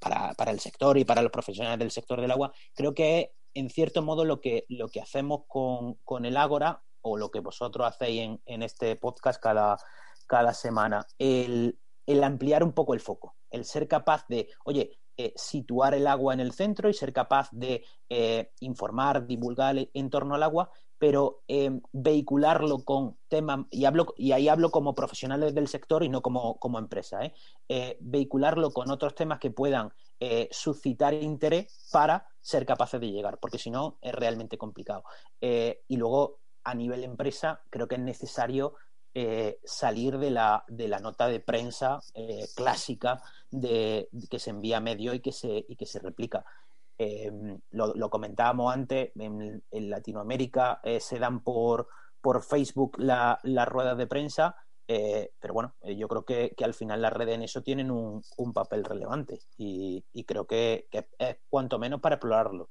para, 0.00 0.34
para, 0.34 0.50
el 0.50 0.58
sector 0.58 0.98
y 0.98 1.04
para 1.04 1.22
los 1.22 1.30
profesionales 1.30 1.78
del 1.78 1.92
sector 1.92 2.20
del 2.20 2.32
agua, 2.32 2.52
creo 2.74 2.94
que 2.94 3.20
es, 3.20 3.28
en 3.54 3.70
cierto 3.70 4.02
modo, 4.02 4.24
lo 4.24 4.40
que, 4.40 4.64
lo 4.68 4.88
que 4.88 5.00
hacemos 5.00 5.42
con, 5.46 5.94
con 6.02 6.24
el 6.24 6.36
Ágora 6.36 6.82
o 7.04 7.16
lo 7.16 7.30
que 7.30 7.40
vosotros 7.40 7.86
hacéis 7.86 8.22
en, 8.22 8.42
en 8.46 8.62
este 8.62 8.96
podcast 8.96 9.40
cada, 9.40 9.76
cada 10.26 10.52
semana. 10.52 11.06
El, 11.18 11.78
ampliar 12.22 12.62
un 12.62 12.72
poco 12.72 12.94
el 12.94 13.00
foco, 13.00 13.36
el 13.50 13.64
ser 13.64 13.88
capaz 13.88 14.26
de, 14.28 14.48
oye, 14.64 14.98
eh, 15.16 15.32
situar 15.36 15.94
el 15.94 16.06
agua 16.06 16.34
en 16.34 16.40
el 16.40 16.52
centro 16.52 16.88
y 16.88 16.94
ser 16.94 17.12
capaz 17.12 17.48
de 17.52 17.84
eh, 18.08 18.50
informar, 18.60 19.26
divulgar 19.26 19.76
en 19.92 20.10
torno 20.10 20.34
al 20.34 20.42
agua, 20.42 20.70
pero 20.98 21.42
eh, 21.48 21.70
vehicularlo 21.92 22.84
con 22.84 23.16
temas, 23.28 23.66
y, 23.70 23.84
hablo, 23.84 24.12
y 24.16 24.32
ahí 24.32 24.48
hablo 24.48 24.70
como 24.70 24.94
profesionales 24.94 25.54
del 25.54 25.68
sector 25.68 26.02
y 26.02 26.08
no 26.08 26.20
como, 26.20 26.58
como 26.58 26.78
empresa, 26.78 27.20
vehicularlo 28.00 28.70
con 28.70 28.90
otros 28.90 29.14
temas 29.14 29.38
que 29.38 29.50
puedan 29.50 29.90
suscitar 30.50 31.12
interés 31.12 31.88
para 31.92 32.26
ser 32.40 32.64
capaces 32.64 33.00
de 33.00 33.10
llegar, 33.10 33.38
porque 33.38 33.58
si 33.58 33.70
no 33.70 33.98
es 34.00 34.14
realmente 34.14 34.56
complicado. 34.56 35.04
y 35.40 35.96
luego, 35.96 36.43
a 36.64 36.74
nivel 36.74 37.04
empresa, 37.04 37.62
creo 37.70 37.86
que 37.86 37.96
es 37.96 38.00
necesario 38.00 38.74
eh, 39.16 39.60
salir 39.62 40.18
de 40.18 40.30
la, 40.30 40.64
de 40.66 40.88
la, 40.88 40.98
nota 40.98 41.28
de 41.28 41.38
prensa 41.38 42.00
eh, 42.14 42.46
clásica 42.56 43.22
de, 43.48 44.08
que 44.28 44.40
se 44.40 44.50
envía 44.50 44.78
a 44.78 44.80
medio 44.80 45.14
y 45.14 45.20
que 45.20 45.30
se, 45.30 45.64
y 45.68 45.76
que 45.76 45.86
se 45.86 46.00
replica. 46.00 46.44
Eh, 46.98 47.30
lo, 47.70 48.10
comentábamos 48.10 48.74
antes, 48.74 49.12
en, 49.14 49.62
Latinoamérica 49.70 50.80
se 50.98 51.20
dan 51.20 51.44
por, 51.44 51.88
por 52.20 52.42
Facebook 52.42 52.96
las 52.98 53.68
ruedas 53.68 53.96
de 53.96 54.08
prensa, 54.08 54.56
pero 54.86 55.54
bueno, 55.54 55.74
yo 55.96 56.08
creo 56.08 56.24
que, 56.24 56.52
al 56.64 56.74
final 56.74 57.02
las 57.02 57.12
redes 57.12 57.36
en 57.36 57.42
eso 57.42 57.62
tienen 57.62 57.92
un, 57.92 58.20
un 58.36 58.52
papel 58.52 58.84
relevante 58.84 59.38
y, 59.56 60.04
creo 60.26 60.46
que, 60.46 60.88
es 60.90 61.36
cuanto 61.48 61.78
menos 61.78 62.00
para 62.00 62.16
explorarlo. 62.16 62.68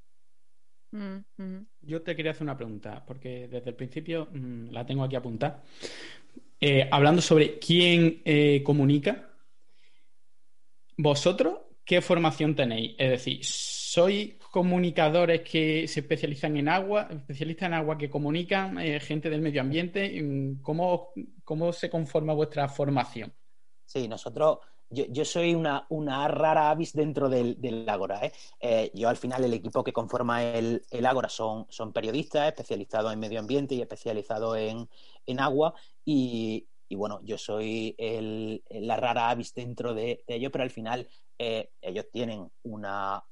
Mm, 0.94 1.26
mm. 1.38 1.68
Yo 1.82 2.04
te 2.04 2.16
quería 2.16 2.32
hacer 2.32 2.44
una 2.44 2.56
pregunta, 2.56 3.04
porque 3.06 3.48
desde 3.48 3.72
el 3.72 3.76
principio 3.76 4.28
mm, 4.32 4.70
la 4.70 4.86
tengo 4.86 5.04
aquí 5.04 5.16
apuntada. 5.16 5.64
Eh, 6.60 6.88
hablando 6.89 7.22
sobre 7.22 7.58
quién 7.58 8.22
eh, 8.24 8.62
comunica, 8.64 9.32
vosotros, 10.98 11.58
¿qué 11.84 12.00
formación 12.00 12.56
tenéis? 12.56 12.96
Es 12.98 13.10
decir, 13.10 13.39
¿sois 13.41 14.36
comunicadores 14.52 15.41
que 15.41 15.88
se 15.88 16.02
especializan 16.02 16.58
en 16.58 16.70
agua, 16.70 17.08
especialistas 17.10 17.68
en 17.68 17.74
agua 17.74 17.98
que 17.98 18.10
comunican, 18.10 18.78
eh, 18.78 19.00
gente 19.00 19.32
del 19.32 19.41
medio 19.41 19.62
ambiente? 19.62 20.24
¿Cómo, 20.62 21.10
¿Cómo 21.44 21.74
se 21.74 21.89
conforma 21.89 22.34
vuestra 22.34 22.70
formación? 22.70 23.34
Sí, 23.84 24.08
nosotros 24.08 24.60
yo, 24.94 25.26
soy 25.26 25.56
una, 25.56 25.86
rara 26.28 26.70
avis 26.70 26.94
dentro 26.94 27.30
del, 27.30 27.60
del 27.60 27.88
Ágora. 27.89 28.22
yo 28.94 29.10
al 29.10 29.18
final 29.18 29.44
el 29.44 29.54
equipo 29.54 29.84
que 29.84 29.94
conforma 29.94 30.44
el, 30.44 30.84
el 30.91 31.06
Ágora 31.06 31.30
son, 31.30 31.66
son 31.70 31.91
periodistas 31.91 32.48
especializados 32.48 33.12
en 33.14 33.20
medio 33.20 33.39
ambiente 33.39 33.76
y 33.76 33.82
especializados 33.82 34.58
en, 34.58 34.89
en 35.26 35.39
agua 35.39 35.74
y, 36.06 36.68
bueno, 36.91 37.22
yo 37.24 37.38
soy 37.38 37.96
la 38.70 38.98
rara 38.98 39.30
avis 39.30 39.54
dentro 39.54 39.94
de, 39.94 40.24
ello, 40.28 40.52
pero 40.52 40.64
al 40.64 40.70
final 40.70 41.08
eh, 41.39 41.72
ellos 41.82 42.06
tienen 42.12 42.52
una, 42.64 43.24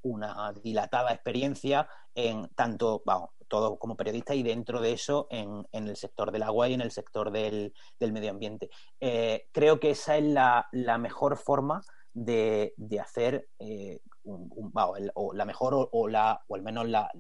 dilatada 0.64 1.14
experiencia 1.14 1.88
en 2.16 2.48
tanto, 2.56 3.02
vamos, 3.06 3.30
todo 3.52 3.78
como 3.78 3.98
periodista 3.98 4.34
y 4.34 4.44
dentro 4.44 4.80
de 4.80 4.94
eso 4.94 5.28
en, 5.30 5.68
el 5.74 5.98
sector 5.98 6.32
del 6.32 6.44
agua 6.44 6.70
y 6.70 6.74
en 6.74 6.80
el 6.80 6.90
sector 6.90 7.32
del, 7.32 7.74
medio 8.00 8.32
ambiente. 8.32 8.70
Eh, 9.02 9.50
creo 9.52 9.78
que 9.78 9.90
esa 9.90 10.18
es 10.18 10.24
la, 10.24 10.98
mejor 10.98 11.36
forma 11.36 11.84
de, 12.14 12.74
hacer 13.00 13.50
eh, 13.60 14.00
o 14.24 15.34
la 15.34 15.44
mejor 15.44 15.90
o, 15.92 16.08
la, 16.08 16.42
o 16.48 16.56
al 16.56 16.62
menos 16.62 16.88
la, 16.88 17.12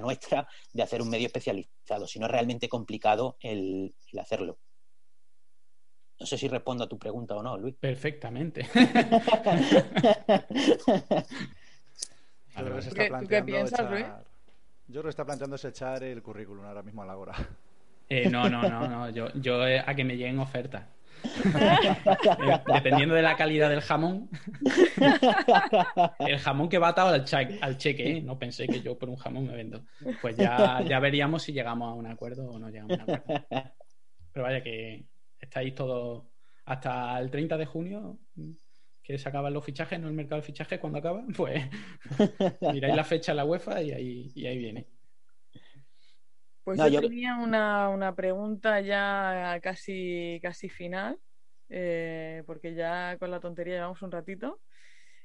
nuestra 0.00 0.48
de 0.72 0.82
hacer 0.82 1.02
un 1.02 1.10
medio 1.10 1.26
especializado, 1.26 2.06
si 2.06 2.18
no 2.18 2.24
es 2.24 2.32
realmente 2.32 2.70
complicado 2.70 3.36
el 3.40 3.94
hacerlo. 4.18 4.58
No 6.18 6.24
sé 6.26 6.38
si 6.38 6.48
respondo 6.48 6.84
a 6.84 6.88
tu 6.88 6.98
pregunta 6.98 7.36
o 7.36 7.42
no, 7.42 7.58
Luis. 7.58 7.76
Perfectamente. 7.78 8.66
Yo 12.56 12.64
creo 12.64 12.76
que 12.76 12.82
se 12.82 12.88
está 12.88 13.06
planteando 13.06 13.28
¿Qué 13.28 13.42
piensas, 13.44 13.90
Luis? 13.90 14.06
Yo 14.88 14.94
creo 14.94 15.04
que 15.04 15.10
está 15.10 15.24
planteándose 15.26 15.68
echar 15.68 16.02
el 16.02 16.22
currículum 16.22 16.64
ahora 16.64 16.82
mismo 16.82 17.02
a 17.02 17.06
la 17.06 17.16
hora. 17.16 17.34
Eh, 18.08 18.30
no, 18.30 18.48
no, 18.48 18.62
no, 18.62 18.88
no. 18.88 19.10
Yo, 19.10 19.28
yo 19.34 19.66
eh, 19.66 19.84
a 19.84 19.94
que 19.94 20.02
me 20.02 20.16
lleguen 20.16 20.38
ofertas. 20.38 20.86
Eh, 21.48 22.60
dependiendo 22.72 23.14
de 23.14 23.22
la 23.22 23.36
calidad 23.36 23.68
del 23.68 23.80
jamón. 23.80 24.30
el 26.20 26.38
jamón 26.38 26.68
que 26.68 26.78
va 26.78 26.88
atado 26.88 27.08
al, 27.08 27.24
al 27.60 27.76
cheque, 27.76 28.22
no 28.22 28.38
pensé 28.38 28.66
que 28.68 28.80
yo 28.80 28.96
por 28.96 29.08
un 29.08 29.16
jamón 29.16 29.46
me 29.46 29.54
vendo. 29.54 29.84
Pues 30.22 30.36
ya, 30.36 30.80
ya 30.88 31.00
veríamos 31.00 31.42
si 31.42 31.52
llegamos 31.52 31.90
a 31.90 31.94
un 31.94 32.06
acuerdo 32.06 32.48
o 32.48 32.58
no 32.58 32.70
llegamos 32.70 33.00
a 33.00 33.04
un 33.04 33.10
acuerdo. 33.10 33.46
Pero 34.32 34.44
vaya 34.44 34.62
que 34.62 35.06
estáis 35.40 35.74
todos 35.74 36.24
hasta 36.64 37.18
el 37.18 37.30
30 37.30 37.56
de 37.56 37.66
junio, 37.66 38.18
que 39.08 39.16
se 39.16 39.26
acaban 39.26 39.54
los 39.54 39.64
fichajes, 39.64 39.98
no 39.98 40.06
el 40.06 40.12
mercado 40.12 40.42
de 40.42 40.46
fichajes 40.46 40.78
cuando 40.78 40.98
acaba, 40.98 41.24
pues 41.36 41.64
miráis 42.60 42.94
la 42.94 43.04
fecha 43.04 43.32
en 43.32 43.36
la 43.36 43.46
UEFA 43.46 43.82
y 43.82 43.92
ahí, 43.92 44.46
ahí 44.46 44.58
viene. 44.58 44.86
Pues 46.62 46.78
yo, 46.92 47.00
tenía 47.00 47.36
una, 47.36 48.14
pregunta 48.14 48.82
ya 48.82 49.58
casi, 49.62 50.38
casi 50.42 50.68
final, 50.68 51.18
eh, 51.70 52.42
porque 52.44 52.74
ya 52.74 53.16
con 53.18 53.30
la 53.30 53.40
tontería 53.40 53.76
llevamos 53.76 54.02
un 54.02 54.12
ratito. 54.12 54.60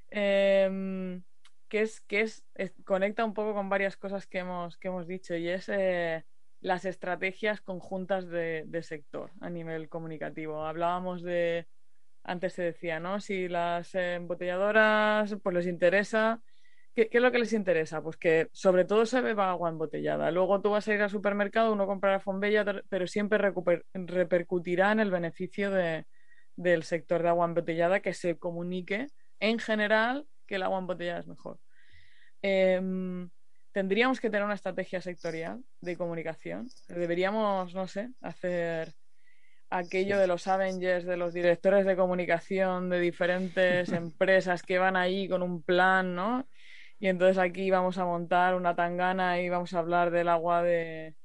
Em, 0.09 1.21
que 1.67 1.81
es, 1.81 1.99
que 2.01 2.21
es, 2.21 2.45
conecta 2.85 3.25
un 3.25 3.33
poco 3.33 3.53
con 3.53 3.67
varias 3.67 3.97
cosas 3.97 4.25
que 4.27 4.37
hemos, 4.37 4.77
que 4.77 4.87
hemos 4.87 5.07
dicho 5.07 5.35
y 5.35 5.49
es 5.49 5.67
eh, 5.67 6.23
las 6.61 6.85
estrategias 6.85 7.59
conjuntas 7.59 8.29
de, 8.29 8.79
sector 8.83 9.31
a 9.41 9.49
nivel 9.49 9.89
comunicativo. 9.89 10.65
Hablábamos 10.65 11.21
de, 11.21 11.67
antes 12.23 12.53
se 12.53 12.63
decía, 12.63 12.99
¿no? 12.99 13.19
Si 13.19 13.47
las 13.47 13.93
embotelladoras 13.95 15.35
pues 15.43 15.55
les 15.55 15.67
interesa, 15.67 16.41
¿qué, 16.95 17.09
es 17.11 17.21
lo 17.21 17.31
que 17.31 17.39
les 17.39 17.53
interesa? 17.53 18.01
Pues 18.01 18.17
que 18.17 18.47
sobre 18.51 18.85
todo 18.85 19.05
se 19.05 19.21
beba 19.21 19.49
agua 19.49 19.69
embotellada. 19.69 20.31
Luego 20.31 20.61
tú 20.61 20.71
vas 20.71 20.87
a 20.87 20.93
ir 20.93 21.01
al 21.01 21.09
supermercado, 21.09 21.73
uno 21.73 21.85
comprará 21.85 22.19
Fonbella, 22.19 22.65
pero 22.89 23.07
siempre 23.07 23.37
repercutirá 23.93 24.91
en 24.91 24.99
el 24.99 25.11
beneficio 25.11 25.71
del 26.55 26.83
sector 26.83 27.23
de 27.23 27.29
agua 27.29 27.45
embotellada 27.45 27.99
que 27.99 28.13
se 28.13 28.37
comunique 28.37 29.07
en 29.39 29.59
general 29.59 30.25
que 30.47 30.55
el 30.55 30.63
agua 30.63 30.79
embotellada 30.79 31.19
es 31.19 31.27
mejor. 31.27 31.59
Em, 32.41 33.29
tendríamos 33.71 34.19
que 34.19 34.29
tener 34.29 34.45
una 34.45 34.53
estrategia 34.53 35.01
sectorial 35.01 35.63
de 35.81 35.97
comunicación. 35.97 36.67
Deberíamos, 36.87 37.73
no 37.73 37.87
sé, 37.87 38.09
hacer 38.21 38.93
aquello 39.77 40.17
de 40.17 40.27
los 40.27 40.47
Avengers, 40.47 41.05
de 41.05 41.17
los 41.17 41.33
directores 41.33 41.85
de 41.85 41.95
comunicación 41.95 42.89
de 42.89 42.99
diferentes 42.99 43.89
empresas 43.91 44.63
que 44.63 44.79
van 44.79 44.95
ahí 44.95 45.27
con 45.27 45.41
un 45.41 45.61
plan, 45.61 46.15
¿no? 46.15 46.47
Y 46.99 47.07
entonces 47.07 47.37
aquí 47.37 47.69
vamos 47.69 47.97
a 47.97 48.05
montar 48.05 48.55
una 48.55 48.75
tangana 48.75 49.41
y 49.41 49.49
vamos 49.49 49.73
a 49.73 49.79
hablar 49.79 50.11
del 50.11 50.29
agua 50.29 50.63
de, 50.63 51.15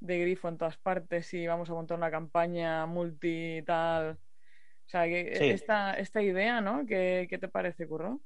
grifo 0.00 0.48
en 0.48 0.58
todas 0.58 0.76
partes 0.76 1.34
y 1.34 1.46
vamos 1.46 1.68
a 1.70 1.74
montar 1.74 1.96
una 1.96 2.10
campaña 2.10 2.86
multi 2.86 3.62
tal. 3.66 4.12
O 4.12 4.90
sea, 4.90 5.04
que 5.04 5.50
esta, 5.52 5.94
esta 5.94 6.22
idea, 6.22 6.60
¿no? 6.60 6.86
¿Qué, 6.86 7.26
¿Qué 7.28 7.38
te 7.38 7.48
parece, 7.48 7.86
Curro? 7.86 8.20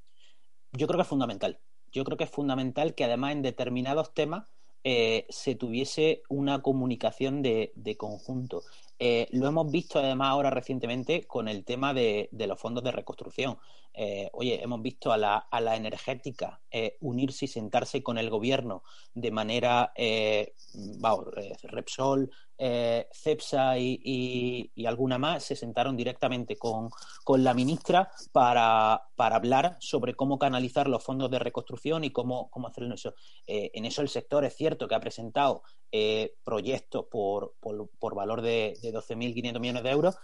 Yo 0.73 0.87
creo 0.87 0.99
que 0.99 1.03
es 1.03 1.09
fundamental 1.09 1.59
yo 1.93 2.05
creo 2.05 2.17
que 2.17 2.25
es 2.25 2.31
fundamental 2.31 2.95
que 2.95 3.05
además 3.05 3.33
en 3.33 3.43
determinados 3.43 4.15
temas 4.15 4.47
eh, 4.85 5.27
se 5.29 5.55
tuviese 5.55 6.23
una 6.29 6.63
comunicación 6.63 7.43
de, 7.43 7.73
conjunto. 7.97 8.63
Eh, 9.05 9.27
lo 9.33 9.49
hemos 9.49 9.69
visto 9.69 9.99
además 9.99 10.29
ahora 10.29 10.49
recientemente 10.51 11.27
con 11.27 11.49
el 11.49 11.65
tema 11.65 11.93
de, 11.93 12.29
los 12.31 12.61
fondos 12.61 12.85
de 12.85 12.93
reconstrucción. 12.93 13.59
Eh, 13.93 14.31
oye, 14.33 14.63
hemos 14.63 14.81
visto 14.81 15.13
a 15.13 15.17
la, 15.17 15.39
a 15.39 15.61
la 15.61 15.75
energética 15.75 16.61
unirse 17.01 17.47
y 17.47 17.49
sentarse 17.49 18.01
con 18.05 18.17
el 18.17 18.31
gobierno 18.31 18.85
de 19.13 19.33
manera, 19.33 19.93
vamos, 21.01 21.27
Repsol, 21.65 22.31
eh, 22.65 23.09
CEPSA 23.13 23.77
y, 23.77 24.71
alguna 24.87 25.19
más 25.19 25.43
se 25.43 25.57
sentaron 25.57 25.97
directamente 25.97 26.57
con, 26.57 26.91
la 27.39 27.55
ministra 27.55 28.09
para, 28.31 29.03
hablar 29.17 29.77
sobre 29.81 30.15
cómo 30.15 30.39
canalizar 30.39 30.87
los 30.87 31.03
fondos 31.03 31.29
de 31.29 31.41
reconstrucción 31.41 32.05
y 32.05 32.11
cómo, 32.11 32.49
cómo 32.51 32.69
hacerlo 32.69 32.91
en 32.91 32.93
eso. 32.93 33.15
Eh, 33.49 33.73
en 33.75 33.85
eso 33.85 34.01
el 34.01 34.09
sector 34.09 34.45
es 34.45 34.55
cierto 34.55 34.87
que 34.87 34.95
ha 34.95 35.01
presentado 35.01 35.65
eh, 35.91 36.37
proyectos 36.45 37.07
por, 37.11 37.57
por, 37.59 38.15
valor 38.15 38.43
de, 38.43 38.79
de 38.81 38.95
12.500 38.95 39.59
millones 39.59 39.83
de 39.83 39.91
euros, 39.91 40.17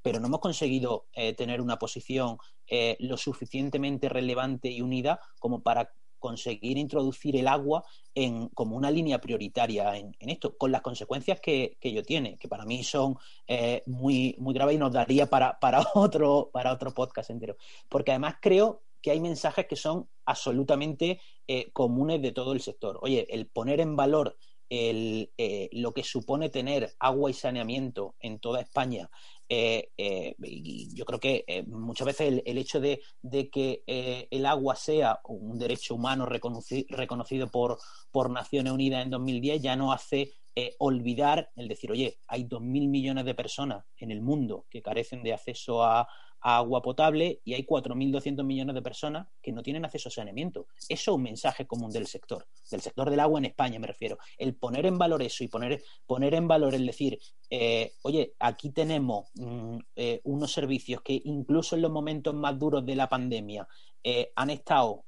pero 0.00 0.18
no 0.18 0.28
hemos 0.28 0.40
conseguido 0.40 1.08
eh, 1.12 1.34
tener 1.34 1.60
una 1.60 1.78
posición 1.78 2.38
eh, 2.66 2.96
lo 3.00 3.16
suficientemente 3.16 4.08
relevante 4.08 4.70
y 4.70 4.80
unida 4.80 5.20
como 5.38 5.62
para 5.62 5.92
conseguir 6.22 6.78
introducir 6.78 7.36
el 7.36 7.48
agua 7.48 7.84
en, 8.14 8.48
como 8.50 8.76
una 8.76 8.90
línea 8.90 9.20
prioritaria 9.20 9.96
en, 9.96 10.14
esto, 10.20 10.56
con 10.56 10.70
las 10.70 10.80
consecuencias 10.80 11.40
que, 11.40 11.76
que, 11.80 11.88
ello 11.88 12.04
tiene, 12.04 12.38
que 12.38 12.48
para 12.48 12.64
mí 12.64 12.84
son 12.84 13.16
eh, 13.48 13.82
muy, 13.86 14.36
muy 14.38 14.54
graves 14.54 14.76
y 14.76 14.78
nos 14.78 14.92
daría 14.92 15.26
para, 15.26 15.58
para, 15.58 15.84
otro, 15.94 16.50
para 16.52 16.72
otro 16.72 16.94
podcast 16.94 17.30
entero. 17.30 17.56
Porque 17.88 18.12
además 18.12 18.36
creo 18.40 18.84
que 19.02 19.10
hay 19.10 19.20
mensajes 19.20 19.66
que 19.66 19.74
son 19.74 20.08
absolutamente 20.24 21.20
eh, 21.48 21.72
comunes 21.72 22.22
de 22.22 22.30
todo 22.30 22.52
el 22.52 22.60
sector. 22.60 23.00
Oye, 23.02 23.26
el 23.28 23.48
poner 23.48 23.80
en 23.80 23.96
valor 23.96 24.36
el, 24.72 25.30
eh, 25.36 25.68
lo 25.72 25.92
que 25.92 26.02
supone 26.02 26.48
tener 26.48 26.94
agua 26.98 27.30
y 27.30 27.34
saneamiento 27.34 28.14
en 28.20 28.38
toda 28.38 28.62
España 28.62 29.10
eh, 29.46 29.90
eh, 29.98 30.34
y 30.42 30.94
yo 30.94 31.04
creo 31.04 31.20
que 31.20 31.44
muchas 31.66 32.06
veces 32.06 32.42
el, 32.46 32.56
hecho 32.56 32.80
de, 32.80 33.02
que 33.50 33.82
el 34.30 34.46
agua 34.46 34.74
sea 34.74 35.20
un 35.24 35.58
derecho 35.58 35.94
humano 35.94 36.24
reconocido 36.24 37.50
por, 37.50 37.78
por 38.10 38.30
Naciones 38.30 38.72
Unidas 38.72 39.02
en 39.04 39.10
2010 39.10 39.60
ya 39.60 39.76
no 39.76 39.92
hace 39.92 40.32
olvidar 40.78 41.50
el 41.56 41.68
decir, 41.68 41.92
oye, 41.92 42.18
hay 42.26 42.44
2.000 42.44 42.88
millones 42.88 43.26
de 43.26 43.34
personas 43.34 43.84
en 43.98 44.10
el 44.10 44.22
mundo 44.22 44.64
que 44.70 44.80
carecen 44.80 45.22
de 45.22 45.34
acceso 45.34 45.84
a, 45.84 46.08
agua 46.42 46.82
potable 46.82 47.40
y 47.44 47.54
hay 47.54 47.64
4.200 47.64 48.44
millones 48.44 48.74
de 48.74 48.82
personas 48.82 49.28
que 49.40 49.52
no 49.52 49.62
tienen 49.62 49.84
acceso 49.84 50.08
a 50.08 50.12
saneamiento. 50.12 50.66
Eso 50.88 51.12
es 51.12 51.16
un 51.16 51.22
mensaje 51.22 51.66
común 51.66 51.90
del 51.90 52.06
sector, 52.06 52.46
del 52.70 52.80
sector 52.80 53.10
del 53.10 53.20
agua 53.20 53.38
en 53.38 53.46
España 53.46 53.78
me 53.78 53.86
refiero. 53.86 54.18
El 54.36 54.54
poner 54.54 54.86
en 54.86 54.98
valor 54.98 55.22
eso 55.22 55.44
y 55.44 55.48
poner, 55.48 55.82
poner 56.06 56.34
en 56.34 56.48
valor 56.48 56.74
el 56.74 56.86
decir, 56.86 57.18
eh, 57.50 57.92
oye, 58.02 58.34
aquí 58.38 58.70
tenemos 58.70 59.28
mm, 59.34 59.78
eh, 59.96 60.20
unos 60.24 60.52
servicios 60.52 61.02
que 61.02 61.20
incluso 61.24 61.76
en 61.76 61.82
los 61.82 61.92
momentos 61.92 62.34
más 62.34 62.58
duros 62.58 62.84
de 62.84 62.96
la 62.96 63.08
pandemia 63.08 63.68
eh, 64.04 64.32
han 64.34 64.50
estado 64.50 65.04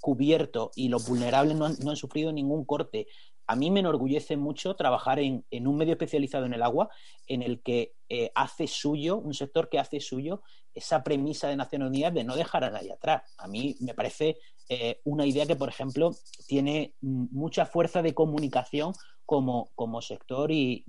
cubiertos 0.00 0.70
y 0.74 0.88
los 0.88 1.06
vulnerables 1.06 1.56
no 1.56 1.66
han, 1.66 1.96
sufrido 1.96 2.32
ningún 2.32 2.64
corte 2.64 3.06
a 3.50 3.56
mí 3.56 3.70
me 3.70 3.80
enorgullece 3.80 4.36
mucho 4.36 4.76
trabajar 4.76 5.18
en, 5.18 5.44
un 5.50 5.76
medio 5.76 5.94
especializado 5.94 6.46
en 6.46 6.54
el 6.54 6.62
agua, 6.62 6.88
en 7.26 7.42
el 7.42 7.62
que 7.62 7.94
hace 8.34 8.66
suyo, 8.66 9.16
un 9.18 9.34
sector 9.34 9.68
que 9.68 9.78
hace 9.78 10.00
suyo 10.00 10.42
esa 10.74 11.02
premisa 11.02 11.48
de 11.48 11.56
Naciones 11.56 11.88
Unidas 11.88 12.14
de 12.14 12.24
no 12.24 12.36
dejar 12.36 12.64
a 12.64 12.70
nadie 12.70 12.92
atrás. 12.92 13.22
A 13.38 13.48
mí 13.48 13.76
me 13.80 13.94
parece 13.94 14.36
eh, 14.68 15.00
una 15.04 15.26
idea 15.26 15.46
que, 15.46 15.56
por 15.56 15.68
ejemplo, 15.68 16.14
tiene 16.46 16.94
mucha 17.00 17.66
fuerza 17.66 18.02
de 18.02 18.14
comunicación 18.14 18.92
como, 19.26 19.70
como 19.74 20.00
sector 20.00 20.50
y 20.52 20.84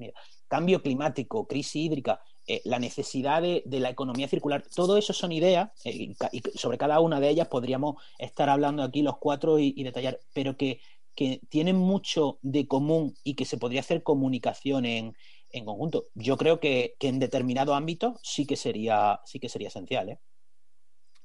cambio 0.47 0.81
climático, 0.81 1.47
crisis 1.47 1.75
hídrica, 1.75 2.21
eh, 2.47 2.61
la 2.65 2.79
necesidad 2.79 3.41
de, 3.41 3.63
la 3.65 3.89
economía 3.89 4.27
circular, 4.27 4.63
todo 4.75 4.97
eso 4.97 5.13
son 5.13 5.31
ideas 5.31 5.69
eh, 5.85 6.13
y, 6.31 6.41
sobre 6.55 6.77
cada 6.77 6.99
una 6.99 7.19
de 7.19 7.29
ellas 7.29 7.47
podríamos 7.47 7.95
estar 8.17 8.49
hablando 8.49 8.83
aquí 8.83 9.03
los 9.03 9.17
cuatro 9.17 9.59
y, 9.59 9.73
y 9.75 9.83
detallar, 9.83 10.19
pero 10.33 10.57
que, 10.57 10.79
que 11.15 11.41
tienen 11.49 11.75
mucho 11.75 12.39
de 12.41 12.67
común 12.67 13.13
y 13.23 13.35
que 13.35 13.45
se 13.45 13.57
podría 13.57 13.81
hacer 13.81 14.03
comunicación 14.03 14.85
en, 14.85 15.13
en 15.53 15.65
conjunto. 15.65 16.07
Yo 16.15 16.37
creo 16.37 16.59
que, 16.59 16.95
en 16.99 17.19
determinado 17.19 17.75
ámbito 17.75 18.19
sí 18.23 18.45
que 18.45 18.55
sería, 18.55 19.19
sí 19.25 19.39
que 19.39 19.49
sería 19.49 19.67
esencial. 19.67 20.09
¿eh? 20.09 20.19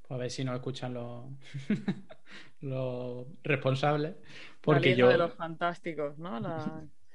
Pues 0.03 0.16
a 0.16 0.20
ver 0.20 0.30
si 0.30 0.45
nos 0.45 0.57
escuchan 0.57 0.95
los, 0.95 1.24
los 2.61 3.26
responsables. 3.43 4.16
Porque 4.61 4.95
yo. 4.95 5.09
de 5.09 5.18
los 5.18 5.34
fantásticos, 5.34 6.18
¿no? 6.18 6.41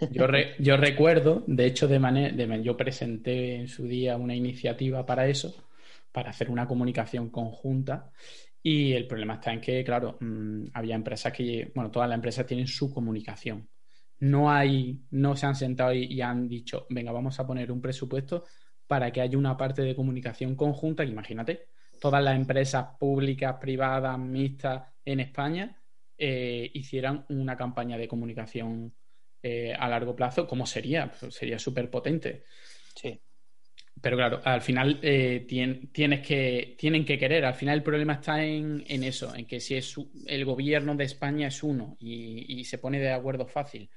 Yo, 0.09 0.27
yo, 0.57 0.77
recuerdo, 0.77 1.43
de 1.45 1.67
hecho, 1.67 1.87
de 1.87 1.99
manera, 1.99 2.35
de, 2.35 2.63
yo 2.63 2.75
presenté 2.75 3.55
en 3.55 3.67
su 3.67 3.83
día 3.83 4.17
una 4.17 4.33
iniciativa 4.33 5.05
para 5.05 5.27
eso, 5.27 5.53
para 6.11 6.31
hacer 6.31 6.49
una 6.49 6.67
comunicación 6.67 7.29
conjunta. 7.29 8.11
Y 8.63 8.93
el 8.93 9.07
problema 9.07 9.35
está 9.35 9.53
en 9.53 9.61
que, 9.61 9.83
claro, 9.83 10.17
mm, 10.19 10.65
había 10.73 10.95
empresas 10.95 11.33
que, 11.33 11.71
bueno, 11.75 11.91
todas 11.91 12.07
las 12.09 12.15
empresas 12.15 12.45
tienen 12.45 12.67
su 12.67 12.93
comunicación 12.93 13.67
no 14.21 14.51
hay, 14.51 15.01
no 15.11 15.35
se 15.35 15.47
han 15.47 15.55
sentado 15.55 15.93
y, 15.93 16.21
han 16.21 16.47
dicho, 16.47 16.85
venga, 16.89 17.11
vamos 17.11 17.39
a 17.39 17.47
poner 17.47 17.71
un 17.71 17.81
presupuesto 17.81 18.45
para 18.87 19.11
que 19.11 19.19
haya 19.19 19.37
una 19.37 19.57
parte 19.57 19.81
de 19.81 19.95
comunicación 19.95 20.55
conjunta, 20.55 21.03
imagínate, 21.03 21.69
todas 21.99 22.23
las 22.23 22.35
empresas 22.35 22.85
públicas, 22.99 23.57
privadas, 23.59 24.19
mixtas 24.19 24.83
en 25.03 25.21
España 25.21 25.81
eh, 26.17 26.69
hicieran 26.73 27.25
una 27.29 27.57
campaña 27.57 27.97
de 27.97 28.07
comunicación 28.07 28.93
eh, 29.41 29.73
a 29.73 29.89
largo 29.89 30.15
plazo, 30.15 30.47
¿cómo 30.47 30.67
sería? 30.67 31.11
Pues 31.19 31.33
sería 31.33 31.57
súper 31.57 31.89
potente. 31.89 32.43
Sí. 32.95 33.19
Pero 33.99 34.17
claro, 34.17 34.41
al 34.43 34.61
final 34.61 34.99
eh, 35.01 35.45
tienes 35.47 36.21
que, 36.21 36.75
tienen 36.77 37.05
que 37.05 37.19
querer. 37.19 37.45
Al 37.45 37.53
final 37.53 37.77
el 37.77 37.83
problema 37.83 38.13
está 38.13 38.43
en, 38.43 38.83
eso, 38.87 39.35
en 39.35 39.45
que 39.45 39.59
si 39.59 39.75
es 39.75 39.95
el 40.25 40.45
gobierno 40.45 40.95
de 40.95 41.03
España 41.03 41.47
es 41.47 41.61
uno 41.61 41.97
y 41.99 42.63
se 42.65 42.77
pone 42.77 42.99
de 42.99 43.11
acuerdo 43.11 43.45
fácil 43.45 43.89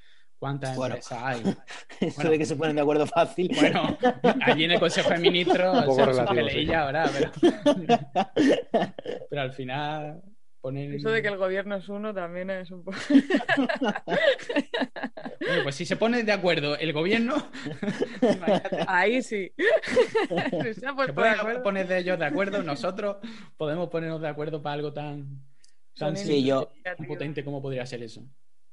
¿Cuántas 0.44 0.76
empresas 0.76 1.18
hay? 1.22 1.42
Eso 2.00 2.28
de 2.28 2.38
que 2.38 2.44
se 2.44 2.56
ponen 2.56 2.76
de 2.76 2.82
acuerdo 2.82 3.06
fácil. 3.06 3.50
Bueno, 3.54 3.96
allí 4.42 4.64
en 4.64 4.72
el 4.72 4.78
Consejo 4.78 5.08
de 5.08 5.18
Ministros 5.18 5.86
un 5.86 5.96
se 5.96 6.74
ahora, 6.74 7.10
pero... 7.10 7.32
pero 9.30 9.40
al 9.40 9.52
final 9.54 10.22
poner... 10.64 10.94
Eso 10.94 11.10
de 11.10 11.20
que 11.20 11.28
el 11.28 11.36
gobierno 11.36 11.76
es 11.76 11.90
uno 11.90 12.14
también 12.14 12.48
es 12.48 12.70
un 12.70 12.82
poco... 12.82 12.96
bueno, 15.46 15.62
pues 15.62 15.74
si 15.74 15.84
se 15.84 15.96
pone 15.96 16.22
de 16.22 16.32
acuerdo 16.32 16.78
el 16.78 16.94
gobierno... 16.94 17.50
Ahí 18.88 19.22
sí. 19.22 19.52
se, 20.72 21.12
pueden 21.12 21.62
poner 21.62 21.86
de 21.86 21.98
ellos 21.98 22.18
de 22.18 22.24
acuerdo, 22.24 22.62
nosotros 22.62 23.18
podemos 23.58 23.90
ponernos 23.90 24.22
de 24.22 24.28
acuerdo 24.28 24.62
para 24.62 24.72
algo 24.72 24.94
tan, 24.94 25.44
tan, 25.98 26.14
tan 26.14 27.06
potente 27.06 27.44
como 27.44 27.60
podría 27.60 27.84
ser 27.84 28.02
eso. 28.02 28.22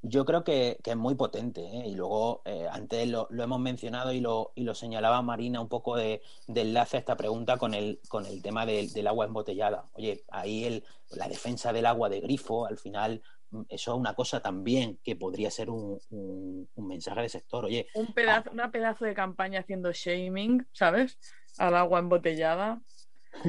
Yo 0.04 0.24
creo 0.24 0.42
que, 0.42 0.78
es 0.84 0.96
muy 0.96 1.14
potente, 1.14 1.60
¿eh? 1.60 1.86
y 1.86 1.94
luego 1.94 2.42
eh, 2.44 2.66
antes 2.70 3.08
lo, 3.08 3.28
hemos 3.30 3.60
mencionado 3.60 4.12
y 4.12 4.20
lo, 4.20 4.52
y 4.56 4.64
lo 4.64 4.74
señalaba 4.74 5.22
Marina 5.22 5.60
un 5.60 5.68
poco 5.68 5.96
de, 5.96 6.22
enlace 6.48 6.96
a 6.96 7.00
esta 7.00 7.16
pregunta 7.16 7.56
con 7.56 7.72
el, 7.72 8.00
con 8.08 8.26
el 8.26 8.42
tema 8.42 8.66
del 8.66 9.06
agua 9.06 9.26
embotellada. 9.26 9.86
Oye, 9.92 10.24
ahí 10.28 10.64
el, 10.64 10.84
la 11.10 11.28
defensa 11.28 11.72
del 11.72 11.86
agua 11.86 12.08
de 12.08 12.20
grifo, 12.20 12.66
al 12.66 12.78
final, 12.78 13.22
mm, 13.50 13.62
eso 13.68 13.92
es 13.92 13.98
una 13.98 14.14
cosa 14.14 14.40
también 14.40 14.98
que 15.04 15.14
podría 15.14 15.52
ser 15.52 15.70
un, 15.70 16.00
mensaje 16.76 17.22
de 17.22 17.28
sector. 17.28 17.66
Oye, 17.66 17.86
un 17.94 18.12
pedazo, 18.12 18.50
una 18.50 18.72
pedazo 18.72 19.04
de 19.04 19.14
campaña 19.14 19.60
haciendo 19.60 19.92
shaming, 19.92 20.66
¿sabes? 20.72 21.16
Al 21.58 21.76
agua 21.76 22.00
embotellada 22.00 22.82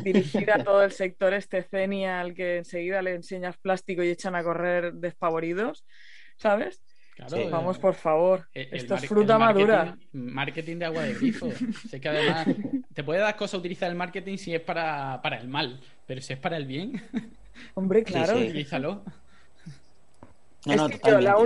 dirigida 0.03 0.55
a 0.55 0.63
todo 0.63 0.83
el 0.83 0.91
sector 0.91 1.33
este 1.33 1.65
al 2.07 2.33
que 2.33 2.57
enseguida 2.57 3.01
le 3.01 3.15
enseñas 3.15 3.57
plástico 3.57 4.03
y 4.03 4.09
echan 4.09 4.35
a 4.35 4.43
correr 4.43 4.93
despavoridos. 4.93 5.83
¿Sabes? 6.38 6.81
Claro, 7.15 7.49
vamos, 7.49 7.77
por 7.77 7.93
favor. 7.93 8.47
Esto 8.53 8.95
es 8.95 9.07
fruta 9.07 9.38
madura. 9.38 9.95
Marketing 10.13 10.77
de 10.77 10.86
agua 10.86 11.03
de 11.03 11.13
grifo. 11.13 11.49
sé 11.89 12.01
que 12.01 12.09
además 12.09 12.47
te 12.93 13.03
puede 13.03 13.19
dar 13.19 13.36
cosa 13.36 13.57
utilizar 13.57 13.89
el 13.89 13.95
marketing 13.95 14.38
si 14.38 14.53
es 14.53 14.61
para, 14.61 15.21
el 15.39 15.47
mal, 15.47 15.79
pero 16.07 16.21
si 16.21 16.34
es 16.34 16.39
para 16.39 16.57
el 16.57 16.65
bien. 16.65 17.01
Hombre, 17.75 18.03
claro. 18.03 18.36
utilízalo. 18.38 19.03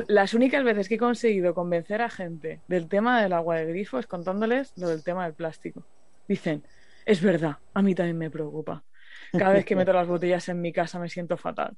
las 0.08 0.34
únicas 0.34 0.64
veces 0.64 0.88
que 0.88 0.96
he 0.96 1.00
conseguido 1.00 1.54
convencer 1.54 2.02
a 2.02 2.10
gente 2.10 2.62
del 2.68 2.88
tema 2.88 3.22
del 3.22 3.34
agua 3.34 3.58
de 3.58 3.66
grifo 3.66 4.00
es 4.00 4.08
contándoles 4.08 4.72
lo 4.78 4.88
del 4.88 5.04
tema 5.04 5.26
del 5.26 5.34
plástico. 5.34 5.84
Dicen, 6.30 6.64
es 7.06 7.22
verdad, 7.22 7.58
a 7.74 7.82
mí 7.82 7.94
también 7.94 8.18
me 8.18 8.30
preocupa. 8.30 8.84
Cada 9.34 9.54
vez 9.54 9.66
que 9.66 9.76
meto 9.76 9.92
las 9.92 10.08
botellas 10.08 10.48
en 10.48 10.62
mi 10.62 10.72
casa 10.72 10.98
me 10.98 11.10
siento 11.10 11.36
fatal. 11.36 11.76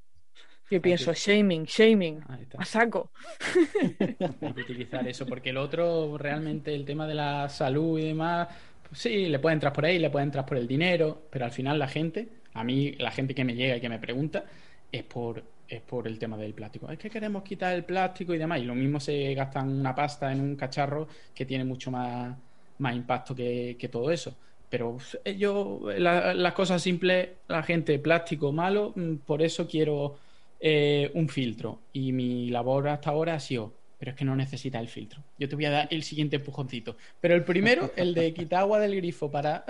Yo 0.70 0.82
pienso, 0.82 1.14
shaming, 1.14 1.66
shaming, 1.66 2.22
a 2.58 2.66
saco. 2.66 3.12
Hay 4.00 4.54
que 4.54 4.62
utilizar 4.62 5.08
eso, 5.08 5.26
porque 5.26 5.50
el 5.50 5.58
otro, 5.58 6.18
realmente, 6.18 6.76
el 6.76 6.86
tema 6.86 7.08
de 7.08 7.16
la 7.16 7.50
salud 7.50 8.00
y 8.00 8.06
demás, 8.06 8.48
pues 8.88 9.02
sí, 9.02 9.28
le 9.28 9.40
puede 9.40 9.56
entrar 9.56 9.74
por 9.74 9.86
ahí, 9.86 9.98
le 9.98 10.10
puede 10.10 10.26
entrar 10.26 10.46
por 10.46 10.58
el 10.58 10.68
dinero, 10.68 11.24
pero 11.32 11.46
al 11.46 11.52
final 11.52 11.80
la 11.80 11.88
gente, 11.88 12.28
a 12.54 12.64
mí, 12.64 12.92
la 12.94 13.10
gente 13.12 13.34
que 13.34 13.44
me 13.44 13.56
llega 13.56 13.78
y 13.78 13.82
que 13.82 13.90
me 13.90 13.98
pregunta, 13.98 14.46
es 14.92 15.04
por, 15.04 15.44
es 15.68 15.82
por 15.82 16.08
el 16.08 16.20
tema 16.20 16.38
del 16.38 16.54
plástico. 16.54 16.92
Es 16.92 17.00
que 17.00 17.10
queremos 17.10 17.44
quitar 17.44 17.74
el 17.74 17.84
plástico 17.84 18.36
y 18.36 18.38
demás, 18.38 18.60
y 18.60 18.66
lo 18.66 18.76
mismo 18.76 19.00
se 19.00 19.34
gastan 19.34 19.70
una 19.70 19.96
pasta 19.96 20.32
en 20.32 20.40
un 20.40 20.56
cacharro 20.56 21.08
que 21.34 21.46
tiene 21.46 21.64
mucho 21.64 21.90
más, 21.90 22.36
más 22.78 22.96
impacto 22.96 23.36
que, 23.36 23.90
todo 23.92 24.12
eso. 24.12 24.36
Pero 24.70 24.98
yo, 25.36 25.82
las 25.98 26.54
cosas 26.54 26.82
simples, 26.82 27.30
la 27.48 27.64
gente, 27.64 27.98
plástico 27.98 28.52
malo, 28.52 28.94
mm, 28.96 29.16
por 29.26 29.42
eso 29.42 29.68
quiero 29.68 30.18
eh, 30.60 31.12
un 31.14 31.30
filtro. 31.30 31.82
Y 31.94 32.12
mi 32.12 32.50
labor 32.50 32.90
hasta 32.90 33.10
ahora 33.10 33.36
ha 33.36 33.40
sido, 33.40 33.74
pero 33.98 34.12
es 34.12 34.18
que 34.18 34.26
no 34.26 34.36
necesita 34.36 34.80
el 34.80 34.88
filtro. 34.88 35.24
Yo 35.38 35.50
te 35.50 35.56
voy 35.56 35.66
a 35.66 35.72
dar 35.72 35.88
el 35.92 36.04
siguiente 36.04 36.38
empujoncito. 36.38 36.98
Pero 37.20 37.36
el 37.36 37.44
primero, 37.44 37.92
el 37.96 38.14
de 38.14 38.34
quitar 38.34 38.62
agua 38.62 38.80
del 38.80 38.96
grifo 38.96 39.30
para... 39.32 39.66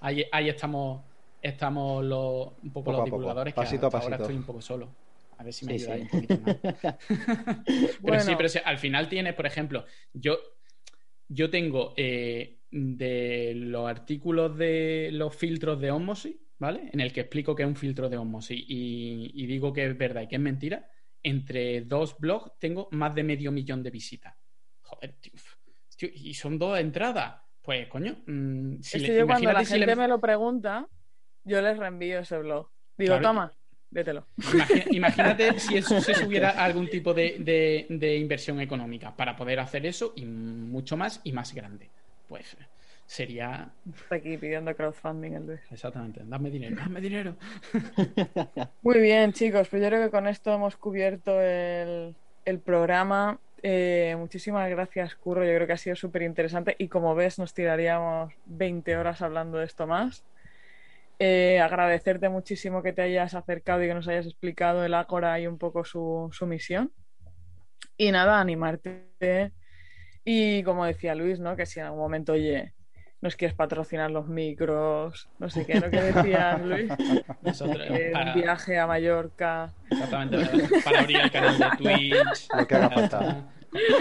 Ahí, 0.00 0.24
ahí 0.32 0.48
estamos 0.48 1.00
estamos 1.44 2.02
los, 2.04 2.52
un 2.62 2.72
poco, 2.72 2.90
los 2.92 3.04
divulgadores 3.04 3.54
que 3.54 3.60
ahora 3.60 4.16
estoy 4.16 4.34
un 4.34 4.44
poco 4.44 4.62
solo. 4.62 4.88
A 5.36 5.44
ver 5.44 5.52
si 5.52 5.66
me 5.66 5.74
ayuda 5.74 5.96
un 5.96 6.08
poquito 6.08 6.40
más. 6.40 6.56
pero 8.02 8.20
sí, 8.20 8.32
pero 8.36 8.48
al 8.64 8.78
final 8.78 9.08
tienes, 9.08 9.34
por 9.34 9.46
ejemplo, 9.46 9.84
yo 10.12 10.38
yo 11.28 11.50
tengo 11.50 11.92
eh, 11.96 12.58
de 12.70 13.52
los 13.56 13.88
artículos 13.88 14.56
de 14.56 15.10
los 15.12 15.34
filtros 15.34 15.80
de 15.80 15.90
osmosis, 15.90 16.36
¿vale? 16.64 16.88
En 16.92 17.00
el 17.00 17.12
que 17.12 17.20
explico 17.20 17.54
que 17.54 17.62
es 17.62 17.68
un 17.68 17.76
filtro 17.76 18.08
de 18.08 18.16
osmosis 18.16 18.58
y, 18.68 19.30
y 19.34 19.46
digo 19.46 19.72
que 19.72 19.84
es 19.86 19.96
verdad 19.98 20.22
y 20.22 20.28
que 20.28 20.36
es 20.36 20.40
mentira. 20.40 20.88
Entre 21.22 21.82
dos 21.82 22.16
blogs 22.18 22.52
tengo 22.58 22.88
más 22.92 23.14
de 23.14 23.22
medio 23.22 23.50
millón 23.52 23.82
de 23.82 23.90
visitas. 23.90 24.34
Joder, 24.82 25.12
tío. 25.20 25.32
tío, 25.96 26.08
y 26.14 26.34
son 26.34 26.58
dos 26.58 26.78
entradas. 26.78 27.40
Pues, 27.62 27.86
coño. 27.88 28.16
mm, 28.26 28.80
si 28.82 28.96
es 28.96 29.02
le- 29.02 29.08
que 29.08 29.18
yo 29.20 29.26
cuando 29.26 29.52
la 29.52 29.64
si 29.64 29.72
gente 29.72 29.86
le- 29.86 29.96
me 29.96 30.08
lo 30.08 30.20
pregunta, 30.20 30.86
yo 31.44 31.62
les 31.62 31.78
reenvío 31.78 32.18
ese 32.20 32.38
blog. 32.38 32.68
Digo, 32.98 33.14
Claro. 33.18 33.22
toma, 33.28 33.52
vételo. 33.90 34.26
Imagi- 34.36 34.84
Imagínate 34.96 35.58
si 35.58 35.76
eso 35.78 36.00
se 36.00 36.14
subiera 36.14 36.50
algún 36.50 36.88
tipo 36.90 37.14
de, 37.14 37.36
de- 37.40 37.86
de 37.88 38.16
inversión 38.18 38.60
económica 38.60 39.16
para 39.16 39.34
poder 39.34 39.60
hacer 39.60 39.86
eso 39.86 40.12
y 40.16 40.24
mucho 40.26 40.96
más 40.96 41.20
y 41.24 41.32
más 41.32 41.54
grande. 41.54 41.90
Pues 42.28 42.56
sería 43.06 43.70
Está 43.94 44.16
aquí 44.16 44.36
pidiendo 44.38 44.74
crowdfunding 44.74 45.32
el 45.32 45.46
Luis. 45.46 45.60
exactamente, 45.70 46.22
dame 46.24 46.50
dinero, 46.50 46.76
dame 46.76 47.00
dinero. 47.00 47.36
Muy 48.82 49.00
bien, 49.00 49.32
chicos, 49.32 49.68
pues 49.68 49.82
yo 49.82 49.88
creo 49.88 50.04
que 50.04 50.10
con 50.10 50.26
esto 50.26 50.52
hemos 50.52 50.76
cubierto 50.76 51.40
el, 51.40 52.16
el 52.44 52.60
programa. 52.60 53.38
Eh, 53.62 54.14
muchísimas 54.18 54.68
gracias, 54.68 55.14
Curro. 55.14 55.44
Yo 55.44 55.54
creo 55.54 55.66
que 55.66 55.72
ha 55.72 55.78
sido 55.78 55.96
súper 55.96 56.22
interesante 56.22 56.76
y 56.78 56.88
como 56.88 57.14
ves, 57.14 57.38
nos 57.38 57.54
tiraríamos 57.54 58.34
20 58.44 58.96
horas 58.96 59.22
hablando 59.22 59.58
de 59.58 59.64
esto 59.64 59.86
más. 59.86 60.24
Eh, 61.18 61.60
agradecerte 61.60 62.28
muchísimo 62.28 62.82
que 62.82 62.92
te 62.92 63.02
hayas 63.02 63.34
acercado 63.34 63.82
y 63.82 63.86
que 63.86 63.94
nos 63.94 64.08
hayas 64.08 64.26
explicado 64.26 64.84
el 64.84 64.92
Ágora 64.94 65.40
y 65.40 65.46
un 65.46 65.56
poco 65.58 65.84
su, 65.84 66.28
su 66.32 66.46
misión. 66.46 66.92
Y 67.96 68.12
nada, 68.12 68.38
animarte. 68.40 69.52
Y 70.26 70.62
como 70.64 70.84
decía 70.84 71.14
Luis, 71.14 71.40
¿no? 71.40 71.56
Que 71.56 71.64
si 71.64 71.80
en 71.80 71.86
algún 71.86 72.00
momento, 72.00 72.32
oye, 72.32 72.73
nos 73.24 73.34
quieres 73.36 73.56
patrocinar 73.56 74.10
los 74.10 74.28
micros, 74.28 75.30
no 75.38 75.48
sé 75.48 75.64
qué, 75.64 75.80
¿no? 75.80 75.90
que 75.90 75.98
decías, 75.98 76.60
Luis? 76.60 76.92
Nosotros, 77.42 77.86
Eh, 77.88 78.10
para, 78.12 78.34
un 78.34 78.42
viaje 78.42 78.78
a 78.78 78.86
Mallorca. 78.86 79.72
exactamente, 79.90 80.46
para, 80.84 81.00
abrir 81.00 81.20
el 81.20 81.30
canal 81.30 81.58
de 81.58 81.66
Twitch. 81.78 82.48
Lo 82.54 82.66
que 82.66 82.74
haga 82.74 82.90
falta. 82.90 83.46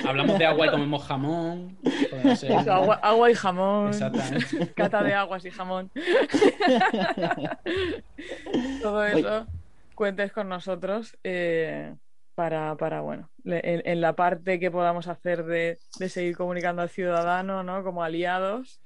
Hablamos 0.06 0.38
de 0.38 0.46
agua 0.46 0.68
y 0.68 0.72
comemos 0.72 1.06
jamón. 1.06 1.78
Podría 2.12 2.36
ser. 2.36 2.52
Eso, 2.52 2.74
agua, 2.74 2.96
agua 2.96 3.32
y 3.32 3.34
jamón. 3.34 3.88
Exactamente. 3.88 4.74
Cata 4.76 5.02
de 5.04 5.14
aguas 5.14 5.46
y 5.46 5.52
jamón. 5.52 5.90
Todo 8.82 9.06
eso, 9.06 9.48
cuentes 9.96 10.34
con 10.34 10.50
nosotros 10.50 11.18
eh, 11.24 11.96
para, 12.36 12.76
para, 12.76 13.00
bueno, 13.00 13.30
en, 13.46 13.84
en 13.86 14.02
la 14.02 14.18
parte 14.18 14.60
que 14.60 14.70
podamos 14.70 15.08
hacer 15.08 15.46
de, 15.46 15.80
de 15.98 16.10
seguir 16.10 16.36
comunicando 16.36 16.82
al 16.82 16.90
ciudadano, 16.90 17.64
¿no? 17.64 17.86
Como 17.86 18.04
aliados 18.04 18.82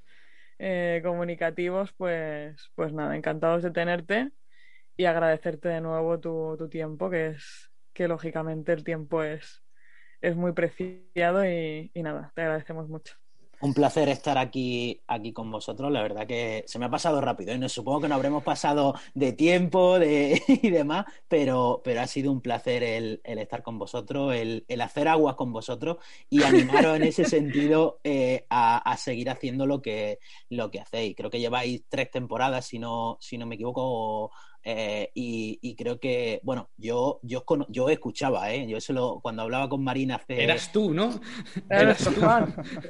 eh, 0.60 1.02
comunicativos, 1.04 1.94
pues, 1.98 2.72
pues 2.76 2.94
nada, 2.94 3.16
encantados 3.16 3.64
de 3.64 3.72
tenerte 3.72 4.32
y 4.98 5.06
agradecerte 5.06 5.70
de 5.70 5.82
nuevo 5.82 6.20
tu, 6.20 6.56
tu 6.58 6.70
tiempo, 6.70 7.10
que 7.10 7.28
es 7.30 7.72
que 7.94 8.08
lógicamente 8.08 8.74
el 8.74 8.84
tiempo 8.84 9.24
es, 9.24 9.64
es 10.22 10.36
muy 10.38 10.54
preciado 10.54 11.46
y, 11.46 11.92
y 11.94 12.04
nada, 12.04 12.32
te 12.36 12.42
agradecemos 12.44 12.90
mucho. 12.90 13.16
Un 13.60 13.74
placer 13.74 14.08
estar 14.10 14.38
aquí, 14.38 15.02
aquí 15.08 15.34
con 15.34 15.50
vosotros. 15.50 15.92
La 15.92 16.04
verdad 16.04 16.28
que 16.28 16.64
se 16.68 16.78
me 16.78 16.86
ha 16.86 16.90
pasado 16.92 17.20
rápido. 17.22 17.54
¿eh? 17.54 17.58
No, 17.58 17.68
supongo 17.68 18.02
que 18.02 18.08
no 18.08 18.14
habremos 18.16 18.44
pasado 18.44 18.94
de 19.16 19.34
tiempo 19.34 19.98
de, 19.98 20.42
y 20.48 20.70
demás, 20.70 21.06
pero, 21.28 21.82
pero 21.84 22.02
ha 22.02 22.08
sido 22.08 22.32
un 22.32 22.42
placer 22.42 22.84
el, 22.84 23.20
el 23.24 23.40
estar 23.40 23.64
con 23.64 23.80
vosotros, 23.80 24.36
el, 24.36 24.64
el 24.68 24.82
hacer 24.82 25.08
aguas 25.08 25.36
con 25.36 25.52
vosotros 25.52 25.98
y 26.30 26.44
animaros 26.44 26.98
en 26.98 27.04
ese 27.04 27.26
sentido 27.26 28.00
eh, 28.04 28.46
a, 28.50 28.78
a 28.78 28.98
seguir 28.98 29.30
haciendo 29.32 29.66
lo 29.66 29.82
que, 29.82 30.20
lo 30.50 30.70
que 30.70 30.80
hacéis. 30.80 31.16
Creo 31.16 31.32
que 31.32 31.40
lleváis 31.40 31.84
tres 31.90 32.12
temporadas, 32.12 32.66
si 32.68 32.78
no, 32.78 33.18
si 33.20 33.40
no 33.40 33.48
me 33.48 33.56
equivoco, 33.56 34.32
eh, 34.70 35.12
y, 35.14 35.60
y 35.62 35.76
creo 35.76 35.98
que, 35.98 36.42
bueno, 36.44 36.68
yo, 36.78 37.22
yo, 37.24 37.46
yo 37.70 37.88
escuchaba, 37.88 38.52
¿eh? 38.54 38.68
Yo 38.68 38.82
solo, 38.82 39.22
cuando 39.22 39.44
hablaba 39.44 39.70
con 39.70 39.82
Marina 39.82 40.16
hace... 40.16 40.44
Eras 40.44 40.74
tú, 40.74 40.94
¿no? 40.94 41.22
Era 41.70 41.84
Eras 41.84 42.04
tú. 42.04 42.12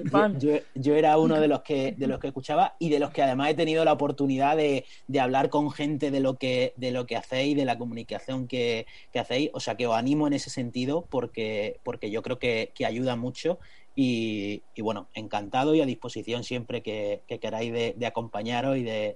fan. 0.10 0.40
Yo, 0.40 0.58
yo 0.74 0.96
era 0.96 1.20
uno 1.20 1.40
de 1.40 1.48
los 1.48 1.62
que 1.62 1.92
de 1.92 2.08
los 2.08 2.20
que 2.20 2.30
escuchaba 2.30 2.76
y 2.80 2.90
de 2.90 2.98
los 2.98 3.12
que 3.12 3.22
además 3.22 3.52
he 3.52 3.54
tenido 3.54 3.86
la 3.86 3.94
oportunidad 3.94 4.58
de, 4.58 4.86
de 5.08 5.20
hablar 5.20 5.52
con 5.52 5.70
gente 5.70 6.10
de 6.10 6.20
lo 6.20 6.40
que 6.40 6.74
de 6.78 6.90
lo 6.90 7.06
que 7.06 7.16
hacéis, 7.16 7.56
de 7.56 7.66
la 7.66 7.78
comunicación 7.78 8.48
que, 8.48 8.88
que 9.14 9.20
hacéis. 9.20 9.52
O 9.54 9.60
sea 9.60 9.76
que 9.78 9.86
os 9.86 9.96
animo 9.96 10.26
en 10.26 10.34
ese 10.34 10.50
sentido 10.50 11.06
porque, 11.08 11.80
porque 11.84 12.10
yo 12.10 12.24
creo 12.24 12.40
que, 12.40 12.72
que 12.74 12.88
ayuda 12.88 13.16
mucho. 13.16 13.60
Y, 13.96 14.64
y 14.74 14.82
bueno, 14.82 15.10
encantado 15.14 15.76
y 15.76 15.82
a 15.82 15.86
disposición 15.86 16.44
siempre 16.44 16.82
que, 16.82 17.22
que 17.28 17.38
queráis 17.38 17.72
de, 17.72 17.94
de 17.96 18.06
acompañaros 18.08 18.78
y 18.78 18.84
de, 18.84 19.16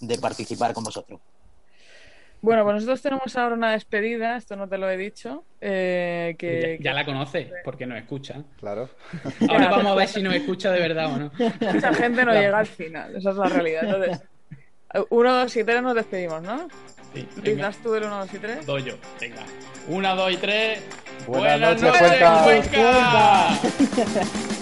de 0.00 0.18
participar 0.18 0.74
con 0.74 0.84
vosotros. 0.84 1.20
Bueno, 2.42 2.64
pues 2.64 2.74
nosotros 2.74 3.00
tenemos 3.00 3.36
ahora 3.36 3.54
una 3.54 3.70
despedida, 3.72 4.36
esto 4.36 4.56
no 4.56 4.68
te 4.68 4.76
lo 4.76 4.90
he 4.90 4.96
dicho. 4.96 5.44
eh, 5.60 6.34
que, 6.36 6.78
Ya, 6.80 6.90
ya 6.90 6.94
la 6.94 7.04
conoce, 7.04 7.50
porque 7.64 7.86
nos 7.86 7.98
escucha. 7.98 8.42
Claro. 8.58 8.90
Ahora 9.48 9.70
vamos 9.70 9.92
a 9.92 9.94
ver 9.94 10.08
si 10.08 10.22
nos 10.22 10.34
escucha 10.34 10.72
de 10.72 10.80
verdad 10.80 11.12
o 11.14 11.18
no. 11.18 11.32
mucha 11.72 11.94
gente 11.94 12.24
no 12.24 12.32
llega 12.32 12.58
al 12.58 12.66
final, 12.66 13.14
esa 13.16 13.30
es 13.30 13.36
la 13.36 13.46
realidad. 13.46 13.84
Entonces, 13.84 14.20
uno, 15.10 15.32
dos 15.34 15.56
y 15.56 15.64
tres 15.64 15.82
nos 15.82 15.94
despedimos, 15.94 16.42
¿no? 16.42 16.68
Sí, 17.14 17.54
das 17.54 17.76
tú 17.78 17.92
del 17.92 18.04
uno, 18.04 18.18
dos 18.20 18.34
y 18.34 18.38
tres. 18.38 18.66
doy 18.66 18.82
yo. 18.82 18.94
Venga. 19.20 19.42
Una, 19.88 20.14
dos 20.14 20.32
y 20.32 20.36
tres. 20.36 20.82
Buenas 21.26 21.60
noches, 21.80 21.98
Cuenca. 21.98 22.42
Cuenca. 22.42 24.61